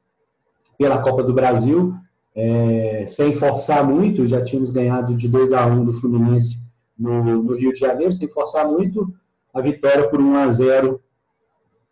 pela 0.79 1.03
Copa 1.03 1.23
do 1.23 1.35
Brasil, 1.35 1.93
é, 2.41 3.05
sem 3.09 3.35
forçar 3.35 3.85
muito, 3.85 4.25
já 4.25 4.41
tínhamos 4.41 4.71
ganhado 4.71 5.17
de 5.17 5.29
2 5.29 5.53
a 5.53 5.67
1 5.67 5.85
do 5.85 5.93
Fluminense 5.93 6.59
no, 6.97 7.43
no 7.43 7.57
Rio 7.57 7.73
de 7.73 7.81
Janeiro, 7.81 8.13
sem 8.13 8.29
forçar 8.29 8.65
muito, 8.65 9.13
a 9.53 9.61
vitória 9.61 10.09
por 10.09 10.21
1 10.21 10.37
a 10.37 10.49
0 10.49 11.01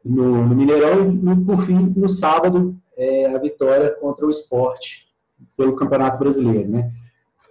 no, 0.04 0.46
no 0.46 0.54
Mineirão 0.54 1.10
e, 1.10 1.44
por 1.44 1.62
fim, 1.62 1.92
no 1.96 2.08
sábado, 2.08 2.76
é, 2.96 3.26
a 3.26 3.38
vitória 3.38 3.90
contra 4.00 4.24
o 4.24 4.30
esporte 4.30 5.08
pelo 5.56 5.74
Campeonato 5.74 6.16
Brasileiro. 6.16 6.68
Né? 6.68 6.92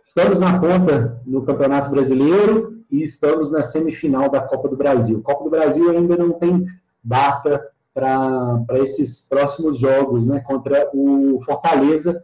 Estamos 0.01 0.39
na 0.39 0.58
ponta 0.58 1.21
no 1.25 1.41
Campeonato 1.43 1.89
Brasileiro 1.91 2.81
e 2.89 3.03
estamos 3.03 3.51
na 3.51 3.62
semifinal 3.62 4.29
da 4.29 4.39
Copa 4.39 4.69
do 4.69 4.77
Brasil. 4.77 5.21
Copa 5.21 5.43
do 5.43 5.49
Brasil 5.49 5.89
ainda 5.89 6.15
não 6.15 6.31
tem 6.31 6.65
data 7.03 7.62
para 7.93 8.79
esses 8.79 9.19
próximos 9.27 9.77
jogos 9.77 10.27
né, 10.27 10.39
contra 10.39 10.89
o 10.93 11.41
Fortaleza, 11.43 12.23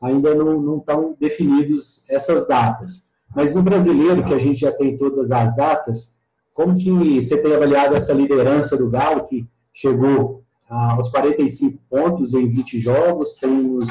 ainda 0.00 0.34
não, 0.34 0.60
não 0.60 0.78
estão 0.78 1.16
definidos 1.18 2.04
essas 2.08 2.46
datas. 2.46 3.08
Mas 3.34 3.54
no 3.54 3.62
brasileiro, 3.62 4.24
que 4.24 4.34
a 4.34 4.38
gente 4.38 4.60
já 4.60 4.72
tem 4.72 4.96
todas 4.96 5.30
as 5.30 5.54
datas, 5.54 6.18
como 6.52 6.76
que 6.76 6.90
você 7.20 7.40
tem 7.40 7.54
avaliado 7.54 7.94
essa 7.94 8.12
liderança 8.12 8.76
do 8.76 8.90
Galo, 8.90 9.26
que 9.26 9.46
chegou 9.72 10.42
aos 10.68 11.08
45 11.08 11.80
pontos 11.88 12.34
em 12.34 12.48
20 12.48 12.80
jogos, 12.80 13.34
temos, 13.34 13.88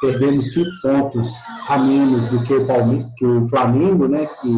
perdemos 0.00 0.52
5 0.52 0.68
pontos 0.82 1.32
a 1.68 1.78
menos 1.78 2.28
do 2.28 2.42
que 2.44 2.54
o, 2.54 2.66
Palme 2.66 3.10
que 3.16 3.24
o 3.24 3.48
Flamengo, 3.48 4.08
né, 4.08 4.26
que 4.40 4.52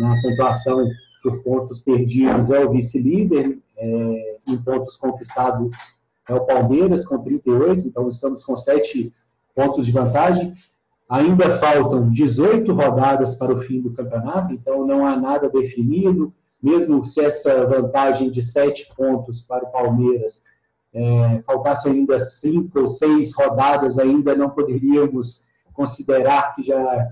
na 0.00 0.14
pontuação 0.22 0.86
por 1.22 1.42
pontos 1.42 1.80
perdidos 1.80 2.50
é 2.50 2.64
o 2.64 2.70
vice-líder, 2.70 3.58
é, 3.76 4.38
em 4.46 4.56
pontos 4.58 4.96
conquistados 4.96 5.76
é 6.28 6.34
o 6.34 6.44
Palmeiras 6.44 7.06
com 7.06 7.18
38, 7.18 7.88
então 7.88 8.08
estamos 8.08 8.44
com 8.44 8.54
7 8.54 9.10
pontos 9.58 9.84
de 9.86 9.90
vantagem. 9.90 10.54
Ainda 11.10 11.58
faltam 11.58 12.08
18 12.08 12.72
rodadas 12.72 13.34
para 13.34 13.52
o 13.52 13.60
fim 13.60 13.80
do 13.80 13.92
campeonato, 13.92 14.52
então 14.54 14.86
não 14.86 15.04
há 15.04 15.16
nada 15.16 15.48
definido 15.48 16.32
mesmo 16.62 17.04
se 17.04 17.20
essa 17.20 17.66
vantagem 17.66 18.30
de 18.30 18.42
sete 18.42 18.88
pontos 18.96 19.42
para 19.42 19.64
o 19.64 19.70
Palmeiras 19.70 20.42
é, 20.92 21.42
faltasse 21.46 21.88
ainda 21.88 22.18
cinco 22.18 22.80
ou 22.80 22.88
seis 22.88 23.34
rodadas, 23.34 23.98
ainda 23.98 24.34
não 24.34 24.50
poderíamos 24.50 25.46
considerar 25.72 26.54
que 26.54 26.62
já 26.62 27.08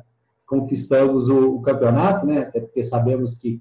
conquistamos 0.46 1.28
o, 1.28 1.56
o 1.56 1.62
campeonato, 1.62 2.26
né? 2.26 2.40
Até 2.40 2.60
porque 2.60 2.82
sabemos 2.82 3.34
que 3.34 3.60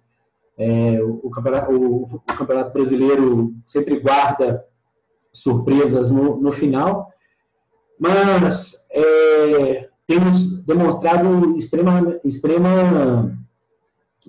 é, 0.58 1.00
o, 1.04 1.30
campeonato, 1.30 1.72
o, 1.72 2.04
o, 2.04 2.20
campeonato, 2.20 2.74
brasileiro 2.74 3.54
sempre 3.66 4.00
guarda 4.00 4.66
surpresas 5.32 6.12
no, 6.12 6.40
no 6.40 6.52
final, 6.52 7.12
mas 8.00 8.86
é, 8.92 9.90
temos 10.08 10.64
demonstrado 10.64 11.58
extrema, 11.58 12.20
extrema 12.24 13.38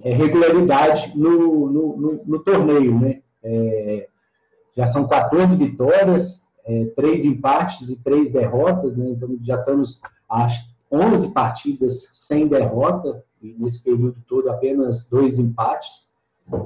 é, 0.03 0.13
regularidade 0.13 1.13
no, 1.17 1.71
no, 1.71 1.97
no, 1.97 2.25
no, 2.25 2.39
torneio. 2.41 2.99
Né? 2.99 3.21
É, 3.43 4.09
já 4.77 4.87
são 4.87 5.07
14 5.07 5.57
vitórias, 5.57 6.49
é, 6.65 6.87
3 6.97 7.25
empates 7.25 7.89
e 7.91 8.03
3 8.03 8.33
derrotas, 8.33 8.97
né? 8.97 9.11
então 9.11 9.37
já 9.43 9.59
estamos 9.59 10.01
às 10.29 10.55
11 10.91 11.33
partidas 11.33 12.11
sem 12.13 12.47
derrota, 12.47 13.25
e 13.43 13.55
nesse 13.59 13.83
período 13.83 14.17
todo 14.27 14.49
apenas 14.49 15.09
dois 15.09 15.39
empates. 15.39 16.07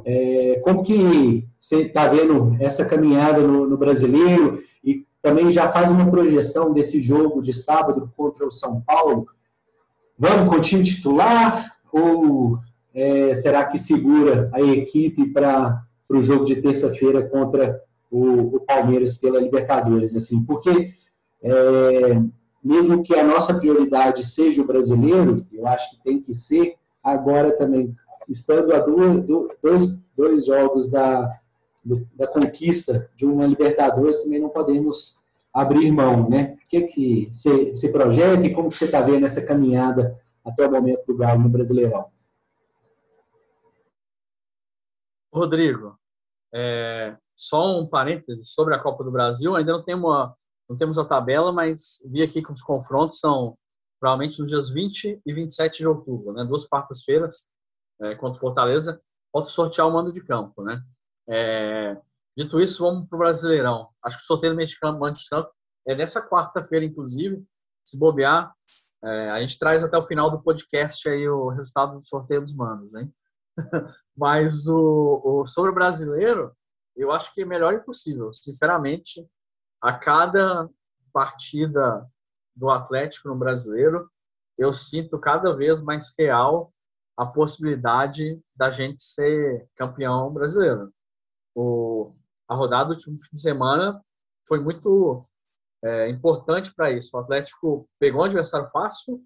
É, 0.04 0.60
como 0.62 0.82
que 0.82 1.48
você 1.58 1.82
está 1.82 2.06
vendo 2.08 2.56
essa 2.60 2.84
caminhada 2.84 3.40
no, 3.40 3.66
no, 3.66 3.78
brasileiro 3.78 4.62
e 4.84 5.06
também 5.22 5.50
já 5.50 5.68
faz 5.70 5.90
uma 5.90 6.10
projeção 6.10 6.72
desse 6.72 7.00
jogo 7.00 7.42
de 7.42 7.52
sábado 7.52 8.10
contra 8.16 8.46
o 8.46 8.50
São 8.50 8.80
Paulo? 8.80 9.26
Vamos 10.18 10.48
com 10.48 10.56
o 10.56 10.60
time 10.60 10.82
titular 10.82 11.76
ou 11.92 12.58
é, 12.94 13.34
será 13.34 13.64
que 13.64 13.78
segura 13.78 14.50
a 14.52 14.60
equipe 14.60 15.26
para 15.30 15.82
o 16.08 16.20
jogo 16.20 16.44
de 16.44 16.56
terça-feira 16.56 17.22
contra 17.22 17.82
o, 18.10 18.56
o, 18.56 18.60
Palmeiras 18.60 19.16
pela 19.16 19.40
Libertadores? 19.40 20.16
Assim, 20.16 20.42
porque 20.42 20.92
é, 21.42 22.20
mesmo 22.62 23.02
que 23.02 23.14
a 23.14 23.24
nossa 23.24 23.54
prioridade 23.54 24.24
seja 24.26 24.62
o 24.62 24.66
brasileiro, 24.66 25.46
eu 25.52 25.66
acho 25.66 25.90
que 25.90 26.02
tem 26.02 26.20
que 26.20 26.34
ser, 26.34 26.74
agora 27.02 27.52
também, 27.52 27.94
estando 28.28 28.74
a 28.74 28.78
dois, 28.80 29.98
dois 30.16 30.44
jogos 30.44 30.90
da, 30.90 31.39
da 31.84 32.26
conquista 32.26 33.10
de 33.16 33.24
uma 33.24 33.46
Libertadores, 33.46 34.22
também 34.22 34.40
não 34.40 34.50
podemos 34.50 35.20
abrir 35.52 35.90
mão, 35.90 36.28
né? 36.28 36.54
O 36.54 36.68
que 36.68 36.82
que 36.82 37.30
você, 37.32 37.90
projeta 37.90 38.44
e 38.46 38.54
como 38.54 38.70
que 38.70 38.76
você 38.76 38.84
está 38.84 39.00
vendo 39.00 39.24
essa 39.24 39.44
caminhada 39.44 40.20
até 40.44 40.66
o 40.66 40.70
momento 40.70 41.04
do 41.06 41.16
Galo 41.16 41.42
no 41.42 41.48
Brasileirão? 41.48 42.10
Rodrigo, 45.32 45.98
é, 46.52 47.16
só 47.36 47.78
um 47.78 47.86
parêntese 47.86 48.44
sobre 48.44 48.74
a 48.74 48.78
Copa 48.78 49.04
do 49.04 49.10
Brasil, 49.10 49.54
ainda 49.54 49.72
não 49.72 50.34
não 50.68 50.76
temos 50.76 50.98
a 50.98 51.04
tabela, 51.04 51.52
mas 51.52 52.00
vi 52.06 52.22
aqui 52.22 52.40
que 52.40 52.52
os 52.52 52.62
confrontos 52.62 53.18
são 53.18 53.56
provavelmente 53.98 54.40
nos 54.40 54.50
dias 54.50 54.70
20 54.70 55.20
e 55.26 55.32
27 55.32 55.78
de 55.78 55.88
outubro, 55.88 56.32
né? 56.32 56.44
Duas 56.44 56.64
quartas-feiras 56.64 57.48
é, 58.00 58.14
contra 58.14 58.40
Fortaleza, 58.40 59.00
falta 59.32 59.50
sortear 59.50 59.88
o 59.88 59.92
mando 59.92 60.12
de 60.12 60.22
campo, 60.24 60.62
né? 60.62 60.80
É, 61.30 61.96
dito 62.36 62.60
isso, 62.60 62.82
vamos 62.82 63.08
para 63.08 63.16
o 63.16 63.18
Brasileirão. 63.18 63.88
Acho 64.02 64.16
que 64.16 64.22
o 64.24 64.26
sorteio 64.26 64.54
mexicano, 64.54 64.98
de 65.12 65.28
campo, 65.28 65.50
é 65.86 65.94
nessa 65.94 66.20
quarta-feira, 66.20 66.84
inclusive. 66.84 67.42
Se 67.84 67.96
bobear, 67.96 68.52
é, 69.02 69.30
a 69.30 69.40
gente 69.40 69.58
traz 69.58 69.82
até 69.82 69.96
o 69.96 70.04
final 70.04 70.30
do 70.30 70.42
podcast 70.42 71.08
aí 71.08 71.28
o 71.28 71.48
resultado 71.48 71.98
do 71.98 72.06
sorteio 72.06 72.42
dos 72.42 72.54
manos, 72.54 72.90
né? 72.92 73.08
Mas 74.16 74.66
o, 74.66 75.22
o, 75.24 75.46
sobre 75.46 75.70
o 75.70 75.74
brasileiro, 75.74 76.52
eu 76.96 77.10
acho 77.12 77.32
que 77.32 77.42
é 77.42 77.44
melhor 77.44 77.72
impossível. 77.74 78.32
Sinceramente, 78.32 79.26
a 79.80 79.92
cada 79.92 80.68
partida 81.12 82.06
do 82.54 82.68
Atlético 82.70 83.28
no 83.28 83.36
brasileiro, 83.36 84.10
eu 84.58 84.74
sinto 84.74 85.18
cada 85.18 85.54
vez 85.56 85.80
mais 85.80 86.12
real 86.18 86.72
a 87.16 87.24
possibilidade 87.24 88.40
da 88.54 88.70
gente 88.70 89.02
ser 89.02 89.66
campeão 89.76 90.32
brasileiro. 90.32 90.92
O, 91.54 92.14
a 92.48 92.54
rodada 92.54 92.86
do 92.86 92.94
último 92.94 93.18
fim 93.18 93.34
de 93.34 93.40
semana 93.40 94.02
foi 94.46 94.60
muito 94.60 95.26
é, 95.82 96.08
importante 96.08 96.74
para 96.74 96.90
isso. 96.90 97.16
O 97.16 97.20
Atlético 97.20 97.88
pegou 97.98 98.22
um 98.22 98.24
adversário 98.24 98.68
fácil, 98.68 99.22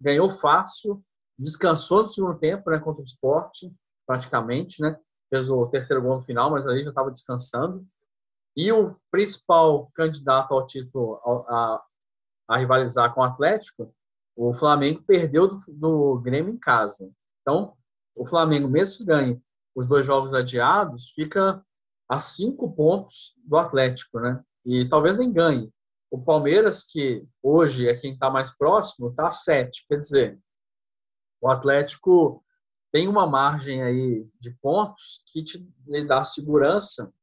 ganhou 0.00 0.30
fácil, 0.30 1.02
descansou 1.38 2.02
no 2.02 2.08
segundo 2.08 2.38
tempo 2.38 2.70
né, 2.70 2.78
contra 2.78 3.02
o 3.02 3.04
esporte, 3.04 3.72
praticamente, 4.06 4.80
né? 4.82 4.98
Fez 5.30 5.50
o 5.50 5.66
terceiro 5.66 6.02
gol 6.02 6.16
no 6.16 6.22
final, 6.22 6.50
mas 6.50 6.66
ali 6.66 6.82
já 6.82 6.88
estava 6.88 7.10
descansando. 7.10 7.86
E 8.56 8.72
o 8.72 8.96
principal 9.10 9.90
candidato 9.94 10.52
ao 10.52 10.66
título 10.66 11.20
a, 11.48 11.84
a, 12.48 12.56
rivalizar 12.56 13.14
com 13.14 13.20
o 13.20 13.24
Atlético, 13.24 13.94
o 14.34 14.54
Flamengo 14.54 15.02
perdeu 15.06 15.46
do, 15.46 15.56
do 15.68 16.20
Grêmio 16.20 16.54
em 16.54 16.58
casa. 16.58 17.10
Então, 17.42 17.76
o 18.16 18.26
Flamengo, 18.26 18.68
mesmo 18.68 18.98
que 18.98 19.04
ganhe 19.04 19.42
os 19.78 19.86
dois 19.86 20.04
jogos 20.04 20.34
adiados, 20.34 21.12
fica 21.12 21.64
a 22.08 22.20
cinco 22.20 22.74
pontos 22.74 23.36
do 23.44 23.56
Atlético, 23.56 24.18
né? 24.18 24.42
E 24.66 24.88
talvez 24.88 25.16
nem 25.16 25.32
ganhe. 25.32 25.72
O 26.10 26.20
Palmeiras, 26.20 26.82
que 26.82 27.24
hoje 27.40 27.88
é 27.88 27.94
quem 27.94 28.14
está 28.14 28.28
mais 28.28 28.50
próximo, 28.50 29.10
está 29.10 29.28
a 29.28 29.30
sete. 29.30 29.86
Quer 29.86 30.00
dizer, 30.00 30.40
o 31.40 31.48
Atlético 31.48 32.44
tem 32.90 33.06
uma 33.06 33.24
margem 33.24 33.80
aí 33.84 34.28
de 34.40 34.50
pontos 34.60 35.22
que 35.32 35.44
te 35.44 35.72
lhe 35.86 36.04
dá 36.04 36.24
segurança 36.24 37.14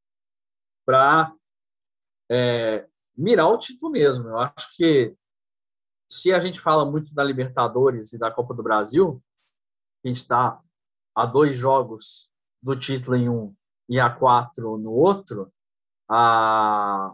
para 0.86 1.36
é, 2.32 2.88
mirar 3.18 3.50
o 3.50 3.58
título 3.58 3.92
mesmo. 3.92 4.30
Eu 4.30 4.40
acho 4.40 4.74
que 4.78 5.14
se 6.10 6.32
a 6.32 6.40
gente 6.40 6.62
fala 6.62 6.90
muito 6.90 7.14
da 7.14 7.24
Libertadores 7.24 8.14
e 8.14 8.18
da 8.18 8.32
Copa 8.32 8.54
do 8.54 8.64
Brasil, 8.64 9.22
a 10.06 10.08
gente 10.08 10.22
está 10.22 10.62
a 11.14 11.26
dois 11.26 11.58
jogos 11.58 12.34
do 12.66 12.76
título 12.76 13.16
em 13.16 13.30
um 13.30 13.54
e 13.88 14.00
a 14.00 14.10
quatro 14.10 14.76
no 14.80 14.92
outro, 14.92 15.54
a... 16.10 17.14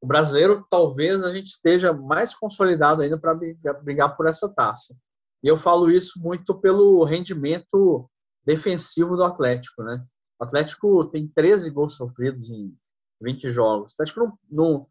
o 0.00 0.06
brasileiro 0.06 0.66
talvez 0.70 1.22
a 1.22 1.30
gente 1.34 1.48
esteja 1.48 1.92
mais 1.92 2.34
consolidado 2.34 3.02
ainda 3.02 3.18
para 3.18 3.38
brigar 3.82 4.16
por 4.16 4.26
essa 4.26 4.48
taça. 4.48 4.96
E 5.44 5.48
eu 5.48 5.58
falo 5.58 5.90
isso 5.90 6.18
muito 6.18 6.58
pelo 6.58 7.04
rendimento 7.04 8.08
defensivo 8.42 9.16
do 9.16 9.24
Atlético, 9.24 9.82
né? 9.82 10.02
O 10.40 10.44
Atlético 10.44 11.04
tem 11.06 11.28
13 11.28 11.70
gols 11.70 11.94
sofridos 11.94 12.48
em 12.48 12.74
20 13.20 13.50
jogos. 13.50 13.92
O 13.92 13.94
Atlético 13.94 14.20
não, 14.20 14.38
não 14.50 14.86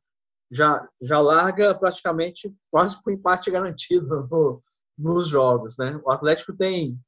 já, 0.52 0.88
já 1.02 1.20
larga 1.20 1.74
praticamente 1.74 2.54
quase 2.70 3.02
com 3.02 3.10
empate 3.10 3.50
garantido 3.50 4.28
no, 4.30 4.64
nos 4.96 5.30
jogos, 5.30 5.78
né? 5.78 6.00
O 6.06 6.12
Atlético 6.12 6.54
tem 6.56 7.00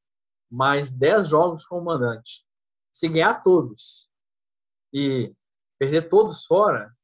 mais 0.53 0.91
10 0.91 1.29
jogos 1.29 1.65
como 1.65 1.85
mandante. 1.85 2.45
Se 2.93 3.09
ganhar 3.09 3.41
todos 3.41 4.07
e 4.93 5.33
perder 5.79 6.07
todos 6.09 6.45
fora, 6.45 6.95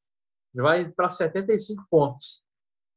vai 0.53 0.87
para 0.87 1.09
75 1.09 1.83
pontos. 1.89 2.43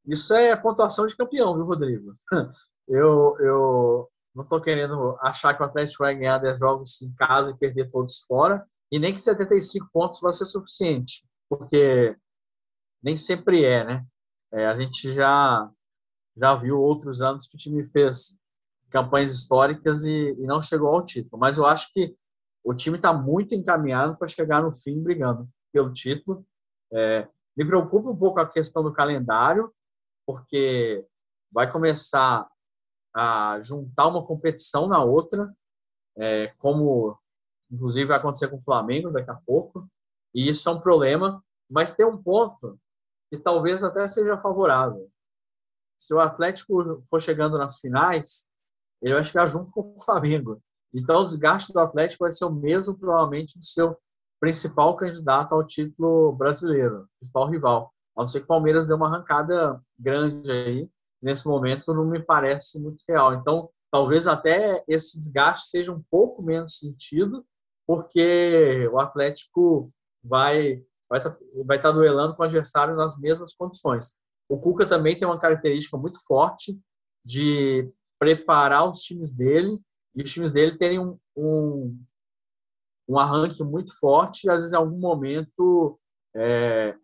Isso 0.07 0.35
é 0.35 0.55
pontuação 0.55 1.07
de 1.07 1.17
campeão, 1.17 1.55
viu, 1.55 1.65
Rodrigo? 1.65 2.15
Eu, 2.89 3.37
eu 3.39 4.11
não 4.35 4.43
estou 4.43 4.61
querendo 4.61 5.17
achar 5.21 5.55
que 5.55 5.63
o 5.63 5.65
Atlético 5.65 6.03
vai 6.03 6.17
ganhar 6.17 6.39
10 6.39 6.59
jogos 6.59 7.01
em 7.01 7.15
casa 7.15 7.51
e 7.51 7.57
perder 7.57 7.93
todos 7.93 8.19
fora, 8.27 8.67
e 8.91 8.99
nem 8.99 9.15
que 9.15 9.23
75 9.23 9.89
pontos 9.93 10.21
vai 10.21 10.33
ser 10.33 10.45
suficiente, 10.47 11.25
porque 11.49 12.17
nem 13.01 13.17
sempre 13.17 13.65
é, 13.65 13.85
né? 13.85 14.07
É, 14.53 14.67
a 14.67 14.77
gente 14.77 15.13
já, 15.13 15.71
já 16.37 16.57
viu 16.57 16.79
outros 16.81 17.23
anos 17.23 17.47
que 17.47 17.55
o 17.55 17.59
time 17.59 17.87
fez 17.87 18.37
campanhas 18.93 19.35
históricas 19.35 20.05
e, 20.05 20.37
e 20.39 20.47
não 20.47 20.63
chegou 20.63 20.89
ao 20.89 21.05
título, 21.05 21.41
mas 21.41 21.59
eu 21.59 21.67
acho 21.67 21.93
que 21.93 22.15
o 22.65 22.75
time 22.75 22.97
está 22.97 23.13
muito 23.13 23.55
encaminhado 23.55 24.17
para 24.17 24.29
chegar 24.29 24.63
no 24.63 24.73
fim 24.73 25.03
brigando 25.03 25.49
pelo 25.73 25.93
título. 25.93 26.47
É, 26.93 27.27
me 27.57 27.65
preocupa 27.65 28.11
um 28.11 28.17
pouco 28.17 28.39
a 28.39 28.49
questão 28.49 28.83
do 28.83 28.93
calendário, 28.93 29.73
porque 30.27 31.05
vai 31.51 31.71
começar 31.71 32.49
a 33.15 33.61
juntar 33.63 34.07
uma 34.07 34.25
competição 34.25 34.87
na 34.87 35.03
outra, 35.03 35.53
é, 36.17 36.49
como 36.59 37.19
inclusive 37.71 38.07
vai 38.07 38.19
acontecer 38.19 38.49
com 38.49 38.57
o 38.57 38.63
Flamengo 38.63 39.11
daqui 39.11 39.31
a 39.31 39.41
pouco, 39.47 39.89
e 40.35 40.49
isso 40.49 40.69
é 40.69 40.73
um 40.73 40.81
problema, 40.81 41.43
mas 41.69 41.95
tem 41.95 42.07
um 42.07 42.23
ponto 42.23 42.79
que 43.31 43.39
talvez 43.39 43.83
até 43.83 44.07
seja 44.09 44.37
favorável. 44.39 45.11
Se 45.99 46.13
o 46.13 46.21
Atlético 46.21 47.03
for 47.09 47.21
chegando 47.21 47.57
nas 47.57 47.81
finais, 47.81 48.47
ele 49.03 49.15
vai 49.15 49.25
chegar 49.25 49.47
junto 49.47 49.71
com 49.71 49.93
o 49.95 50.03
Flamengo. 50.03 50.63
Então, 50.95 51.23
o 51.23 51.27
desgaste 51.27 51.73
do 51.73 51.81
Atlético 51.81 52.25
vai 52.25 52.33
ser 52.33 52.45
o 52.45 52.53
mesmo, 52.53 52.97
provavelmente, 52.97 53.59
do 53.59 53.65
seu 53.65 53.97
principal 54.41 54.97
candidato 54.97 55.55
ao 55.55 55.67
título 55.67 56.33
brasileiro, 56.33 57.07
principal 57.19 57.49
rival. 57.49 57.93
A 58.17 58.23
não 58.23 58.29
ser 58.29 58.41
que 58.41 58.45
o 58.45 58.49
Palmeiras 58.49 58.87
dê 58.87 58.93
uma 58.93 59.07
arrancada 59.07 59.81
grande 59.99 60.51
aí, 60.51 60.89
nesse 61.23 61.47
momento 61.47 61.95
não 61.95 62.05
me 62.05 62.21
parece 62.21 62.79
muito 62.81 63.03
real. 63.09 63.35
Então, 63.35 63.71
talvez 63.91 64.27
até 64.27 64.83
esse 64.89 65.19
desgaste 65.19 65.69
seja 65.69 65.93
um 65.93 66.03
pouco 66.11 66.43
menos 66.43 66.79
sentido, 66.79 67.45
porque 67.87 68.89
o 68.93 68.99
Atlético 68.99 69.91
vai 70.23 70.83
vai 71.09 71.19
estar 71.19 71.31
tá, 71.31 71.39
vai 71.67 71.81
tá 71.81 71.93
duelando 71.93 72.35
com 72.35 72.43
o 72.43 72.47
adversário 72.47 72.97
nas 72.97 73.19
mesmas 73.19 73.53
condições. 73.53 74.17
O 74.49 74.59
Cuca 74.59 74.87
também 74.87 75.19
tem 75.19 75.29
uma 75.29 75.39
característica 75.39 75.97
muito 75.99 76.19
forte 76.27 76.79
de 77.23 77.87
preparar 78.23 78.89
os 78.89 79.01
times 79.01 79.33
dele 79.33 79.81
e 80.15 80.23
os 80.23 80.33
times 80.33 80.53
dele 80.53 80.79
terem 80.79 81.01
um, 81.01 81.19
um, 81.37 82.01
um 83.09 83.19
arranque 83.19 83.65
muito 83.65 83.99
forte 83.99 84.45
e 84.45 84.51
às 84.51 84.59
vezes 84.59 84.73
em 84.73 84.77
algum 84.77 84.97
momento 84.97 85.99
é, 86.33 86.95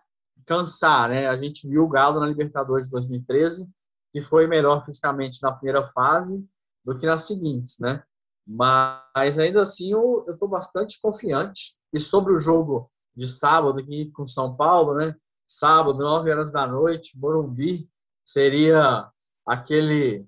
cansar, 0.46 1.08
né? 1.08 1.26
A 1.26 1.36
gente 1.36 1.66
viu 1.66 1.82
o 1.82 1.88
Galo 1.88 2.20
na 2.20 2.26
Libertadores 2.26 2.86
de 2.86 2.92
2013 2.92 3.68
que 4.12 4.22
foi 4.22 4.46
melhor 4.46 4.84
fisicamente 4.84 5.42
na 5.42 5.50
primeira 5.50 5.90
fase 5.90 6.48
do 6.84 6.96
que 6.96 7.04
nas 7.04 7.24
seguintes, 7.24 7.80
né? 7.80 8.00
Mas 8.46 9.40
ainda 9.40 9.62
assim 9.62 9.90
eu 9.90 10.24
estou 10.28 10.46
bastante 10.46 11.00
confiante. 11.00 11.76
E 11.92 11.98
sobre 11.98 12.32
o 12.32 12.38
jogo 12.38 12.88
de 13.16 13.26
sábado 13.26 13.80
aqui 13.80 14.08
com 14.12 14.24
São 14.24 14.54
Paulo, 14.54 14.94
né? 14.94 15.16
Sábado, 15.48 15.98
9 15.98 16.30
horas 16.30 16.52
da 16.52 16.64
noite, 16.64 17.18
Morumbi, 17.18 17.90
seria 18.24 19.10
aquele 19.44 20.24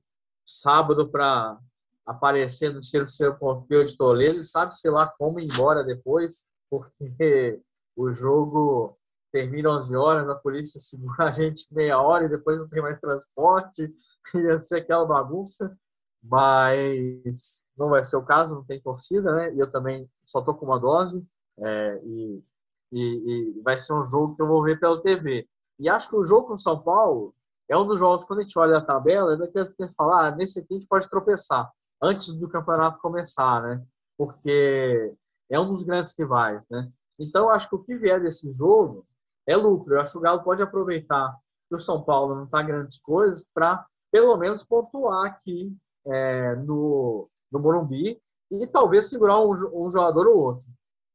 sábado 0.50 1.08
para 1.08 1.58
aparecer 2.06 2.72
no 2.72 2.80
terceiro 2.80 3.38
Pompeu 3.38 3.84
de 3.84 3.96
Toledo, 3.96 4.42
sabe-se 4.42 4.88
lá 4.90 5.06
como 5.06 5.38
ir 5.38 5.44
embora 5.44 5.84
depois, 5.84 6.48
porque 6.68 7.60
o 7.96 8.12
jogo 8.12 8.98
termina 9.32 9.70
11 9.70 9.96
horas, 9.96 10.28
a 10.28 10.34
polícia 10.34 10.80
segura 10.80 11.24
a 11.24 11.32
gente 11.32 11.66
meia 11.72 12.00
hora 12.00 12.24
e 12.24 12.28
depois 12.28 12.58
não 12.58 12.68
tem 12.68 12.82
mais 12.82 12.98
transporte, 13.00 13.94
ia 14.34 14.58
ser 14.60 14.78
aquela 14.78 15.06
bagunça, 15.06 15.76
mas 16.22 17.64
não 17.76 17.90
vai 17.90 18.04
ser 18.04 18.16
o 18.16 18.24
caso, 18.24 18.54
não 18.54 18.64
tem 18.64 18.80
torcida, 18.80 19.32
né? 19.34 19.54
E 19.54 19.58
eu 19.58 19.70
também 19.70 20.08
só 20.24 20.42
tô 20.42 20.54
com 20.54 20.66
uma 20.66 20.78
dose 20.78 21.24
é, 21.58 22.00
e, 22.04 22.44
e, 22.92 23.00
e, 23.00 23.62
vai 23.62 23.80
ser 23.80 23.94
um 23.94 24.04
jogo 24.04 24.36
que 24.36 24.42
eu 24.42 24.46
vou 24.46 24.62
ver 24.62 24.78
pela 24.78 25.00
TV. 25.00 25.48
E 25.78 25.88
acho 25.88 26.10
que 26.10 26.16
o 26.16 26.24
jogo 26.24 26.48
com 26.48 26.58
São 26.58 26.78
Paulo 26.82 27.34
é 27.70 27.76
um 27.76 27.86
dos 27.86 28.00
jogos, 28.00 28.24
quando 28.24 28.40
a 28.40 28.42
gente 28.42 28.58
olha 28.58 28.78
a 28.78 28.84
tabela, 28.84 29.34
é 29.34 29.36
daqueles 29.36 29.72
que 29.72 29.82
a 29.84 29.86
gente 29.86 29.94
fala, 29.94 30.26
ah, 30.26 30.30
nesse 30.34 30.58
aqui 30.58 30.74
a 30.74 30.78
gente 30.78 30.88
pode 30.88 31.08
tropeçar, 31.08 31.70
antes 32.02 32.34
do 32.34 32.48
campeonato 32.48 33.00
começar, 33.00 33.62
né? 33.62 33.84
Porque 34.18 35.14
é 35.48 35.60
um 35.60 35.72
dos 35.72 35.84
grandes 35.84 36.12
rivais, 36.18 36.60
né? 36.68 36.90
Então, 37.16 37.48
acho 37.48 37.68
que 37.68 37.76
o 37.76 37.84
que 37.84 37.96
vier 37.96 38.20
desse 38.20 38.50
jogo 38.50 39.06
é 39.46 39.56
lucro. 39.56 39.94
Eu 39.94 40.00
acho 40.00 40.12
que 40.12 40.18
o 40.18 40.20
Galo 40.20 40.42
pode 40.42 40.62
aproveitar 40.62 41.32
que 41.68 41.76
o 41.76 41.80
São 41.80 42.02
Paulo 42.02 42.34
não 42.34 42.44
está 42.44 42.60
grandes 42.60 42.98
coisas 42.98 43.46
para, 43.54 43.86
pelo 44.10 44.36
menos, 44.36 44.64
pontuar 44.64 45.26
aqui 45.26 45.72
é, 46.06 46.56
no, 46.56 47.28
no 47.52 47.60
Morumbi 47.60 48.20
e 48.50 48.66
talvez 48.66 49.08
segurar 49.08 49.38
um, 49.40 49.52
um, 49.52 49.90
jogador 49.90 50.26
ou 50.26 50.38
outro. 50.38 50.64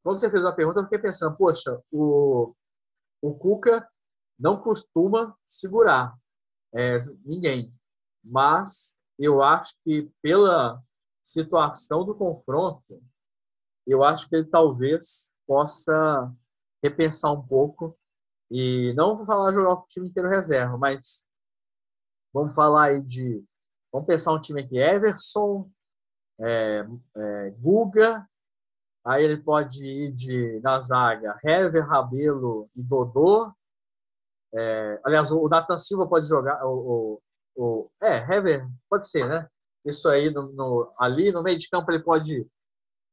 Quando 0.04 0.20
você 0.20 0.30
fez 0.30 0.46
a 0.46 0.54
pergunta, 0.54 0.80
eu 0.80 0.84
fiquei 0.84 1.00
pensando, 1.00 1.36
poxa, 1.36 1.82
o, 1.92 2.54
o 3.22 3.34
Cuca 3.34 3.86
não 4.40 4.62
costuma 4.62 5.36
segurar 5.46 6.16
é, 6.76 7.00
ninguém. 7.24 7.74
Mas 8.24 9.00
eu 9.18 9.42
acho 9.42 9.80
que 9.84 10.12
pela 10.22 10.82
situação 11.24 12.06
do 12.06 12.14
confronto, 12.14 13.02
eu 13.88 14.04
acho 14.04 14.28
que 14.28 14.36
ele 14.36 14.46
talvez 14.46 15.32
possa 15.48 16.32
repensar 16.84 17.32
um 17.32 17.42
pouco 17.42 17.98
e 18.52 18.94
não 18.96 19.16
vou 19.16 19.26
falar 19.26 19.54
jogar 19.54 19.74
o 19.74 19.88
time 19.88 20.08
inteiro 20.08 20.30
reserva, 20.30 20.78
mas 20.78 21.26
vamos 22.34 22.54
falar 22.54 22.86
aí 22.86 23.02
de 23.02 23.44
vamos 23.92 24.08
pensar 24.08 24.34
um 24.34 24.42
time 24.42 24.62
aqui 24.62 24.78
Everson, 24.78 25.70
é, 26.40 26.86
é, 27.16 27.50
Guga, 27.58 28.28
aí 29.06 29.24
ele 29.24 29.38
pode 29.38 29.84
ir 29.86 30.12
de 30.12 30.60
na 30.62 30.82
zaga 30.82 31.40
Hever, 31.44 31.88
Rabelo 31.88 32.70
e 32.76 32.84
Dodô. 32.84 33.52
É, 34.56 35.00
aliás, 35.04 35.32
o 35.32 35.50
Nathan 35.50 35.78
Silva 35.78 36.08
pode 36.08 36.30
jogar 36.30 36.66
o, 36.66 37.20
o, 37.58 37.62
o 37.62 37.90
é 38.02 38.18
Hever 38.18 38.66
pode 38.90 39.10
ser, 39.10 39.28
né? 39.28 39.48
Isso 39.86 40.08
aí 40.08 40.32
no, 40.32 40.52
no, 40.54 40.92
ali 40.98 41.32
no 41.32 41.44
meio 41.44 41.58
de 41.58 41.70
campo 41.70 41.92
ele 41.92 42.02
pode 42.02 42.48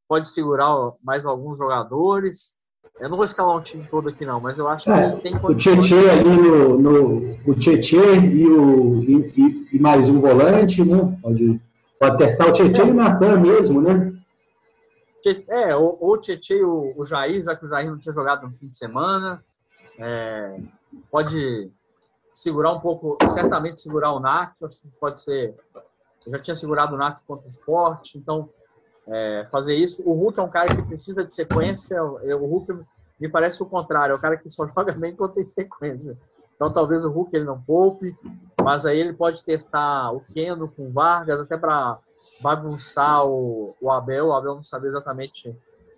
pode 0.09 0.29
segurar 0.29 0.75
mais 1.03 1.25
alguns 1.25 1.59
jogadores. 1.59 2.55
Eu 3.01 3.09
não 3.09 3.17
vou 3.17 3.25
escalar 3.25 3.57
um 3.57 3.63
time 3.63 3.87
todo 3.91 4.11
aqui, 4.11 4.27
não, 4.27 4.39
mas 4.41 4.59
eu 4.59 4.69
acho 4.69 4.85
que 4.85 4.91
é, 4.91 5.17
tem 5.17 5.35
O 5.37 5.55
Tietchan 5.55 6.11
ali 6.11 6.37
no, 6.37 6.79
no. 6.79 7.39
O 7.47 7.55
Tietchan 7.55 8.17
e, 8.27 8.47
o, 8.47 9.03
e, 9.03 9.69
e, 9.73 9.79
mais 9.79 10.09
um 10.09 10.21
volante, 10.21 10.85
né? 10.85 11.19
Pode, 11.23 11.61
pode 11.99 12.19
testar 12.19 12.49
o 12.49 12.53
Tietchan 12.53 12.83
é. 12.83 12.89
e 12.89 12.91
o 12.91 12.95
Natan 12.95 13.41
mesmo, 13.41 13.81
né? 13.81 14.13
É, 15.49 15.75
ou, 15.75 15.97
ou 16.01 16.15
o 16.15 16.19
Tietchan 16.19 16.55
e 16.55 16.65
o, 16.65 16.93
o 16.97 17.07
Jair, 17.07 17.43
já 17.43 17.57
que 17.57 17.65
o 17.65 17.69
Jair 17.69 17.91
não 17.91 17.99
tinha 17.99 18.13
jogado 18.13 18.47
no 18.47 18.55
fim 18.55 18.69
de 18.69 18.77
semana. 18.77 19.43
É, 19.99 20.57
pode 21.11 21.71
segurar 22.33 22.73
um 22.73 22.81
pouco, 22.81 23.19
certamente 23.29 23.81
segurar 23.81 24.13
o 24.13 24.21
Nath, 24.21 24.63
acho 24.63 24.83
que 24.83 24.89
pode 25.01 25.21
ser. 25.21 25.55
Eu 26.25 26.33
já 26.33 26.39
tinha 26.39 26.57
segurado 26.57 26.95
o 26.95 26.99
Nath 26.99 27.21
contra 27.27 27.47
o 27.47 27.51
esporte, 27.51 28.17
então 28.17 28.49
é, 29.07 29.47
fazer 29.51 29.75
isso. 29.75 30.03
O 30.09 30.13
Hulk 30.15 30.39
é 30.39 30.43
um 30.43 30.51
cara 30.51 30.75
que 30.75 30.83
precisa 30.83 31.25
de 31.25 31.33
sequência. 31.33 32.03
O 32.03 32.47
Hulk 32.47 32.85
me 33.21 33.29
parece 33.29 33.63
o 33.63 33.67
contrário, 33.67 34.13
é 34.13 34.17
o 34.17 34.21
cara 34.21 34.37
que 34.37 34.51
só 34.51 34.67
joga 34.69 34.93
bem 34.93 35.15
quando 35.15 35.35
tem 35.35 35.49
sequência. 35.49 36.17
Então 36.55 36.73
talvez 36.73 37.05
o 37.05 37.11
Hulk 37.11 37.35
ele 37.35 37.45
não 37.45 37.61
poupe, 37.61 38.17
mas 38.63 38.87
aí 38.87 38.99
ele 38.99 39.13
pode 39.13 39.45
testar 39.45 40.13
o 40.13 40.21
Keno 40.33 40.69
com 40.69 40.91
Vargas 40.91 41.41
até 41.41 41.57
para 41.57 41.99
bagunçar 42.41 43.27
o, 43.27 43.75
o 43.81 43.91
Abel. 43.91 44.27
O 44.27 44.33
Abel 44.33 44.55
não 44.55 44.63
sabe 44.63 44.87
exatamente 44.87 45.55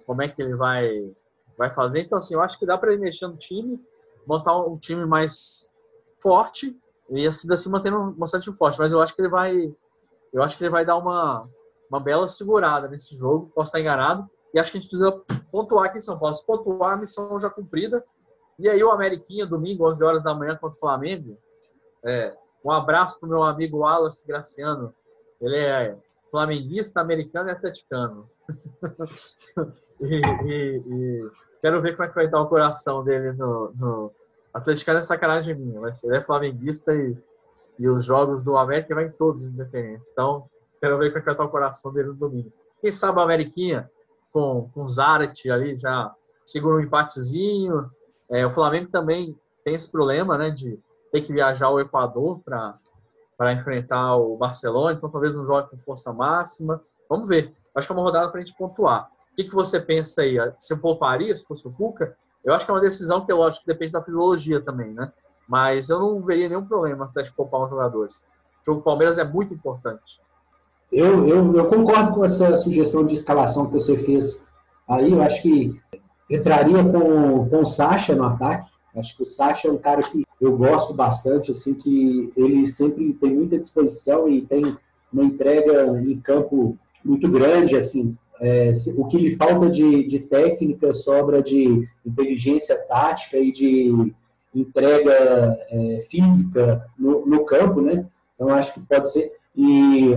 como 0.07 0.23
é 0.23 0.29
que 0.29 0.41
ele 0.41 0.55
vai 0.55 1.13
vai 1.57 1.73
fazer. 1.73 2.01
Então 2.01 2.19
assim, 2.19 2.35
eu 2.35 2.41
acho 2.41 2.59
que 2.59 2.67
dá 2.67 2.79
para 2.79 2.93
ele 2.93 3.03
mexer 3.03 3.27
no 3.27 3.37
time, 3.37 3.79
montar 4.27 4.57
um 4.59 4.79
time 4.79 5.05
mais 5.05 5.71
forte 6.19 6.77
e 7.11 7.27
assim, 7.27 7.53
assim 7.53 7.71
mantendo 7.71 8.13
bastante 8.13 8.53
forte. 8.57 8.79
Mas 8.79 8.93
eu 8.93 9.01
acho 9.01 9.15
que 9.15 9.23
ele 9.23 9.29
vai 9.29 9.75
eu 10.33 10.43
acho 10.43 10.57
que 10.57 10.65
ele 10.65 10.71
vai 10.71 10.85
dar 10.85 10.97
uma 10.97 11.49
uma 11.89 12.01
bela 12.01 12.27
segurada 12.27 12.89
nesse 12.89 13.17
jogo, 13.17 13.53
posso 13.55 13.69
estar 13.69 13.81
enganado. 13.81 14.29
E 14.53 14.59
acho 14.59 14.71
que 14.71 14.79
a 14.79 14.81
gente 14.81 14.89
precisa 14.89 15.13
pontuar 15.51 15.87
aqui 15.87 15.99
em 15.99 16.01
São 16.01 16.19
Paulo. 16.19 16.35
Se 16.35 16.47
pontuar, 16.47 16.95
a 16.95 16.97
missão 16.97 17.39
já 17.39 17.51
cumprida. 17.51 18.05
E 18.59 18.69
aí 18.69 18.83
o 18.83 18.91
Ameriquinha, 18.91 19.47
domingo, 19.47 19.89
11 19.91 20.05
horas 20.05 20.23
da 20.23 20.35
manhã, 20.35 20.57
contra 20.57 20.77
o 20.77 20.81
Flamengo. 20.81 21.37
É, 22.05 22.37
um 22.65 22.71
abraço 22.71 23.19
para 23.19 23.27
o 23.27 23.31
meu 23.31 23.43
amigo 23.43 23.79
Wallace 23.79 24.27
Graciano. 24.27 24.95
Ele 25.41 25.57
é 25.57 25.97
flamenguista, 26.31 27.01
americano 27.01 27.49
e 27.49 27.53
atleticano. 27.53 28.31
e, 30.01 30.21
e, 30.87 31.31
quero 31.61 31.81
ver 31.81 31.93
como 31.97 32.05
é 32.05 32.09
que 32.09 32.15
vai 32.15 32.25
estar 32.27 32.41
o 32.41 32.49
coração 32.49 33.03
dele 33.05 33.33
no, 33.33 33.73
no... 33.77 34.13
atleticano 34.53 34.99
é 34.99 35.03
sacanagem 35.03 35.55
minha, 35.55 35.81
mas 35.81 36.03
ele 36.05 36.17
é 36.17 36.21
flamenguista 36.21 36.95
e, 36.95 37.17
e 37.79 37.89
os 37.89 38.05
jogos 38.05 38.43
do 38.43 38.57
América 38.57 38.95
vai 38.95 39.07
em 39.07 39.13
todos 39.13 39.43
os 39.43 39.49
independentes. 39.49 40.11
Então, 40.11 40.49
Quero 40.85 40.99
ver 40.99 41.09
como 41.09 41.17
é 41.17 41.21
que 41.21 41.25
vai 41.25 41.33
estar 41.33 41.45
o 41.45 41.49
coração 41.49 41.91
dele 41.95 42.09
no 42.09 42.15
domingo. 42.15 42.53
Quem 42.79 42.93
sabe 42.93 43.19
a 43.19 43.23
Ameriquinha 43.23 43.91
com, 44.31 44.69
com 44.75 44.83
o 44.83 44.89
Zarat 44.89 45.49
ali 45.49 45.79
já 45.79 46.15
segura 46.45 46.77
um 46.77 46.81
empatezinho. 46.81 47.91
É, 48.31 48.45
o 48.45 48.51
Flamengo 48.51 48.91
também 48.91 49.35
tem 49.65 49.75
esse 49.75 49.91
problema, 49.91 50.37
né, 50.37 50.51
de 50.51 50.79
ter 51.11 51.23
que 51.23 51.33
viajar 51.33 51.69
ao 51.69 51.81
Equador 51.81 52.39
para 52.45 53.53
enfrentar 53.55 54.17
o 54.17 54.37
Barcelona, 54.37 54.93
então 54.93 55.09
talvez 55.09 55.35
não 55.35 55.47
jogue 55.47 55.71
com 55.71 55.79
força 55.79 56.13
máxima. 56.13 56.83
Vamos 57.09 57.31
ver. 57.31 57.55
Acho 57.75 57.87
que 57.87 57.93
é 57.95 57.97
uma 57.97 58.05
rodada 58.05 58.29
para 58.29 58.43
a 58.43 58.45
gente 58.45 58.55
pontuar. 58.55 59.11
O 59.35 59.37
que, 59.37 59.45
que 59.45 59.55
você 59.55 59.81
pensa 59.81 60.23
aí? 60.23 60.37
Você 60.57 60.77
pouparia 60.77 61.35
se 61.35 61.45
fosse 61.45 61.67
o 61.67 61.73
Cuca? 61.73 62.17
Eu 62.45 62.55
acho 62.55 62.65
que 62.65 62.71
é 62.71 62.75
uma 62.75 62.81
decisão 62.81 63.27
que, 63.27 63.33
lógico, 63.33 63.67
depende 63.67 63.91
da 63.91 64.01
filologia 64.01 64.61
também, 64.61 64.95
né? 64.95 65.13
Mas 65.49 65.91
eu 65.91 65.99
não 65.99 66.23
veria 66.23 66.49
nenhum 66.49 66.65
problema 66.65 67.11
para 67.13 67.25
poupar 67.37 67.65
uns 67.65 67.71
jogadores. 67.71 68.25
O 68.63 68.65
jogo 68.65 68.83
Palmeiras 68.83 69.19
é 69.19 69.25
muito 69.25 69.53
importante. 69.53 70.21
Eu, 70.93 71.27
eu, 71.27 71.57
eu, 71.57 71.67
concordo 71.67 72.15
com 72.15 72.25
essa 72.25 72.57
sugestão 72.57 73.05
de 73.05 73.15
escalação 73.15 73.67
que 73.67 73.73
você 73.73 73.99
fez 73.99 74.47
aí. 74.89 75.11
Eu 75.11 75.21
acho 75.21 75.43
que 75.43 75.81
entraria 76.31 76.85
com, 76.85 77.49
com 77.49 77.61
o 77.63 77.67
Sacha 77.67 78.15
no 78.15 78.23
ataque. 78.23 78.71
Acho 78.95 79.17
que 79.17 79.25
o 79.25 79.27
Sacha 79.27 79.67
é 79.67 79.73
um 79.73 79.79
cara 79.79 80.01
que 80.01 80.25
eu 80.41 80.57
gosto 80.57 80.95
bastante, 80.95 81.51
assim, 81.51 81.75
que 81.75 82.33
ele 82.37 82.65
sempre 82.69 83.13
tem 83.15 83.35
muita 83.35 83.59
disposição 83.59 84.29
e 84.29 84.43
tem 84.43 84.77
uma 85.13 85.25
entrega 85.25 85.89
em 85.99 86.21
campo 86.21 86.79
muito 87.05 87.29
grande, 87.29 87.75
assim. 87.75 88.17
É, 88.41 88.71
o 88.97 89.07
que 89.07 89.17
lhe 89.17 89.37
falta 89.37 89.71
de, 89.71 90.07
de 90.07 90.19
técnica 90.19 90.93
sobra 90.93 91.43
de 91.43 91.89
inteligência 92.05 92.77
tática 92.87 93.39
e 93.39 93.53
de 93.53 94.13
entrega 94.55 95.59
é, 95.71 96.07
física 96.09 96.85
no, 96.99 97.25
no 97.27 97.45
campo, 97.45 97.81
né? 97.81 98.07
Então 98.35 98.49
acho 98.49 98.75
que 98.75 98.81
pode 98.81 99.11
ser. 99.11 99.33
E 99.57 100.11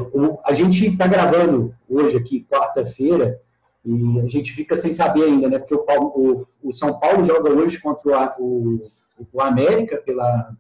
a 0.43 0.53
gente 0.53 0.87
está 0.87 1.05
gravando 1.07 1.73
hoje 1.87 2.17
aqui, 2.17 2.45
quarta-feira, 2.49 3.39
e 3.85 4.19
a 4.19 4.27
gente 4.27 4.51
fica 4.51 4.75
sem 4.75 4.91
saber 4.91 5.23
ainda, 5.23 5.47
né? 5.47 5.59
Porque 5.59 5.75
o, 5.75 5.85
o, 5.85 6.47
o 6.63 6.73
São 6.73 6.99
Paulo 6.99 7.23
joga 7.23 7.51
hoje 7.51 7.79
contra 7.79 8.35
o, 8.39 8.81
o, 9.31 9.41
América 9.41 9.97
pela, 9.97 10.51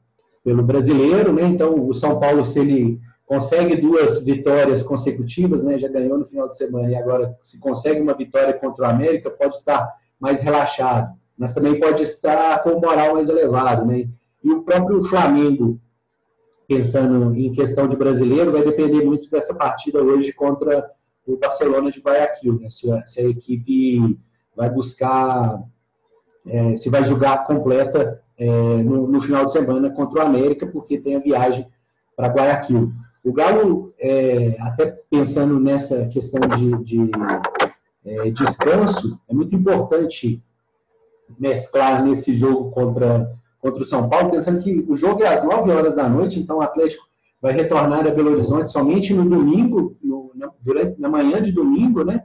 pelo 0.43 0.63
brasileiro, 0.63 1.33
né? 1.33 1.43
Então, 1.43 1.87
o 1.87 1.93
São 1.93 2.19
Paulo, 2.19 2.45
se 2.45 2.59
ele 2.59 2.99
consegue 3.27 3.75
duas 3.75 4.23
vitórias 4.23 4.81
consecutivas, 4.81 5.61
né? 5.61 5.77
Já 5.77 5.89
ganhou 5.89 6.17
no 6.17 6.25
final 6.25 6.47
de 6.47 6.55
semana 6.55 6.89
e 6.89 6.95
agora 6.95 7.37
se 7.41 7.59
consegue 7.59 7.99
uma 7.99 8.13
vitória 8.13 8.53
contra 8.53 8.85
o 8.85 8.89
América, 8.89 9.29
pode 9.29 9.55
estar 9.55 9.93
mais 10.17 10.41
relaxado, 10.41 11.13
mas 11.37 11.53
também 11.53 11.77
pode 11.77 12.01
estar 12.01 12.63
com 12.63 12.79
moral 12.79 13.15
mais 13.15 13.27
elevado, 13.27 13.85
né? 13.85 14.07
E 14.41 14.49
o 14.49 14.63
próprio 14.63 15.03
Flamengo, 15.03 15.77
pensando 16.67 17.35
em 17.35 17.51
questão 17.51 17.85
de 17.85 17.97
brasileiro, 17.97 18.51
vai 18.51 18.63
depender 18.63 19.03
muito 19.03 19.29
dessa 19.29 19.53
partida 19.53 20.01
hoje 20.01 20.31
contra 20.31 20.89
o 21.25 21.35
Barcelona 21.35 21.91
de 21.91 21.99
Guayaquil, 21.99 22.57
né? 22.61 22.69
se, 22.69 22.89
a, 22.89 23.05
se 23.05 23.19
a 23.19 23.25
equipe 23.25 24.17
vai 24.55 24.69
buscar, 24.69 25.61
é, 26.45 26.77
se 26.77 26.89
vai 26.89 27.03
jogar 27.03 27.45
completa 27.45 28.23
é, 28.37 28.47
no, 28.47 29.05
no, 29.05 29.19
final 29.19 29.43
de 29.43 29.51
semana 29.51 29.89
contra 29.89 30.19
o 30.19 30.25
América, 30.25 30.65
porque 30.65 30.97
tem 30.97 31.17
a 31.17 31.19
viagem 31.19 31.67
para 32.15 32.29
Guayaquil. 32.29 32.93
O 33.27 33.33
Galo, 33.33 33.93
é, 33.99 34.55
até 34.61 34.85
pensando 35.09 35.59
nessa 35.59 36.05
questão 36.07 36.39
de, 36.57 36.83
de 36.83 37.11
é, 38.05 38.29
descanso, 38.29 39.19
é 39.27 39.33
muito 39.33 39.53
importante 39.53 40.41
mesclar 41.37 42.03
nesse 42.05 42.33
jogo 42.33 42.71
contra 42.71 43.29
contra 43.59 43.83
o 43.83 43.85
São 43.85 44.07
Paulo, 44.07 44.31
pensando 44.31 44.61
que 44.61 44.85
o 44.87 44.95
jogo 44.95 45.23
é 45.23 45.27
às 45.27 45.43
9 45.43 45.71
horas 45.71 45.95
da 45.95 46.07
noite, 46.07 46.39
então 46.39 46.57
o 46.57 46.61
Atlético 46.61 47.05
vai 47.41 47.51
retornar 47.51 48.07
a 48.07 48.11
Belo 48.11 48.31
Horizonte 48.31 48.71
somente 48.71 49.13
no 49.13 49.27
domingo, 49.27 49.97
no, 50.01 50.31
na, 50.33 50.49
durante, 50.61 50.99
na 50.99 51.09
manhã 51.09 51.41
de 51.41 51.51
domingo, 51.51 52.03
né? 52.03 52.23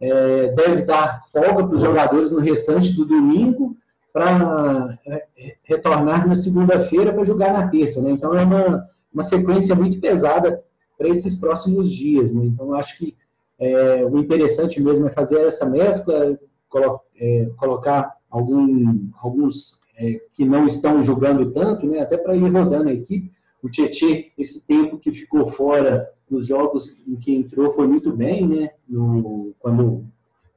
É, 0.00 0.52
deve 0.52 0.82
dar 0.82 1.22
folga 1.32 1.66
para 1.66 1.74
os 1.74 1.82
jogadores 1.82 2.30
no 2.30 2.38
restante 2.38 2.92
do 2.92 3.04
domingo 3.04 3.76
para 4.12 4.98
é, 5.06 5.56
retornar 5.64 6.26
na 6.26 6.36
segunda-feira 6.36 7.12
para 7.12 7.24
jogar 7.24 7.52
na 7.52 7.68
terça, 7.68 8.00
né? 8.00 8.12
Então 8.12 8.32
é 8.32 8.44
uma, 8.44 8.86
uma 9.12 9.22
sequência 9.22 9.74
muito 9.74 10.00
pesada 10.00 10.62
para 10.96 11.08
esses 11.08 11.36
próximos 11.36 11.90
dias, 11.90 12.32
né? 12.32 12.44
Então 12.44 12.74
acho 12.74 12.98
que 12.98 13.16
é, 13.58 14.04
o 14.04 14.18
interessante 14.18 14.80
mesmo 14.80 15.06
é 15.06 15.10
fazer 15.10 15.40
essa 15.40 15.66
mescla, 15.66 16.38
colo 16.68 17.00
é, 17.16 17.50
colocar 17.56 18.16
algum, 18.30 19.08
alguns 19.20 19.80
é, 19.96 20.20
que 20.32 20.44
não 20.44 20.66
estão 20.66 21.02
jogando 21.02 21.50
tanto, 21.50 21.86
né, 21.86 22.00
até 22.00 22.16
para 22.16 22.36
ir 22.36 22.48
rodando 22.48 22.88
a 22.88 22.92
equipe. 22.92 23.32
O 23.60 23.68
Tietê, 23.68 24.32
esse 24.38 24.64
tempo 24.64 24.98
que 24.98 25.10
ficou 25.10 25.50
fora 25.50 26.08
nos 26.30 26.46
jogos 26.46 27.02
em 27.06 27.16
que 27.16 27.34
entrou, 27.34 27.72
foi 27.72 27.88
muito 27.88 28.12
bem, 28.12 28.46
né? 28.46 28.70
No, 28.88 29.52
quando 29.58 30.04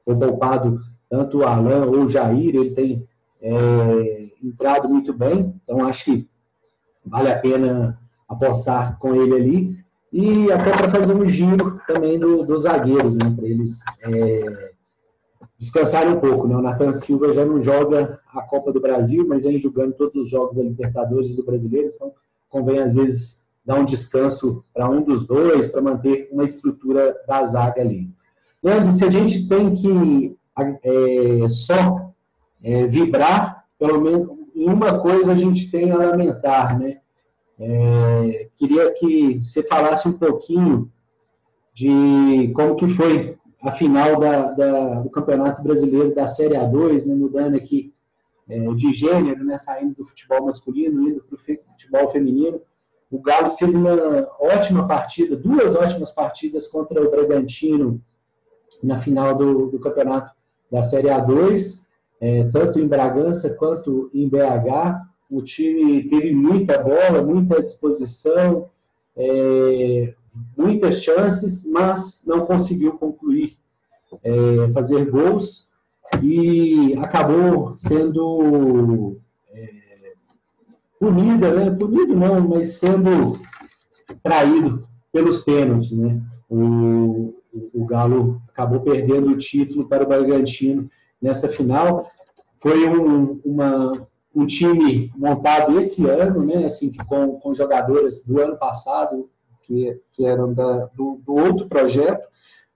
foi 0.04 0.14
poupado 0.14 0.80
tanto 1.10 1.38
o 1.38 1.44
Alain 1.44 1.88
ou 1.88 2.04
o 2.04 2.08
Jair, 2.08 2.54
ele 2.54 2.70
tem 2.70 3.08
é, 3.40 4.28
entrado 4.42 4.88
muito 4.88 5.12
bem. 5.12 5.52
Então, 5.64 5.84
acho 5.84 6.04
que 6.04 6.28
vale 7.04 7.28
a 7.28 7.38
pena 7.38 7.98
apostar 8.32 8.98
com 8.98 9.14
ele 9.14 9.34
ali. 9.34 9.82
E 10.12 10.52
até 10.52 10.70
para 10.72 10.90
fazer 10.90 11.14
um 11.14 11.26
giro 11.26 11.80
também 11.86 12.18
do, 12.18 12.44
dos 12.44 12.64
zagueiros, 12.64 13.16
né? 13.16 13.32
Para 13.34 13.46
eles 13.46 13.80
é, 14.02 14.72
descansarem 15.56 16.12
um 16.12 16.20
pouco. 16.20 16.46
Né? 16.46 16.56
O 16.56 16.60
Nathan 16.60 16.92
Silva 16.92 17.32
já 17.32 17.44
não 17.44 17.62
joga 17.62 18.20
a 18.34 18.42
Copa 18.42 18.72
do 18.72 18.80
Brasil, 18.80 19.26
mas 19.26 19.44
vem 19.44 19.58
jogando 19.58 19.94
todos 19.94 20.24
os 20.24 20.30
jogos 20.30 20.56
da 20.56 20.62
Libertadores 20.62 21.34
do 21.34 21.44
Brasileiro. 21.44 21.92
Então, 21.94 22.12
convém, 22.50 22.80
às 22.80 22.96
vezes, 22.96 23.42
dar 23.64 23.76
um 23.76 23.84
descanso 23.84 24.64
para 24.74 24.88
um 24.88 25.02
dos 25.02 25.26
dois, 25.26 25.68
para 25.68 25.80
manter 25.80 26.28
uma 26.30 26.44
estrutura 26.44 27.16
da 27.26 27.46
zaga 27.46 27.80
ali. 27.80 28.10
Leandro, 28.62 28.94
se 28.94 29.04
a 29.04 29.10
gente 29.10 29.48
tem 29.48 29.74
que 29.74 30.36
é, 30.58 31.48
só 31.48 32.12
é, 32.62 32.86
vibrar, 32.86 33.64
pelo 33.78 34.00
menos 34.00 34.28
em 34.54 34.68
uma 34.68 35.00
coisa 35.00 35.32
a 35.32 35.36
gente 35.36 35.70
tem 35.70 35.90
a 35.90 35.96
lamentar, 35.96 36.78
né? 36.78 36.98
É, 37.58 38.48
queria 38.56 38.92
que 38.92 39.42
você 39.42 39.62
falasse 39.62 40.08
um 40.08 40.12
pouquinho 40.12 40.90
de 41.74 42.52
como 42.54 42.76
que 42.76 42.88
foi 42.88 43.38
a 43.62 43.70
final 43.70 44.18
da, 44.18 44.50
da, 44.50 44.94
do 45.00 45.10
Campeonato 45.10 45.62
Brasileiro 45.62 46.14
da 46.14 46.26
Série 46.26 46.54
A2, 46.54 47.06
né, 47.06 47.14
mudando 47.14 47.54
aqui 47.54 47.94
é, 48.48 48.58
de 48.74 48.92
gênero, 48.92 49.44
né, 49.44 49.56
saindo 49.56 49.94
do 49.94 50.04
futebol 50.04 50.44
masculino, 50.44 51.08
indo 51.08 51.22
para 51.22 51.36
o 51.36 51.38
futebol 51.38 52.10
feminino. 52.10 52.60
O 53.10 53.20
Galo 53.20 53.56
fez 53.56 53.74
uma 53.74 53.92
ótima 54.40 54.88
partida, 54.88 55.36
duas 55.36 55.76
ótimas 55.76 56.10
partidas 56.10 56.66
contra 56.66 57.00
o 57.00 57.10
Bragantino 57.10 58.02
na 58.82 58.98
final 58.98 59.34
do, 59.34 59.70
do 59.70 59.78
Campeonato 59.78 60.32
da 60.70 60.82
Série 60.82 61.08
A2, 61.08 61.82
é, 62.20 62.44
tanto 62.44 62.80
em 62.80 62.88
Bragança 62.88 63.54
quanto 63.54 64.10
em 64.12 64.28
BH. 64.28 65.11
O 65.32 65.40
time 65.40 66.02
teve 66.10 66.34
muita 66.34 66.76
bola, 66.76 67.22
muita 67.22 67.62
disposição, 67.62 68.68
é, 69.16 70.12
muitas 70.54 71.02
chances, 71.02 71.64
mas 71.64 72.22
não 72.26 72.44
conseguiu 72.44 72.92
concluir, 72.98 73.56
é, 74.22 74.70
fazer 74.74 75.10
gols 75.10 75.70
e 76.22 76.94
acabou 76.98 77.72
sendo 77.78 79.16
é, 79.54 79.68
punida, 81.00 81.50
né? 81.50 81.70
Punido 81.70 82.14
não, 82.14 82.46
mas 82.46 82.74
sendo 82.74 83.40
traído 84.22 84.86
pelos 85.10 85.40
pênaltis, 85.40 85.92
né? 85.92 86.20
O, 86.46 87.34
o 87.72 87.86
Galo 87.86 88.42
acabou 88.48 88.80
perdendo 88.80 89.30
o 89.30 89.38
título 89.38 89.88
para 89.88 90.04
o 90.04 90.06
Bragantino 90.06 90.90
nessa 91.22 91.48
final. 91.48 92.10
Foi 92.60 92.86
um, 92.86 93.40
uma, 93.42 94.06
um 94.34 94.46
time 94.46 95.12
montado 95.16 95.78
esse 95.78 96.06
ano, 96.08 96.44
né? 96.44 96.64
Assim, 96.64 96.92
com, 97.08 97.38
com 97.38 97.54
jogadoras 97.54 98.24
do 98.24 98.40
ano 98.40 98.56
passado, 98.56 99.30
que, 99.62 100.00
que 100.12 100.24
eram 100.24 100.52
da, 100.52 100.86
do, 100.86 101.20
do 101.24 101.34
outro 101.34 101.68
projeto, 101.68 102.26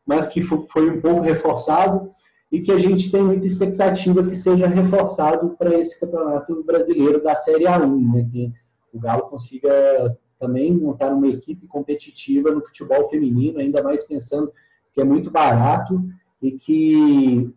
mas 0.04 0.28
que 0.28 0.42
foi 0.42 0.90
um 0.90 1.00
pouco 1.00 1.20
reforçado 1.20 2.10
e 2.50 2.60
que 2.60 2.70
a 2.70 2.78
gente 2.78 3.10
tem 3.10 3.22
muita 3.22 3.46
expectativa 3.46 4.22
que 4.22 4.36
seja 4.36 4.66
reforçado 4.66 5.56
para 5.58 5.78
esse 5.78 5.98
campeonato 5.98 6.62
brasileiro 6.62 7.22
da 7.22 7.34
Série 7.34 7.64
A1, 7.64 8.14
né? 8.14 8.28
que 8.30 8.52
o 8.92 9.00
Galo 9.00 9.22
consiga 9.22 10.16
também 10.38 10.72
montar 10.72 11.12
uma 11.12 11.28
equipe 11.28 11.66
competitiva 11.66 12.50
no 12.50 12.62
futebol 12.62 13.08
feminino, 13.08 13.58
ainda 13.58 13.82
mais 13.82 14.04
pensando 14.04 14.52
que 14.92 15.00
é 15.00 15.04
muito 15.04 15.30
barato 15.30 16.02
e 16.40 16.52
que 16.52 17.52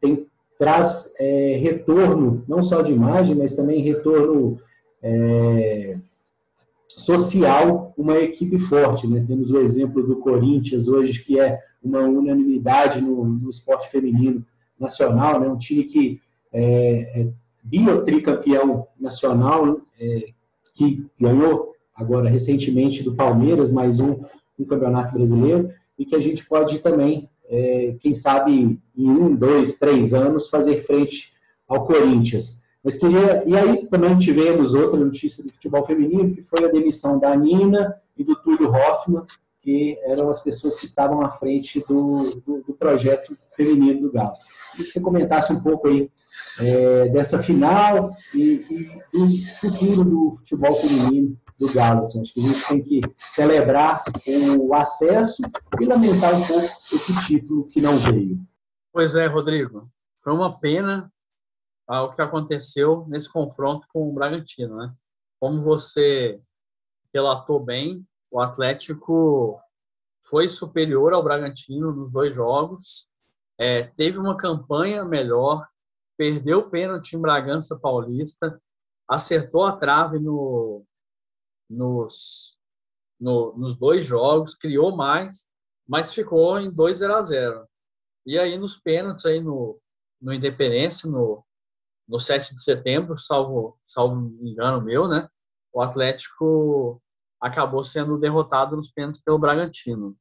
tem, 0.00 0.26
traz 0.58 1.12
é, 1.18 1.58
retorno, 1.60 2.44
não 2.46 2.62
só 2.62 2.82
de 2.82 2.92
imagem, 2.92 3.34
mas 3.34 3.56
também 3.56 3.82
retorno 3.82 4.58
é, 5.02 5.94
social 6.88 7.92
uma 7.96 8.18
equipe 8.18 8.58
forte. 8.58 9.06
Né? 9.06 9.24
Temos 9.26 9.50
o 9.50 9.60
exemplo 9.60 10.02
do 10.02 10.16
Corinthians 10.16 10.88
hoje, 10.88 11.22
que 11.22 11.38
é 11.38 11.60
uma 11.82 12.00
unanimidade 12.00 13.00
no, 13.00 13.24
no 13.24 13.50
esporte 13.50 13.90
feminino 13.90 14.44
nacional, 14.78 15.40
né? 15.40 15.48
um 15.48 15.58
time 15.58 15.84
que 15.84 16.20
é, 16.52 17.20
é 17.20 17.28
biotricampeão 17.62 18.86
nacional, 18.98 19.80
é, 19.98 20.28
que 20.74 21.06
ganhou 21.18 21.72
agora 21.94 22.28
recentemente 22.28 23.02
do 23.02 23.14
Palmeiras, 23.14 23.70
mais 23.70 24.00
um 24.00 24.20
no 24.58 24.66
Campeonato 24.66 25.14
Brasileiro, 25.14 25.70
e 25.98 26.04
que 26.04 26.14
a 26.14 26.20
gente 26.20 26.44
pode 26.44 26.78
também, 26.80 27.28
é, 27.54 27.96
quem 28.00 28.14
sabe, 28.14 28.80
em 28.96 29.08
um, 29.08 29.34
dois, 29.34 29.76
três 29.76 30.12
anos, 30.12 30.48
fazer 30.48 30.84
frente 30.84 31.32
ao 31.68 31.86
Corinthians. 31.86 32.62
Mas 32.82 32.96
queria. 32.96 33.44
E 33.46 33.56
aí 33.56 33.86
também 33.86 34.18
tivemos 34.18 34.74
outra 34.74 34.98
notícia 34.98 35.42
do 35.42 35.50
futebol 35.50 35.86
feminino, 35.86 36.34
que 36.34 36.42
foi 36.42 36.64
a 36.64 36.70
demissão 36.70 37.18
da 37.18 37.34
Nina 37.36 37.94
e 38.16 38.24
do 38.24 38.34
Túlio 38.36 38.70
Hoffmann, 38.70 39.22
que 39.62 39.96
eram 40.02 40.28
as 40.28 40.42
pessoas 40.42 40.78
que 40.78 40.84
estavam 40.84 41.22
à 41.22 41.30
frente 41.30 41.82
do, 41.88 42.42
do, 42.44 42.62
do 42.66 42.74
projeto 42.74 43.36
feminino 43.56 44.02
do 44.02 44.12
Galo. 44.12 44.34
Queria 44.72 44.86
que 44.86 44.92
você 44.92 45.00
comentasse 45.00 45.52
um 45.52 45.60
pouco 45.60 45.88
aí 45.88 46.10
é, 46.60 47.08
dessa 47.08 47.42
final 47.42 48.10
e, 48.34 48.64
e, 48.70 49.18
do 49.18 49.28
futuro 49.60 50.04
do 50.04 50.30
futebol 50.38 50.74
feminino 50.74 51.38
do 51.58 51.72
Galo. 51.72 52.02
Assim. 52.02 52.20
Acho 52.20 52.34
que 52.34 52.40
a 52.40 52.42
gente 52.42 52.68
tem 52.68 52.82
que 52.82 53.00
celebrar 53.16 54.04
o 54.58 54.74
acesso 54.74 55.42
e 55.80 55.84
lamentar 55.84 56.34
um 56.34 56.46
pouco 56.46 56.66
esse 56.92 57.26
título 57.26 57.66
que 57.66 57.80
não 57.80 57.96
veio. 57.98 58.38
Pois 58.92 59.14
é, 59.14 59.26
Rodrigo. 59.26 59.90
Foi 60.18 60.32
uma 60.32 60.58
pena 60.58 61.12
ao 61.86 62.14
que 62.14 62.22
aconteceu 62.22 63.04
nesse 63.08 63.30
confronto 63.30 63.86
com 63.92 64.08
o 64.08 64.12
Bragantino, 64.12 64.76
né? 64.76 64.92
Como 65.38 65.62
você 65.62 66.40
relatou 67.12 67.60
bem, 67.60 68.06
o 68.30 68.40
Atlético 68.40 69.60
foi 70.22 70.48
superior 70.48 71.12
ao 71.12 71.22
Bragantino 71.22 71.92
nos 71.92 72.10
dois 72.10 72.34
jogos, 72.34 73.08
é, 73.58 73.82
teve 73.82 74.18
uma 74.18 74.36
campanha 74.36 75.04
melhor, 75.04 75.66
perdeu 76.16 76.60
o 76.60 76.70
pênalti 76.70 77.14
em 77.14 77.20
Bragança 77.20 77.78
Paulista, 77.78 78.60
acertou 79.06 79.64
a 79.64 79.76
trave 79.76 80.18
no, 80.18 80.84
nos, 81.68 82.56
no, 83.20 83.54
nos 83.56 83.76
dois 83.76 84.04
jogos, 84.04 84.54
criou 84.54 84.96
mais, 84.96 85.48
mas 85.86 86.12
ficou 86.12 86.58
em 86.58 86.70
2 86.70 86.98
0 86.98 87.14
a 87.14 87.22
0 87.22 87.64
E 88.26 88.38
aí 88.38 88.56
nos 88.58 88.76
pênaltis, 88.76 89.26
aí 89.26 89.40
no, 89.40 89.78
no 90.20 90.32
Independência, 90.32 91.08
no, 91.08 91.44
no 92.08 92.20
7 92.20 92.54
de 92.54 92.62
setembro, 92.62 93.16
salvo, 93.16 93.78
salvo 93.82 94.36
engano 94.42 94.82
meu, 94.82 95.08
né? 95.08 95.28
O 95.72 95.82
Atlético 95.82 97.00
acabou 97.40 97.84
sendo 97.84 98.18
derrotado 98.18 98.76
nos 98.76 98.90
pênaltis 98.90 99.20
pelo 99.22 99.38
Bragantino. 99.38 100.16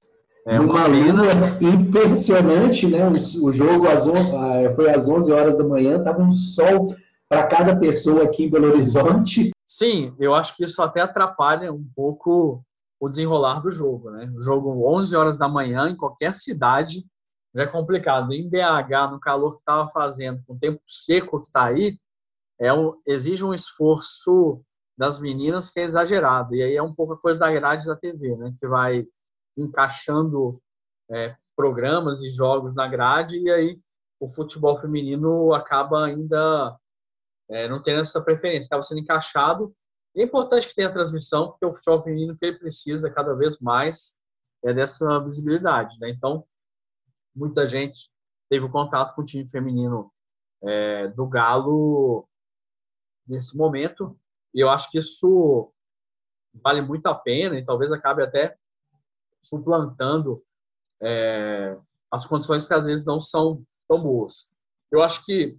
É 0.46 0.60
uma, 0.60 0.86
pena 0.86 1.24
impressionante, 1.62 2.86
né? 2.86 3.08
O, 3.08 3.46
o 3.46 3.54
jogo 3.54 3.88
às 3.88 4.08
ah, 4.08 4.76
foi 4.76 4.90
às 4.90 5.08
11 5.08 5.32
horas 5.32 5.58
da 5.58 5.64
manhã, 5.64 5.98
estava 5.98 6.22
um 6.22 6.34
sol 6.34 6.94
para 7.30 7.48
cada 7.48 7.78
pessoa 7.78 8.24
aqui 8.24 8.44
em 8.44 8.50
Belo 8.50 8.68
Horizonte. 8.68 9.52
Sim, 9.76 10.16
eu 10.20 10.36
acho 10.36 10.56
que 10.56 10.64
isso 10.64 10.80
até 10.84 11.02
atrapalha 11.02 11.74
um 11.74 11.84
pouco 11.96 12.64
o 13.00 13.10
desenrolar 13.10 13.60
do 13.60 13.72
jogo, 13.72 14.12
né? 14.12 14.32
O 14.36 14.40
jogo 14.40 14.88
11 14.88 15.16
horas 15.16 15.36
da 15.36 15.48
manhã 15.48 15.90
em 15.90 15.98
qualquer 15.98 16.36
cidade 16.36 17.04
é 17.56 17.66
complicado. 17.66 18.32
Em 18.34 18.48
BH, 18.48 19.10
no 19.12 19.20
calor 19.20 19.54
que 19.54 19.62
estava 19.62 19.90
fazendo, 19.90 20.44
com 20.46 20.54
o 20.54 20.60
tempo 20.60 20.80
seco 20.86 21.42
que 21.42 21.48
está 21.48 21.66
aí, 21.66 21.98
é 22.60 22.72
um, 22.72 23.02
exige 23.04 23.44
um 23.44 23.52
esforço 23.52 24.62
das 24.96 25.18
meninas 25.18 25.72
que 25.72 25.80
é 25.80 25.86
exagerado. 25.86 26.54
E 26.54 26.62
aí 26.62 26.76
é 26.76 26.84
um 26.84 26.94
pouco 26.94 27.14
a 27.14 27.20
coisa 27.20 27.40
da 27.40 27.52
grade 27.52 27.88
da 27.88 27.96
TV, 27.96 28.36
né? 28.38 28.54
Que 28.60 28.68
vai 28.68 29.08
encaixando 29.58 30.62
é, 31.10 31.36
programas 31.56 32.22
e 32.22 32.30
jogos 32.30 32.76
na 32.76 32.88
grade 32.88 33.40
e 33.40 33.50
aí 33.50 33.80
o 34.20 34.30
futebol 34.30 34.78
feminino 34.78 35.52
acaba 35.52 36.06
ainda 36.06 36.78
é, 37.54 37.68
não 37.68 37.82
tendo 37.82 38.02
essa 38.02 38.20
preferência, 38.20 38.66
acaba 38.66 38.82
sendo 38.82 39.00
encaixado. 39.00 39.76
É 40.18 40.24
importante 40.24 40.68
que 40.68 40.76
tenha 40.76 40.92
transmissão, 40.92 41.52
porque 41.52 41.66
o 41.66 41.72
futebol 41.72 42.02
feminino 42.02 42.36
que 42.36 42.46
ele 42.46 42.58
precisa 42.58 43.12
cada 43.12 43.36
vez 43.36 43.60
mais 43.60 44.18
é 44.66 44.74
dessa 44.74 45.20
visibilidade, 45.20 46.00
né? 46.00 46.10
Então, 46.10 46.46
muita 47.36 47.68
gente 47.70 48.12
teve 48.50 48.68
contato 48.70 49.14
com 49.14 49.22
o 49.22 49.26
time 49.26 49.48
feminino 49.48 50.12
é, 50.64 51.08
do 51.10 51.28
Galo 51.28 52.28
nesse 53.28 53.56
momento. 53.56 54.18
E 54.54 54.60
eu 54.60 54.70
acho 54.70 54.90
que 54.90 54.98
isso 54.98 55.72
vale 56.64 56.82
muito 56.82 57.06
a 57.06 57.16
pena 57.16 57.58
e 57.58 57.66
talvez 57.66 57.92
acabe 57.92 58.24
até 58.24 58.58
suplantando 59.42 60.44
é, 61.02 61.78
as 62.10 62.26
condições 62.26 62.66
que 62.66 62.74
às 62.74 62.86
vezes 62.86 63.06
não 63.06 63.22
são 63.22 63.64
tão 63.88 64.02
boas. 64.02 64.52
Eu 64.92 65.02
acho 65.02 65.24
que 65.26 65.58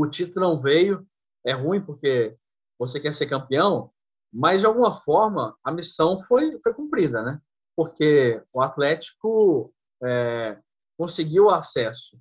o 0.00 0.08
título 0.08 0.46
não 0.46 0.56
veio, 0.56 1.06
é 1.44 1.52
ruim 1.52 1.80
porque 1.80 2.36
você 2.78 2.98
quer 3.00 3.14
ser 3.14 3.26
campeão 3.26 3.90
Mas, 4.32 4.60
de 4.60 4.66
alguma 4.66 4.94
forma, 4.94 5.56
a 5.62 5.70
missão 5.70 6.18
foi, 6.18 6.58
foi 6.60 6.72
cumprida, 6.72 7.22
né? 7.22 7.40
Porque 7.76 8.42
o 8.52 8.62
Atlético 8.62 9.72
é, 10.02 10.58
conseguiu 10.96 11.50
acesso. 11.50 12.18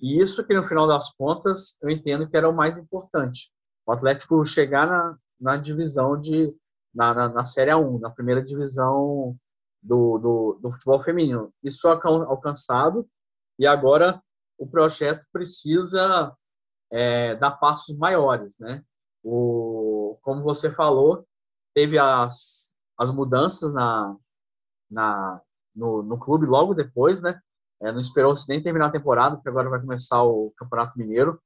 E 0.00 0.18
isso 0.18 0.44
que, 0.46 0.54
no 0.54 0.64
final 0.64 0.86
das 0.86 1.12
contas, 1.12 1.76
eu 1.82 1.90
entendo 1.90 2.28
que 2.28 2.36
era 2.36 2.48
o 2.48 2.56
mais 2.56 2.78
importante. 2.78 3.52
O 3.86 3.92
Atlético 3.92 4.42
chegar 4.44 4.86
na, 4.86 5.18
na 5.38 5.56
divisão 5.56 6.18
de... 6.18 6.54
Na, 6.94 7.14
na, 7.14 7.28
na 7.28 7.46
Série 7.46 7.70
A1, 7.70 8.00
na 8.00 8.10
primeira 8.10 8.42
divisão 8.42 9.36
do, 9.82 10.18
do, 10.18 10.58
do 10.60 10.70
futebol 10.72 11.00
feminino. 11.00 11.52
Isso 11.62 11.80
foi 11.82 11.90
alcançado 11.92 13.08
e 13.58 13.66
agora 13.66 14.20
o 14.58 14.66
projeto 14.66 15.24
precisa 15.32 16.34
é, 16.92 17.34
dar 17.36 17.52
passos 17.52 17.96
maiores, 17.96 18.56
né? 18.58 18.82
O, 19.22 20.18
como 20.22 20.42
você 20.42 20.70
falou, 20.70 21.26
teve 21.74 21.98
as, 21.98 22.74
as 22.98 23.10
mudanças 23.10 23.72
na, 23.72 24.16
na, 24.90 25.40
no, 25.74 26.02
no 26.02 26.18
clube 26.18 26.46
logo 26.46 26.74
depois, 26.74 27.20
né? 27.20 27.40
É, 27.82 27.92
não 27.92 28.00
esperou-se 28.00 28.48
nem 28.48 28.62
terminar 28.62 28.86
a 28.86 28.92
temporada, 28.92 29.36
porque 29.36 29.48
agora 29.48 29.70
vai 29.70 29.80
começar 29.80 30.22
o 30.22 30.52
Campeonato 30.56 30.98
Mineiro. 30.98 31.40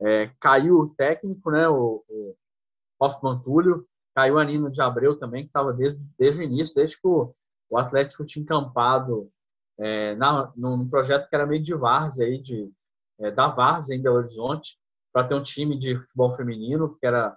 É, 0.00 0.30
caiu 0.40 0.78
o 0.78 0.94
técnico, 0.94 1.50
né? 1.50 1.68
O, 1.68 2.04
o 2.08 2.36
Hoffman 3.00 3.40
Túlio, 3.42 3.86
caiu 4.14 4.38
a 4.38 4.44
Nina 4.44 4.70
de 4.70 4.80
Abreu 4.80 5.18
também, 5.18 5.42
que 5.42 5.48
estava 5.48 5.72
desde, 5.72 6.00
desde 6.18 6.42
o 6.42 6.44
início, 6.44 6.74
desde 6.74 7.00
que 7.00 7.06
o, 7.06 7.34
o 7.70 7.78
Atlético 7.78 8.24
tinha 8.24 8.42
encampado 8.42 9.30
é, 9.78 10.14
na, 10.16 10.52
num 10.56 10.88
projeto 10.88 11.28
que 11.28 11.34
era 11.34 11.46
meio 11.46 11.62
de 11.62 11.74
várzea, 11.74 12.26
aí, 12.26 12.40
de, 12.40 12.70
é, 13.18 13.30
da 13.30 13.48
várzea 13.48 13.96
em 13.96 14.02
Belo 14.02 14.16
Horizonte, 14.16 14.78
para 15.12 15.26
ter 15.26 15.34
um 15.34 15.42
time 15.42 15.78
de 15.78 15.98
futebol 15.98 16.32
feminino, 16.32 16.96
que 16.98 17.06
era 17.06 17.36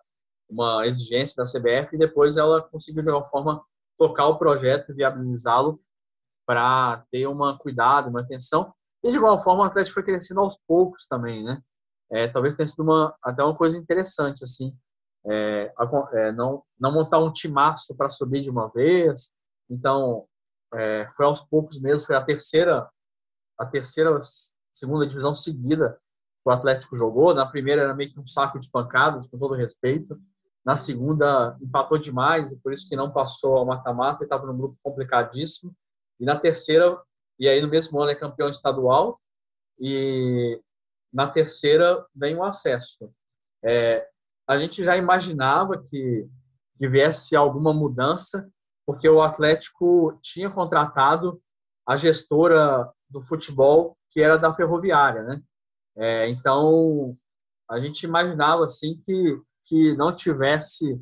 uma 0.49 0.85
exigência 0.85 1.35
da 1.35 1.49
CBF, 1.49 1.95
e 1.95 1.99
depois 1.99 2.37
ela 2.37 2.61
conseguiu, 2.61 3.01
de 3.01 3.09
alguma 3.09 3.27
forma, 3.27 3.63
tocar 3.97 4.27
o 4.27 4.37
projeto 4.37 4.93
viabilizá-lo 4.93 5.81
para 6.45 7.03
ter 7.11 7.27
uma 7.27 7.57
cuidado, 7.57 8.09
uma 8.09 8.21
atenção. 8.21 8.73
E, 9.03 9.11
de 9.11 9.17
alguma 9.17 9.39
forma, 9.39 9.63
o 9.63 9.65
Atlético 9.65 9.95
foi 9.95 10.03
crescendo 10.03 10.41
aos 10.41 10.57
poucos 10.67 11.05
também, 11.07 11.43
né? 11.43 11.61
É, 12.11 12.27
talvez 12.27 12.55
tenha 12.55 12.67
sido 12.67 12.83
uma, 12.83 13.15
até 13.23 13.43
uma 13.43 13.55
coisa 13.55 13.77
interessante, 13.77 14.43
assim, 14.43 14.75
é, 15.25 15.73
é, 16.13 16.31
não, 16.31 16.63
não 16.79 16.93
montar 16.93 17.19
um 17.19 17.31
timaço 17.31 17.95
para 17.95 18.09
subir 18.09 18.41
de 18.41 18.49
uma 18.49 18.69
vez. 18.69 19.33
Então, 19.69 20.25
é, 20.73 21.09
foi 21.15 21.25
aos 21.25 21.41
poucos 21.41 21.79
mesmo, 21.81 22.05
foi 22.05 22.15
a 22.15 22.23
terceira, 22.23 22.87
a 23.57 23.65
terceira, 23.65 24.19
segunda 24.71 25.07
divisão 25.07 25.33
seguida 25.33 25.99
o 26.45 26.51
Atlético 26.51 26.95
jogou. 26.95 27.33
Na 27.33 27.45
primeira 27.45 27.81
era 27.83 27.93
meio 27.93 28.11
que 28.11 28.19
um 28.19 28.25
saco 28.25 28.59
de 28.59 28.69
pancadas, 28.69 29.27
com 29.27 29.37
todo 29.37 29.55
respeito. 29.55 30.19
Na 30.65 30.77
segunda, 30.77 31.57
empatou 31.61 31.97
demais, 31.97 32.51
e 32.51 32.57
por 32.57 32.71
isso 32.71 32.87
que 32.87 32.95
não 32.95 33.11
passou 33.11 33.57
ao 33.57 33.65
mata-mata, 33.65 34.23
e 34.23 34.25
estava 34.25 34.45
num 34.45 34.57
grupo 34.57 34.77
complicadíssimo. 34.81 35.75
E 36.19 36.25
na 36.25 36.37
terceira, 36.37 36.97
e 37.39 37.47
aí 37.47 37.61
no 37.61 37.67
mesmo 37.67 37.99
ano 37.99 38.11
é 38.11 38.15
campeão 38.15 38.49
estadual, 38.49 39.19
e 39.79 40.59
na 41.11 41.27
terceira 41.27 42.05
vem 42.15 42.35
o 42.35 42.43
acesso. 42.43 43.11
É, 43.63 44.07
a 44.47 44.59
gente 44.59 44.83
já 44.83 44.95
imaginava 44.97 45.81
que, 45.89 46.27
que 46.77 46.87
viesse 46.87 47.35
alguma 47.35 47.73
mudança, 47.73 48.49
porque 48.85 49.07
o 49.07 49.21
Atlético 49.21 50.17
tinha 50.21 50.49
contratado 50.49 51.41
a 51.85 51.97
gestora 51.97 52.89
do 53.09 53.21
futebol 53.21 53.97
que 54.09 54.21
era 54.21 54.37
da 54.37 54.53
Ferroviária, 54.53 55.23
né? 55.23 55.41
É, 55.95 56.27
então 56.29 57.15
a 57.69 57.79
gente 57.79 58.03
imaginava 58.03 58.65
assim 58.65 59.01
que 59.05 59.41
que 59.65 59.95
não 59.95 60.13
tivesse 60.13 61.01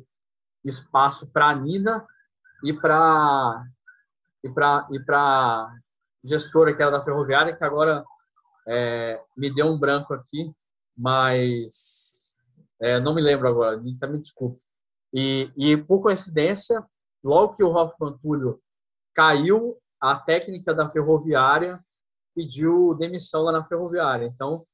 espaço 0.64 1.26
para 1.32 1.50
a 1.50 1.54
Nina 1.56 2.06
e 2.64 2.72
para 2.72 3.64
e 4.44 4.48
para 4.48 4.88
e 4.92 5.00
para 5.00 5.74
gestora 6.24 6.74
que 6.74 6.80
era 6.80 6.90
da 6.90 7.04
Ferroviária 7.04 7.56
que 7.56 7.64
agora 7.64 8.04
é, 8.68 9.20
me 9.36 9.52
deu 9.52 9.66
um 9.66 9.78
branco 9.78 10.14
aqui, 10.14 10.52
mas 10.96 12.38
é, 12.80 13.00
não 13.00 13.14
me 13.14 13.20
lembro 13.20 13.48
agora, 13.48 13.80
então 13.84 14.10
me 14.10 14.20
desculpe. 14.20 14.60
E, 15.12 15.52
e 15.56 15.76
por 15.76 16.00
coincidência 16.00 16.86
Logo 17.22 17.54
que 17.54 17.62
o 17.62 17.70
Hoffman 17.70 18.18
Túlio 18.18 18.60
caiu, 19.14 19.78
a 20.00 20.18
técnica 20.18 20.74
da 20.74 20.90
ferroviária 20.90 21.80
pediu 22.34 22.94
demissão 22.94 23.42
lá 23.42 23.52
na 23.52 23.64
ferroviária. 23.64 24.26
Então, 24.26 24.66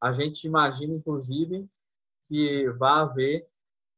a 0.00 0.12
gente 0.12 0.46
imagina, 0.46 0.94
inclusive, 0.94 1.68
que 2.28 2.68
vai 2.78 3.00
haver 3.00 3.48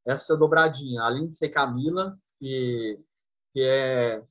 essa 0.06 0.36
dobradinha. 0.36 1.02
Além 1.02 1.28
de 1.28 1.36
ser 1.36 1.50
Camila, 1.50 2.18
que, 2.38 2.98
que, 3.52 3.62
é, 3.62 4.22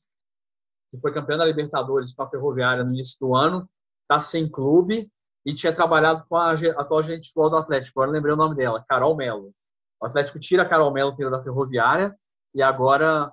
que 0.91 0.99
foi 0.99 1.13
campeã 1.13 1.37
da 1.37 1.45
Libertadores 1.45 2.13
com 2.13 2.23
a 2.23 2.29
Ferroviária 2.29 2.83
no 2.83 2.93
início 2.93 3.19
do 3.19 3.35
ano, 3.35 3.69
está 4.03 4.19
sem 4.21 4.49
clube 4.49 5.11
e 5.45 5.53
tinha 5.53 5.75
trabalhado 5.75 6.25
com 6.27 6.35
a 6.35 6.51
atual 6.51 7.03
gerente 7.03 7.23
de 7.23 7.27
futebol 7.29 7.49
do 7.49 7.57
Atlético. 7.57 8.01
Agora 8.01 8.11
lembrei 8.11 8.33
o 8.33 8.37
nome 8.37 8.55
dela, 8.55 8.83
Carol 8.87 9.15
Melo. 9.15 9.53
O 10.01 10.05
Atlético 10.05 10.39
tira 10.39 10.63
a 10.63 10.69
Carol 10.69 10.91
Melo, 10.91 11.15
que 11.15 11.21
era 11.21 11.31
da 11.31 11.43
Ferroviária, 11.43 12.17
e 12.53 12.61
agora 12.61 13.31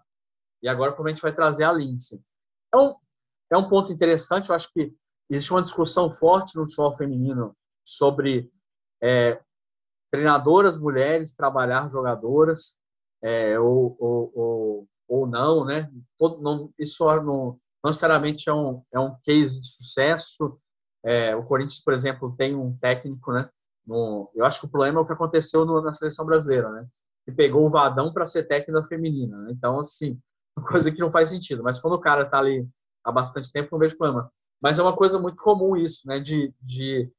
e 0.63 0.69
agora 0.69 0.93
como 0.93 1.09
a 1.09 1.11
gente 1.11 1.23
vai 1.23 1.33
trazer 1.33 1.65
a 1.65 1.73
Lindsay. 1.73 2.21
Então, 2.69 2.99
é 3.51 3.57
um 3.57 3.69
ponto 3.69 3.93
interessante. 3.93 4.49
Eu 4.49 4.57
acho 4.57 4.73
que 4.73 4.93
existe 5.31 5.53
uma 5.53 5.63
discussão 5.63 6.11
forte 6.11 6.57
no 6.57 6.65
futebol 6.65 6.97
feminino 6.97 7.57
sobre 7.87 8.51
é, 9.03 9.41
treinadoras 10.11 10.77
mulheres 10.77 11.35
trabalhar 11.35 11.89
jogadoras 11.89 12.77
é, 13.23 13.59
ou, 13.59 13.97
ou, 13.99 14.33
ou, 14.35 14.89
ou, 15.09 15.27
não, 15.27 15.65
né? 15.65 15.91
Todo, 16.19 16.43
não, 16.43 16.71
isso 16.79 17.05
não, 17.23 17.59
não 17.83 17.91
necessariamente 17.91 18.49
é 18.49 18.53
um, 18.53 18.83
é 18.93 18.99
um 18.99 19.17
case 19.25 19.61
de 19.61 19.69
sucesso. 19.69 20.59
É, 21.05 21.35
o 21.37 21.45
Corinthians, 21.45 21.83
por 21.83 21.95
exemplo, 21.95 22.35
tem 22.37 22.55
um 22.55 22.77
técnico, 22.77 23.33
né? 23.33 23.49
No, 23.87 24.31
eu 24.35 24.45
acho 24.45 24.61
que 24.61 24.67
o 24.67 24.71
problema 24.71 24.99
é 24.99 25.03
o 25.03 25.07
que 25.07 25.13
aconteceu 25.13 25.65
no, 25.65 25.81
na 25.81 25.95
seleção 25.95 26.27
brasileira, 26.27 26.71
né? 26.71 26.87
Que 27.25 27.33
pegou 27.33 27.67
o 27.67 27.71
Vadão 27.71 28.13
para 28.13 28.27
ser 28.27 28.45
técnica 28.45 28.87
feminina. 28.89 29.39
Né? 29.43 29.53
Então, 29.53 29.81
assim, 29.81 30.19
coisa 30.69 30.91
que 30.91 31.01
não 31.01 31.13
faz 31.13 31.31
sentido. 31.31 31.63
Mas 31.63 31.79
quando 31.79 31.95
o 31.95 32.01
cara 32.01 32.23
está 32.23 32.39
ali 32.39 32.69
há 33.05 33.13
bastante 33.13 33.53
tempo, 33.53 33.69
não 33.73 33.79
vejo 33.79 33.97
problema. 33.97 34.31
Mas 34.61 34.79
é 34.79 34.83
uma 34.83 34.97
coisa 34.97 35.19
muito 35.19 35.37
comum 35.37 35.77
isso, 35.77 36.07
né? 36.07 36.19
De, 36.19 36.53
de 36.61 37.11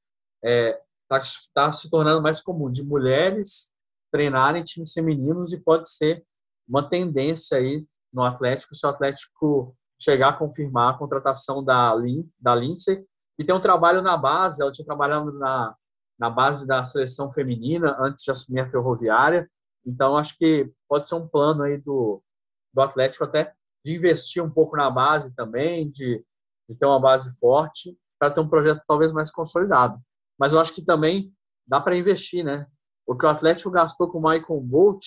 é, 0.43 0.79
tá, 1.07 1.21
tá 1.53 1.71
se 1.71 1.89
tornando 1.89 2.21
mais 2.21 2.41
comum 2.41 2.71
de 2.71 2.83
mulheres 2.83 3.71
treinarem 4.11 4.63
times 4.63 4.93
femininos 4.93 5.51
e 5.53 5.59
pode 5.59 5.89
ser 5.89 6.23
uma 6.67 6.87
tendência 6.87 7.57
aí 7.57 7.85
no 8.11 8.23
Atlético 8.23 8.75
se 8.75 8.85
o 8.85 8.89
Atlético 8.89 9.75
chegar 9.99 10.29
a 10.29 10.33
confirmar 10.33 10.93
a 10.93 10.97
contratação 10.97 11.63
da 11.63 11.93
Lin, 11.95 12.29
da 12.39 12.55
Lindsay 12.55 13.03
e 13.37 13.43
tem 13.43 13.55
um 13.55 13.61
trabalho 13.61 14.01
na 14.01 14.15
base. 14.17 14.61
Ela 14.61 14.71
tinha 14.71 14.85
trabalhado 14.85 15.31
na 15.33 15.75
na 16.19 16.31
base 16.31 16.65
da 16.65 16.83
seleção 16.83 17.31
feminina 17.31 17.95
antes 17.99 18.23
de 18.23 18.31
assumir 18.31 18.61
a 18.61 18.71
ferroviária. 18.71 19.47
Então 19.85 20.17
acho 20.17 20.35
que 20.35 20.67
pode 20.89 21.07
ser 21.07 21.13
um 21.13 21.27
plano 21.27 21.63
aí 21.63 21.77
do 21.77 22.21
do 22.73 22.81
Atlético 22.81 23.23
até 23.23 23.53
de 23.83 23.95
investir 23.95 24.43
um 24.43 24.49
pouco 24.49 24.75
na 24.75 24.89
base 24.89 25.33
também, 25.33 25.89
de, 25.89 26.23
de 26.69 26.75
ter 26.75 26.85
uma 26.85 26.99
base 26.99 27.31
forte, 27.39 27.97
para 28.19 28.29
ter 28.29 28.39
um 28.39 28.49
projeto 28.49 28.83
talvez 28.87 29.11
mais 29.11 29.31
consolidado. 29.31 29.99
Mas 30.37 30.53
eu 30.53 30.59
acho 30.59 30.73
que 30.73 30.83
também 30.83 31.33
dá 31.65 31.79
para 31.81 31.97
investir, 31.97 32.43
né? 32.43 32.67
O 33.05 33.15
que 33.15 33.25
o 33.25 33.29
Atlético 33.29 33.71
gastou 33.71 34.09
com 34.09 34.19
o 34.19 34.29
Michael 34.29 34.61
Bolt, 34.61 35.05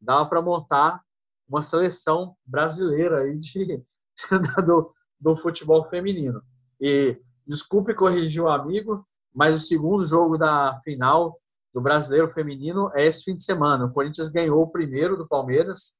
dá 0.00 0.24
para 0.24 0.42
montar 0.42 1.02
uma 1.48 1.62
seleção 1.62 2.36
brasileira 2.44 3.22
aí 3.22 3.38
de, 3.38 3.82
do, 4.66 4.94
do 5.18 5.36
futebol 5.36 5.84
feminino. 5.84 6.42
E 6.80 7.20
desculpe 7.46 7.94
corrigir 7.94 8.42
o 8.42 8.48
amigo, 8.48 9.06
mas 9.34 9.54
o 9.54 9.66
segundo 9.66 10.04
jogo 10.04 10.38
da 10.38 10.80
final 10.82 11.40
do 11.72 11.80
Brasileiro 11.80 12.32
Feminino 12.32 12.90
é 12.94 13.06
esse 13.06 13.24
fim 13.24 13.36
de 13.36 13.44
semana. 13.44 13.86
O 13.86 13.92
Corinthians 13.92 14.28
ganhou 14.28 14.62
o 14.62 14.70
primeiro 14.70 15.16
do 15.16 15.26
Palmeiras 15.26 15.96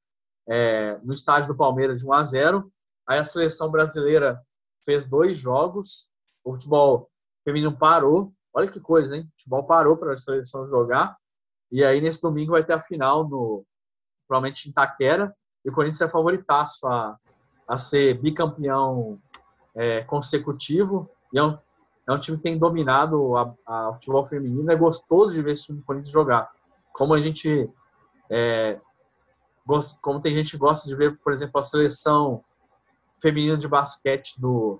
é, 0.47 0.97
no 1.03 1.13
estádio 1.13 1.49
do 1.49 1.55
Palmeiras 1.55 2.01
de 2.01 2.07
1 2.07 2.13
a 2.13 2.25
0. 2.25 2.71
Aí 3.07 3.19
a 3.19 3.25
seleção 3.25 3.69
brasileira 3.69 4.41
fez 4.83 5.05
dois 5.05 5.37
jogos, 5.37 6.09
o 6.43 6.53
futebol 6.53 7.09
feminino 7.43 7.77
parou. 7.77 8.33
Olha 8.53 8.69
que 8.69 8.79
coisa, 8.79 9.15
hein? 9.15 9.23
O 9.23 9.31
futebol 9.31 9.63
parou 9.63 9.97
para 9.97 10.13
a 10.13 10.17
seleção 10.17 10.67
jogar. 10.69 11.17
E 11.71 11.83
aí 11.83 12.01
nesse 12.01 12.21
domingo 12.21 12.51
vai 12.51 12.63
ter 12.63 12.73
a 12.73 12.81
final 12.81 13.27
no 13.27 13.65
provavelmente 14.27 14.67
em 14.67 14.71
Itaquera. 14.71 15.35
E 15.63 15.69
o 15.69 15.73
Corinthians 15.73 16.01
é 16.01 16.09
favoritaço 16.09 16.87
a, 16.87 17.17
a 17.67 17.77
ser 17.77 18.19
bicampeão 18.19 19.19
é, 19.75 20.01
consecutivo. 20.03 21.09
E 21.33 21.39
é 21.39 21.43
um, 21.43 21.57
é 22.07 22.11
um 22.11 22.19
time 22.19 22.37
que 22.37 22.43
tem 22.43 22.57
dominado 22.57 23.37
a, 23.37 23.53
a, 23.65 23.89
o 23.89 23.93
futebol 23.93 24.25
feminino. 24.25 24.71
É 24.71 24.75
gostoso 24.75 25.35
de 25.35 25.41
ver 25.41 25.53
esse 25.53 25.65
time 25.65 25.79
do 25.79 25.85
Corinthians 25.85 26.11
jogar. 26.11 26.51
Como 26.93 27.13
a 27.13 27.21
gente 27.21 27.69
é, 28.29 28.79
como 30.01 30.21
tem 30.21 30.33
gente 30.33 30.51
que 30.51 30.57
gosta 30.57 30.87
de 30.87 30.95
ver, 30.95 31.17
por 31.19 31.31
exemplo, 31.33 31.59
a 31.59 31.63
seleção 31.63 32.43
feminina 33.21 33.57
de 33.57 33.67
basquete 33.67 34.39
do, 34.39 34.79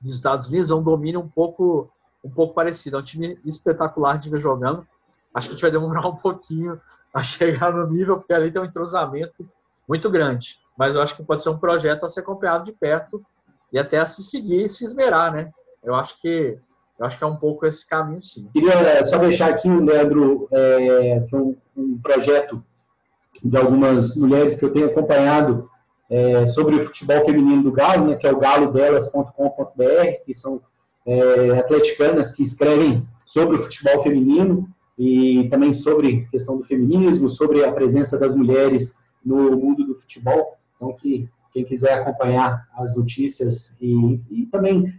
dos 0.00 0.14
Estados 0.14 0.48
Unidos, 0.48 0.70
é 0.70 0.74
um 0.74 0.82
domínio 0.82 1.20
um 1.20 1.28
pouco, 1.28 1.90
um 2.26 2.30
pouco 2.30 2.54
parecido. 2.54 2.96
É 2.96 3.00
um 3.00 3.04
time 3.04 3.38
espetacular 3.44 4.18
de 4.18 4.28
ver 4.28 4.40
jogando. 4.40 4.86
Acho 5.32 5.48
que 5.48 5.52
a 5.52 5.56
gente 5.56 5.62
vai 5.62 5.70
demorar 5.70 6.06
um 6.08 6.16
pouquinho 6.16 6.80
a 7.14 7.22
chegar 7.22 7.72
no 7.72 7.86
nível, 7.86 8.18
porque 8.18 8.32
ali 8.32 8.50
tem 8.50 8.60
um 8.60 8.66
entrosamento 8.66 9.48
muito 9.88 10.10
grande. 10.10 10.58
Mas 10.76 10.94
eu 10.94 11.00
acho 11.00 11.16
que 11.16 11.22
pode 11.22 11.42
ser 11.42 11.50
um 11.50 11.58
projeto 11.58 12.04
a 12.04 12.08
ser 12.08 12.20
acompanhado 12.20 12.64
de 12.64 12.72
perto 12.72 13.24
e 13.72 13.78
até 13.78 13.98
a 13.98 14.06
se 14.06 14.22
seguir 14.22 14.66
e 14.66 14.68
se 14.68 14.84
esmerar, 14.84 15.32
né? 15.32 15.50
Eu 15.82 15.94
acho 15.94 16.20
que 16.20 16.58
eu 16.98 17.04
acho 17.04 17.18
que 17.18 17.24
é 17.24 17.26
um 17.26 17.36
pouco 17.36 17.66
esse 17.66 17.86
caminho, 17.86 18.22
sim. 18.22 18.48
Queria 18.54 18.72
é, 18.72 19.04
só 19.04 19.18
deixar 19.18 19.50
aqui, 19.50 19.68
Leandro, 19.68 20.48
é, 20.50 21.26
um, 21.30 21.54
um 21.76 21.98
projeto 21.98 22.64
de 23.44 23.56
algumas 23.56 24.16
mulheres 24.16 24.56
que 24.56 24.64
eu 24.64 24.72
tenho 24.72 24.86
acompanhado 24.86 25.70
é, 26.08 26.46
sobre 26.46 26.76
o 26.76 26.86
futebol 26.86 27.22
feminino 27.24 27.62
do 27.62 27.72
Galo, 27.72 28.06
né, 28.06 28.16
que 28.16 28.26
é 28.26 28.32
o 28.32 28.38
galodelas.com.br, 28.38 30.24
que 30.24 30.34
são 30.34 30.62
é, 31.06 31.58
atleticanas 31.58 32.32
que 32.32 32.42
escrevem 32.42 33.06
sobre 33.24 33.56
o 33.56 33.62
futebol 33.62 34.02
feminino 34.02 34.68
e 34.98 35.48
também 35.50 35.72
sobre 35.72 36.26
questão 36.30 36.56
do 36.58 36.64
feminismo, 36.64 37.28
sobre 37.28 37.64
a 37.64 37.72
presença 37.72 38.18
das 38.18 38.34
mulheres 38.34 38.98
no 39.24 39.56
mundo 39.56 39.84
do 39.84 39.94
futebol. 39.94 40.56
Então, 40.74 40.92
que 40.94 41.28
quem 41.52 41.64
quiser 41.64 41.94
acompanhar 41.94 42.66
as 42.76 42.96
notícias 42.96 43.76
e, 43.80 44.20
e 44.30 44.46
também 44.46 44.92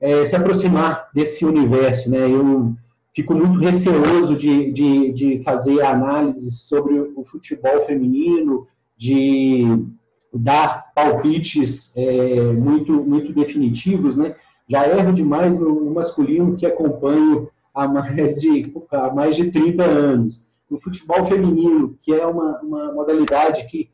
é, 0.00 0.24
se 0.24 0.34
aproximar 0.36 1.08
desse 1.14 1.44
universo, 1.44 2.10
né? 2.10 2.28
Eu 2.30 2.74
fico 3.14 3.34
muito 3.34 3.58
receoso 3.60 4.36
de, 4.36 4.72
de, 4.72 5.12
de 5.12 5.42
fazer 5.42 5.80
análises 5.82 6.62
sobre 6.62 6.98
o 6.98 7.24
futebol 7.24 7.86
feminino, 7.86 8.66
de 8.96 9.64
dar 10.34 10.92
palpites 10.94 11.92
é, 11.94 12.52
muito, 12.52 12.92
muito 13.04 13.32
definitivos, 13.32 14.16
né? 14.16 14.34
Já 14.72 14.88
erro 14.88 15.12
demais 15.12 15.58
no, 15.58 15.84
no, 15.84 15.90
masculino 15.92 16.56
que 16.56 16.64
acompanho 16.64 17.50
há 17.74 17.86
mais 17.86 18.40
de, 18.40 18.72
há 18.90 19.12
mais 19.12 19.36
de 19.36 19.50
30 19.50 19.84
anos. 19.84 20.48
No 20.70 20.80
futebol 20.80 21.26
feminino, 21.26 21.98
que 22.00 22.14
é 22.14 22.26
uma, 22.26 22.58
uma 22.60 22.90
modalidade 22.90 23.66
que 23.66 23.90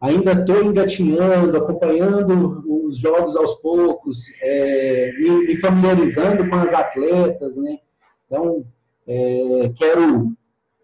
ainda 0.00 0.32
estou 0.32 0.60
engatinhando, 0.60 1.56
acompanhando 1.56 2.64
os 2.84 2.98
jogos 2.98 3.36
aos 3.36 3.54
poucos, 3.60 4.24
é, 4.42 5.12
me, 5.20 5.46
me, 5.46 5.60
familiarizando 5.60 6.48
com 6.50 6.56
as 6.56 6.74
atletas, 6.74 7.56
né? 7.56 7.78
Então, 8.26 8.64
é, 9.06 9.72
quero, 9.76 10.32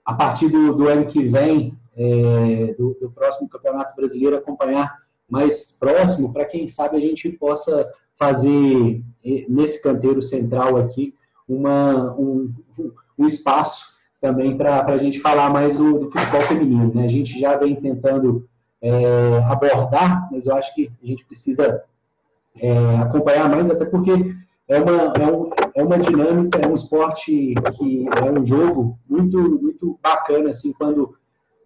a 0.05 0.15
partir 0.15 0.49
do, 0.49 0.75
do 0.77 0.89
ano 0.89 1.07
que 1.07 1.27
vem, 1.27 1.77
é, 1.97 2.73
do, 2.79 2.97
do, 3.01 3.11
próximo 3.11 3.49
Campeonato 3.49 3.97
Brasileiro, 3.97 4.37
acompanhar 4.37 4.97
mais 5.29 5.73
próximo, 5.73 6.33
para 6.33 6.45
quem 6.45 6.69
sabe 6.69 6.97
a 6.97 7.01
gente 7.01 7.29
possa 7.31 7.91
fazer 8.19 9.03
nesse 9.49 9.83
canteiro 9.83 10.21
central 10.21 10.77
aqui 10.77 11.15
uma, 11.49 12.15
um, 12.15 12.53
um 13.19 13.27
espaço 13.27 13.95
também 14.21 14.57
para 14.57 14.85
a 14.87 14.99
gente 14.99 15.21
falar 15.21 15.51
mais 15.51 15.77
do, 15.77 15.99
do, 15.99 16.11
futebol 16.11 16.41
feminino. 16.43 16.93
Né? 16.95 17.05
A 17.05 17.09
gente 17.09 17.39
já 17.39 17.57
vem 17.57 17.75
tentando 17.77 18.49
é, 18.81 19.39
abordar, 19.49 20.29
mas 20.33 20.47
eu 20.47 20.57
acho 20.57 20.75
que 20.75 20.91
a 21.03 21.07
gente 21.07 21.25
precisa 21.25 21.83
é, 22.57 22.97
acompanhar 22.97 23.51
mais, 23.51 23.71
até 23.71 23.85
porque 23.85 24.35
é 24.67 24.81
uma, 24.81 25.13
é, 25.19 25.31
um, 25.31 25.51
é 25.75 25.83
uma 25.83 25.99
dinâmica, 25.99 26.59
é 26.59 26.67
um 26.67 26.75
esporte 26.75 27.55
que 27.77 28.07
é 28.09 28.31
um 28.31 28.45
jogo 28.45 28.99
muito, 29.09 29.39
muito 29.39 29.99
bacana, 30.03 30.51
assim, 30.51 30.73
quando 30.73 31.15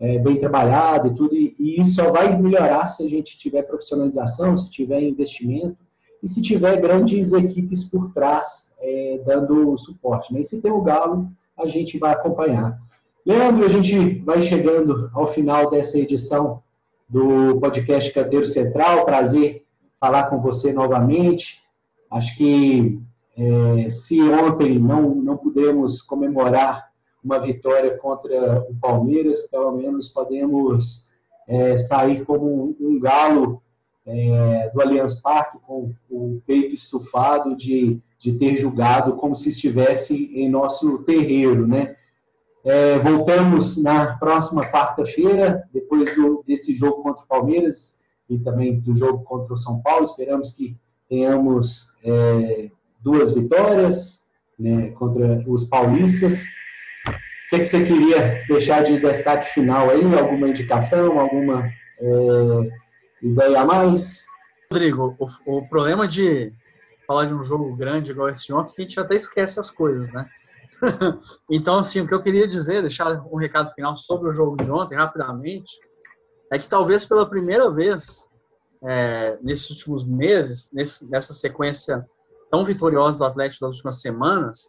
é, 0.00 0.18
bem 0.18 0.38
trabalhado 0.38 1.08
e 1.08 1.14
tudo, 1.14 1.34
e, 1.34 1.54
e, 1.58 1.80
isso 1.80 1.94
só 1.94 2.10
vai 2.10 2.36
melhorar 2.36 2.86
se 2.86 3.04
a 3.04 3.08
gente 3.08 3.38
tiver 3.38 3.62
profissionalização, 3.62 4.56
se 4.56 4.70
tiver 4.70 5.02
investimento 5.02 5.87
e 6.22 6.28
se 6.28 6.42
tiver 6.42 6.80
grandes 6.80 7.32
equipes 7.32 7.84
por 7.84 8.12
trás 8.12 8.72
é, 8.80 9.20
dando 9.24 9.76
suporte. 9.78 10.32
Né? 10.32 10.40
E 10.40 10.44
se 10.44 10.60
tem 10.60 10.70
o 10.70 10.80
Galo, 10.80 11.30
a 11.56 11.66
gente 11.66 11.98
vai 11.98 12.12
acompanhar. 12.12 12.78
Leandro, 13.24 13.64
a 13.64 13.68
gente 13.68 14.20
vai 14.20 14.40
chegando 14.40 15.10
ao 15.12 15.26
final 15.26 15.70
dessa 15.70 15.98
edição 15.98 16.62
do 17.08 17.58
podcast 17.60 18.12
Canteiro 18.12 18.46
Central. 18.46 19.04
Prazer 19.04 19.64
falar 20.00 20.24
com 20.24 20.40
você 20.40 20.72
novamente. 20.72 21.62
Acho 22.10 22.36
que 22.36 23.00
é, 23.36 23.90
se 23.90 24.20
ontem 24.22 24.78
não, 24.78 25.14
não 25.14 25.36
pudemos 25.36 26.02
comemorar 26.02 26.88
uma 27.22 27.38
vitória 27.38 27.96
contra 27.98 28.60
o 28.68 28.74
Palmeiras, 28.80 29.42
pelo 29.42 29.72
menos 29.72 30.08
podemos 30.08 31.08
é, 31.46 31.76
sair 31.76 32.24
como 32.24 32.46
um, 32.46 32.76
um 32.80 33.00
galo 33.00 33.62
é, 34.08 34.70
do 34.72 34.80
Allianz 34.80 35.20
Parque 35.20 35.58
com 35.66 35.94
o 36.10 36.42
peito 36.46 36.74
estufado 36.74 37.56
de, 37.56 38.00
de 38.18 38.32
ter 38.32 38.56
julgado 38.56 39.14
como 39.16 39.36
se 39.36 39.50
estivesse 39.50 40.32
em 40.34 40.48
nosso 40.48 40.98
terreiro, 41.04 41.66
né? 41.66 41.94
É, 42.64 42.98
voltamos 42.98 43.80
na 43.82 44.16
próxima 44.16 44.66
quarta-feira, 44.70 45.62
depois 45.72 46.14
do, 46.14 46.42
desse 46.46 46.74
jogo 46.74 47.02
contra 47.02 47.22
o 47.22 47.26
Palmeiras 47.26 48.00
e 48.28 48.38
também 48.38 48.80
do 48.80 48.92
jogo 48.92 49.22
contra 49.22 49.54
o 49.54 49.58
São 49.58 49.80
Paulo. 49.80 50.04
Esperamos 50.04 50.50
que 50.50 50.76
tenhamos 51.08 51.94
é, 52.02 52.70
duas 53.00 53.32
vitórias 53.32 54.28
né, 54.58 54.90
contra 54.90 55.44
os 55.46 55.64
paulistas 55.64 56.44
o 57.48 57.50
que, 57.50 57.60
que 57.60 57.64
você 57.64 57.82
queria 57.82 58.44
deixar 58.46 58.84
de 58.84 59.00
destaque 59.00 59.54
final 59.54 59.88
aí? 59.88 60.04
Alguma 60.18 60.50
indicação, 60.50 61.18
alguma 61.18 61.66
ideia 63.22 63.60
a 63.60 63.64
mais? 63.64 64.24
Rodrigo, 64.70 65.16
o, 65.18 65.58
o, 65.58 65.68
problema 65.68 66.06
de 66.06 66.52
falar 67.06 67.26
de 67.26 67.34
um 67.34 67.42
jogo 67.42 67.74
grande 67.74 68.10
igual 68.10 68.28
esse 68.28 68.52
ontem, 68.52 68.72
é 68.72 68.74
que 68.74 68.82
a 68.82 68.84
gente 68.84 69.00
até 69.00 69.14
esquece 69.16 69.58
as 69.58 69.70
coisas, 69.70 70.12
né? 70.12 70.28
então, 71.50 71.78
assim, 71.78 72.00
o 72.00 72.06
que 72.06 72.14
eu 72.14 72.22
queria 72.22 72.46
dizer, 72.46 72.82
deixar 72.82 73.24
um 73.32 73.36
recado 73.36 73.72
final 73.74 73.96
sobre 73.96 74.28
o 74.28 74.32
jogo 74.32 74.56
de 74.62 74.70
ontem, 74.70 74.94
rapidamente, 74.94 75.72
é 76.52 76.58
que 76.58 76.68
talvez 76.68 77.04
pela 77.04 77.28
primeira 77.28 77.70
vez 77.70 78.28
é, 78.84 79.38
nesses 79.42 79.70
últimos 79.70 80.04
meses, 80.04 80.70
nesse, 80.72 81.08
nessa 81.10 81.32
sequência 81.32 82.06
tão 82.50 82.64
vitoriosa 82.64 83.16
do 83.16 83.24
Atlético 83.24 83.66
das 83.66 83.76
últimas 83.76 84.00
semanas, 84.00 84.66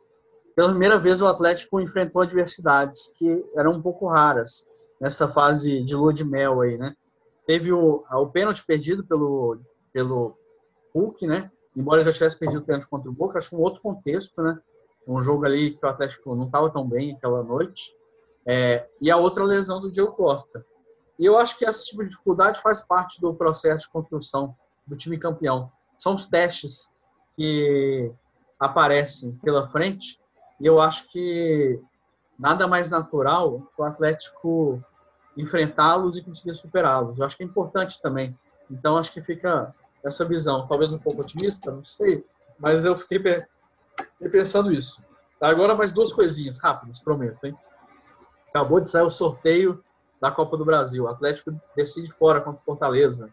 pela 0.56 0.70
primeira 0.70 0.98
vez 0.98 1.22
o 1.22 1.28
Atlético 1.28 1.80
enfrentou 1.80 2.22
adversidades 2.22 3.14
que 3.18 3.46
eram 3.56 3.74
um 3.74 3.82
pouco 3.82 4.08
raras 4.08 4.66
nessa 5.00 5.28
fase 5.28 5.84
de 5.84 5.96
lua 5.96 6.14
de 6.14 6.26
mel 6.26 6.62
aí, 6.62 6.78
né? 6.78 6.94
Teve 7.50 7.74
o, 7.74 8.06
o 8.08 8.28
pênalti 8.28 8.64
perdido 8.64 9.04
pelo, 9.04 9.58
pelo 9.92 10.38
Hulk, 10.94 11.26
né? 11.26 11.52
Embora 11.76 12.04
já 12.04 12.14
tivesse 12.14 12.38
perdido 12.38 12.60
o 12.62 12.64
pênalti 12.64 12.88
contra 12.88 13.10
o 13.10 13.12
Boca, 13.12 13.40
acho 13.40 13.58
um 13.58 13.62
outro 13.62 13.82
contexto, 13.82 14.40
né? 14.44 14.62
Um 15.08 15.20
jogo 15.24 15.46
ali 15.46 15.72
que 15.72 15.84
o 15.84 15.90
Atlético 15.90 16.36
não 16.36 16.46
estava 16.46 16.70
tão 16.70 16.88
bem 16.88 17.16
aquela 17.16 17.42
noite. 17.42 17.92
É, 18.46 18.88
e 19.02 19.10
a 19.10 19.18
outra 19.18 19.44
lesão 19.44 19.82
do 19.82 19.92
Diego 19.92 20.12
Costa. 20.12 20.64
E 21.18 21.26
eu 21.26 21.40
acho 21.40 21.58
que 21.58 21.66
esse 21.66 21.86
tipo 21.86 22.04
de 22.04 22.10
dificuldade 22.10 22.62
faz 22.62 22.86
parte 22.86 23.20
do 23.20 23.34
processo 23.34 23.88
de 23.88 23.94
construção 23.94 24.56
do 24.86 24.96
time 24.96 25.18
campeão. 25.18 25.72
São 25.98 26.14
os 26.14 26.28
testes 26.28 26.94
que 27.36 28.12
aparecem 28.60 29.32
pela 29.38 29.68
frente 29.68 30.20
e 30.62 30.68
eu 30.68 30.80
acho 30.80 31.10
que 31.10 31.82
nada 32.38 32.68
mais 32.68 32.92
natural 32.92 33.62
que 33.76 33.82
o 33.82 33.86
Atlético 33.86 34.84
enfrentá-los 35.40 36.18
e 36.18 36.24
conseguir 36.24 36.54
superá-los. 36.54 37.20
Eu 37.20 37.26
acho 37.26 37.38
que 37.38 37.44
é 37.44 37.46
importante 37.46 38.02
também. 38.02 38.38
Então, 38.70 38.98
acho 38.98 39.12
que 39.12 39.22
fica 39.22 39.74
essa 40.04 40.26
visão, 40.26 40.68
talvez 40.68 40.94
um 40.94 41.00
pouco 41.00 41.22
otimista, 41.22 41.72
não 41.72 41.84
sei, 41.84 42.26
mas 42.58 42.86
eu 42.86 42.98
fiquei 42.98 43.22
pensando 44.32 44.72
isso. 44.72 45.04
Agora, 45.42 45.76
mais 45.76 45.92
duas 45.92 46.14
coisinhas 46.14 46.60
rápidas, 46.60 47.00
prometo. 47.00 47.44
Hein? 47.46 47.58
Acabou 48.50 48.80
de 48.80 48.90
sair 48.90 49.04
o 49.04 49.10
sorteio 49.10 49.84
da 50.22 50.32
Copa 50.32 50.58
do 50.58 50.66
Brasil. 50.66 51.06
O 51.06 51.08
Atlético 51.08 51.54
decide 51.76 52.12
fora 52.12 52.42
contra 52.42 52.62
o 52.62 52.64
Fortaleza. 52.64 53.30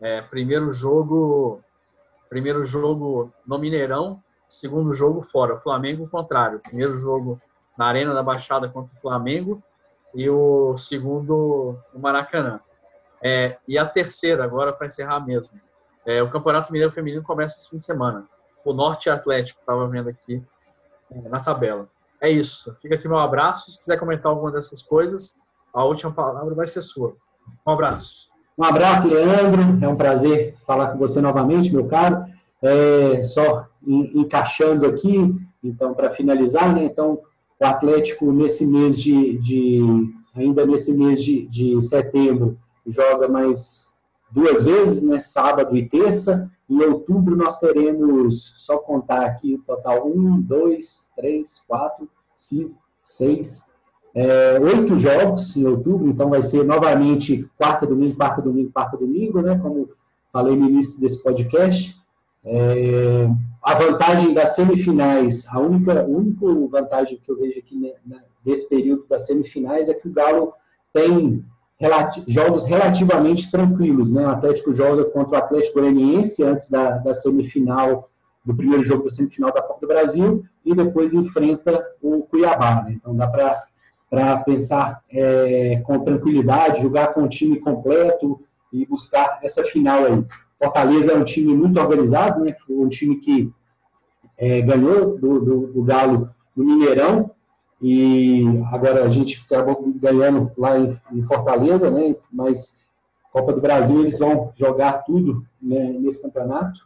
É, 0.00 0.20
primeiro 0.22 0.72
jogo, 0.72 1.60
primeiro 2.28 2.64
jogo 2.64 3.32
no 3.46 3.58
Mineirão 3.58 4.22
segundo 4.52 4.92
jogo 4.92 5.22
fora. 5.22 5.54
O 5.54 5.58
Flamengo, 5.58 6.04
o 6.04 6.08
contrário. 6.08 6.60
Primeiro 6.60 6.96
jogo 6.96 7.40
na 7.76 7.86
Arena 7.86 8.12
da 8.12 8.22
Baixada 8.22 8.68
contra 8.68 8.94
o 8.94 9.00
Flamengo 9.00 9.62
e 10.14 10.28
o 10.28 10.76
segundo 10.76 11.78
no 11.92 12.00
Maracanã. 12.00 12.60
É, 13.22 13.56
e 13.68 13.78
a 13.78 13.86
terceira, 13.86 14.44
agora 14.44 14.72
para 14.72 14.86
encerrar 14.86 15.20
mesmo. 15.20 15.58
É, 16.04 16.22
o 16.22 16.30
Campeonato 16.30 16.72
Mineiro 16.72 16.92
Feminino 16.92 17.22
começa 17.22 17.56
esse 17.58 17.70
fim 17.70 17.78
de 17.78 17.84
semana. 17.84 18.24
O 18.64 18.72
Norte 18.72 19.08
Atlético, 19.08 19.60
estava 19.60 19.86
vendo 19.88 20.08
aqui 20.08 20.42
é, 21.10 21.28
na 21.28 21.40
tabela. 21.40 21.88
É 22.20 22.28
isso. 22.28 22.76
Fica 22.80 22.96
aqui 22.96 23.08
meu 23.08 23.18
abraço. 23.18 23.70
Se 23.70 23.78
quiser 23.78 23.98
comentar 23.98 24.30
alguma 24.30 24.50
dessas 24.50 24.82
coisas, 24.82 25.38
a 25.72 25.84
última 25.84 26.12
palavra 26.12 26.54
vai 26.54 26.66
ser 26.66 26.82
sua. 26.82 27.16
Um 27.66 27.70
abraço. 27.72 28.28
Um 28.58 28.64
abraço, 28.64 29.08
Leandro. 29.08 29.84
É 29.84 29.88
um 29.88 29.96
prazer 29.96 30.56
falar 30.66 30.88
com 30.88 30.98
você 30.98 31.20
novamente, 31.20 31.72
meu 31.72 31.86
caro. 31.88 32.24
É, 32.62 33.24
só 33.24 33.66
encaixando 33.84 34.86
aqui, 34.86 35.34
então, 35.64 35.94
para 35.94 36.10
finalizar, 36.10 36.72
né, 36.72 36.84
então, 36.84 37.20
o 37.62 37.66
Atlético, 37.66 38.32
nesse 38.32 38.66
mês 38.66 39.00
de, 39.00 39.38
de 39.38 39.80
ainda 40.36 40.66
nesse 40.66 40.92
mês 40.92 41.22
de, 41.22 41.46
de 41.46 41.82
setembro, 41.82 42.58
joga 42.86 43.28
mais 43.28 43.92
duas 44.30 44.62
vezes, 44.62 45.02
né, 45.02 45.18
sábado 45.18 45.76
e 45.76 45.88
terça. 45.88 46.50
Em 46.68 46.80
outubro 46.82 47.36
nós 47.36 47.60
teremos, 47.60 48.54
só 48.58 48.78
contar 48.78 49.24
aqui 49.26 49.54
o 49.54 49.58
total, 49.58 50.08
um, 50.08 50.40
dois, 50.40 51.10
três, 51.14 51.62
quatro, 51.68 52.08
cinco, 52.34 52.74
seis, 53.04 53.70
é, 54.14 54.58
oito 54.60 54.98
jogos 54.98 55.56
em 55.56 55.66
outubro, 55.66 56.08
então 56.08 56.30
vai 56.30 56.42
ser 56.42 56.64
novamente 56.64 57.48
quarta, 57.56 57.86
domingo, 57.86 58.16
quarta, 58.16 58.42
domingo, 58.42 58.70
quarta, 58.72 58.96
domingo, 58.96 59.40
né? 59.40 59.58
Como 59.58 59.88
falei 60.32 60.56
no 60.56 60.68
início 60.68 61.00
desse 61.00 61.22
podcast. 61.22 61.96
É, 62.44 63.30
a 63.62 63.74
vantagem 63.74 64.34
das 64.34 64.56
semifinais, 64.56 65.46
a 65.48 65.60
única, 65.60 66.04
única 66.04 66.46
vantagem 66.68 67.20
que 67.24 67.30
eu 67.30 67.38
vejo 67.38 67.60
aqui 67.60 67.80
nesse 68.44 68.68
período 68.68 69.06
das 69.08 69.26
semifinais 69.26 69.88
é 69.88 69.94
que 69.94 70.08
o 70.08 70.12
Galo 70.12 70.52
tem 70.92 71.44
relati 71.78 72.24
jogos 72.26 72.64
relativamente 72.64 73.50
tranquilos. 73.50 74.12
Né? 74.12 74.26
O 74.26 74.30
Atlético 74.30 74.72
joga 74.72 75.04
contra 75.04 75.38
o 75.38 75.42
Atlético 75.42 75.80
Goianiense 75.80 76.42
antes 76.42 76.68
da, 76.68 76.98
da 76.98 77.14
semifinal, 77.14 78.10
do 78.44 78.54
primeiro 78.54 78.82
jogo 78.82 79.04
da 79.04 79.10
semifinal 79.10 79.52
da 79.52 79.62
Copa 79.62 79.80
do 79.80 79.86
Brasil, 79.86 80.44
e 80.64 80.74
depois 80.74 81.14
enfrenta 81.14 81.84
o 82.00 82.22
Cuiabá. 82.22 82.82
Né? 82.82 82.96
Então 83.00 83.14
dá 83.14 83.28
para 83.28 84.38
pensar 84.38 85.02
é, 85.08 85.80
com 85.84 86.00
tranquilidade, 86.00 86.82
jogar 86.82 87.14
com 87.14 87.22
o 87.22 87.28
time 87.28 87.60
completo 87.60 88.40
e 88.72 88.84
buscar 88.86 89.38
essa 89.42 89.62
final 89.62 90.04
aí. 90.04 90.24
Fortaleza 90.62 91.12
é 91.12 91.16
um 91.16 91.24
time 91.24 91.54
muito 91.54 91.80
organizado, 91.80 92.44
né? 92.44 92.54
um 92.68 92.88
time 92.88 93.16
que 93.16 93.52
é, 94.38 94.60
ganhou 94.60 95.18
do, 95.18 95.40
do, 95.40 95.66
do 95.68 95.82
Galo 95.82 96.30
no 96.56 96.64
Mineirão, 96.64 97.30
e 97.80 98.44
agora 98.70 99.04
a 99.04 99.10
gente 99.10 99.42
acabou 99.44 99.92
ganhando 99.96 100.52
lá 100.56 100.78
em, 100.78 100.96
em 101.10 101.22
Fortaleza, 101.24 101.90
né? 101.90 102.14
Mas 102.32 102.80
Copa 103.32 103.52
do 103.52 103.60
Brasil 103.60 104.00
eles 104.00 104.18
vão 104.18 104.52
jogar 104.56 105.04
tudo 105.04 105.44
né, 105.60 105.96
nesse 105.98 106.22
campeonato. 106.22 106.78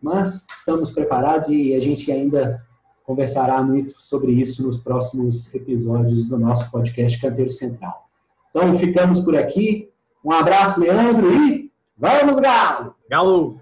Mas 0.00 0.46
estamos 0.54 0.90
preparados 0.90 1.48
e 1.48 1.74
a 1.74 1.80
gente 1.80 2.12
ainda 2.12 2.64
conversará 3.04 3.60
muito 3.62 4.00
sobre 4.00 4.32
isso 4.32 4.64
nos 4.64 4.78
próximos 4.78 5.52
episódios 5.52 6.26
do 6.26 6.38
nosso 6.38 6.70
podcast 6.70 7.20
Canteiro 7.20 7.50
Central. 7.50 8.06
Então 8.50 8.78
ficamos 8.78 9.20
por 9.20 9.34
aqui. 9.36 9.90
Um 10.24 10.30
abraço, 10.30 10.80
Leandro, 10.80 11.32
e 11.32 11.65
vamos, 11.96 12.38
Galo! 12.38 12.94
Galo! 13.08 13.60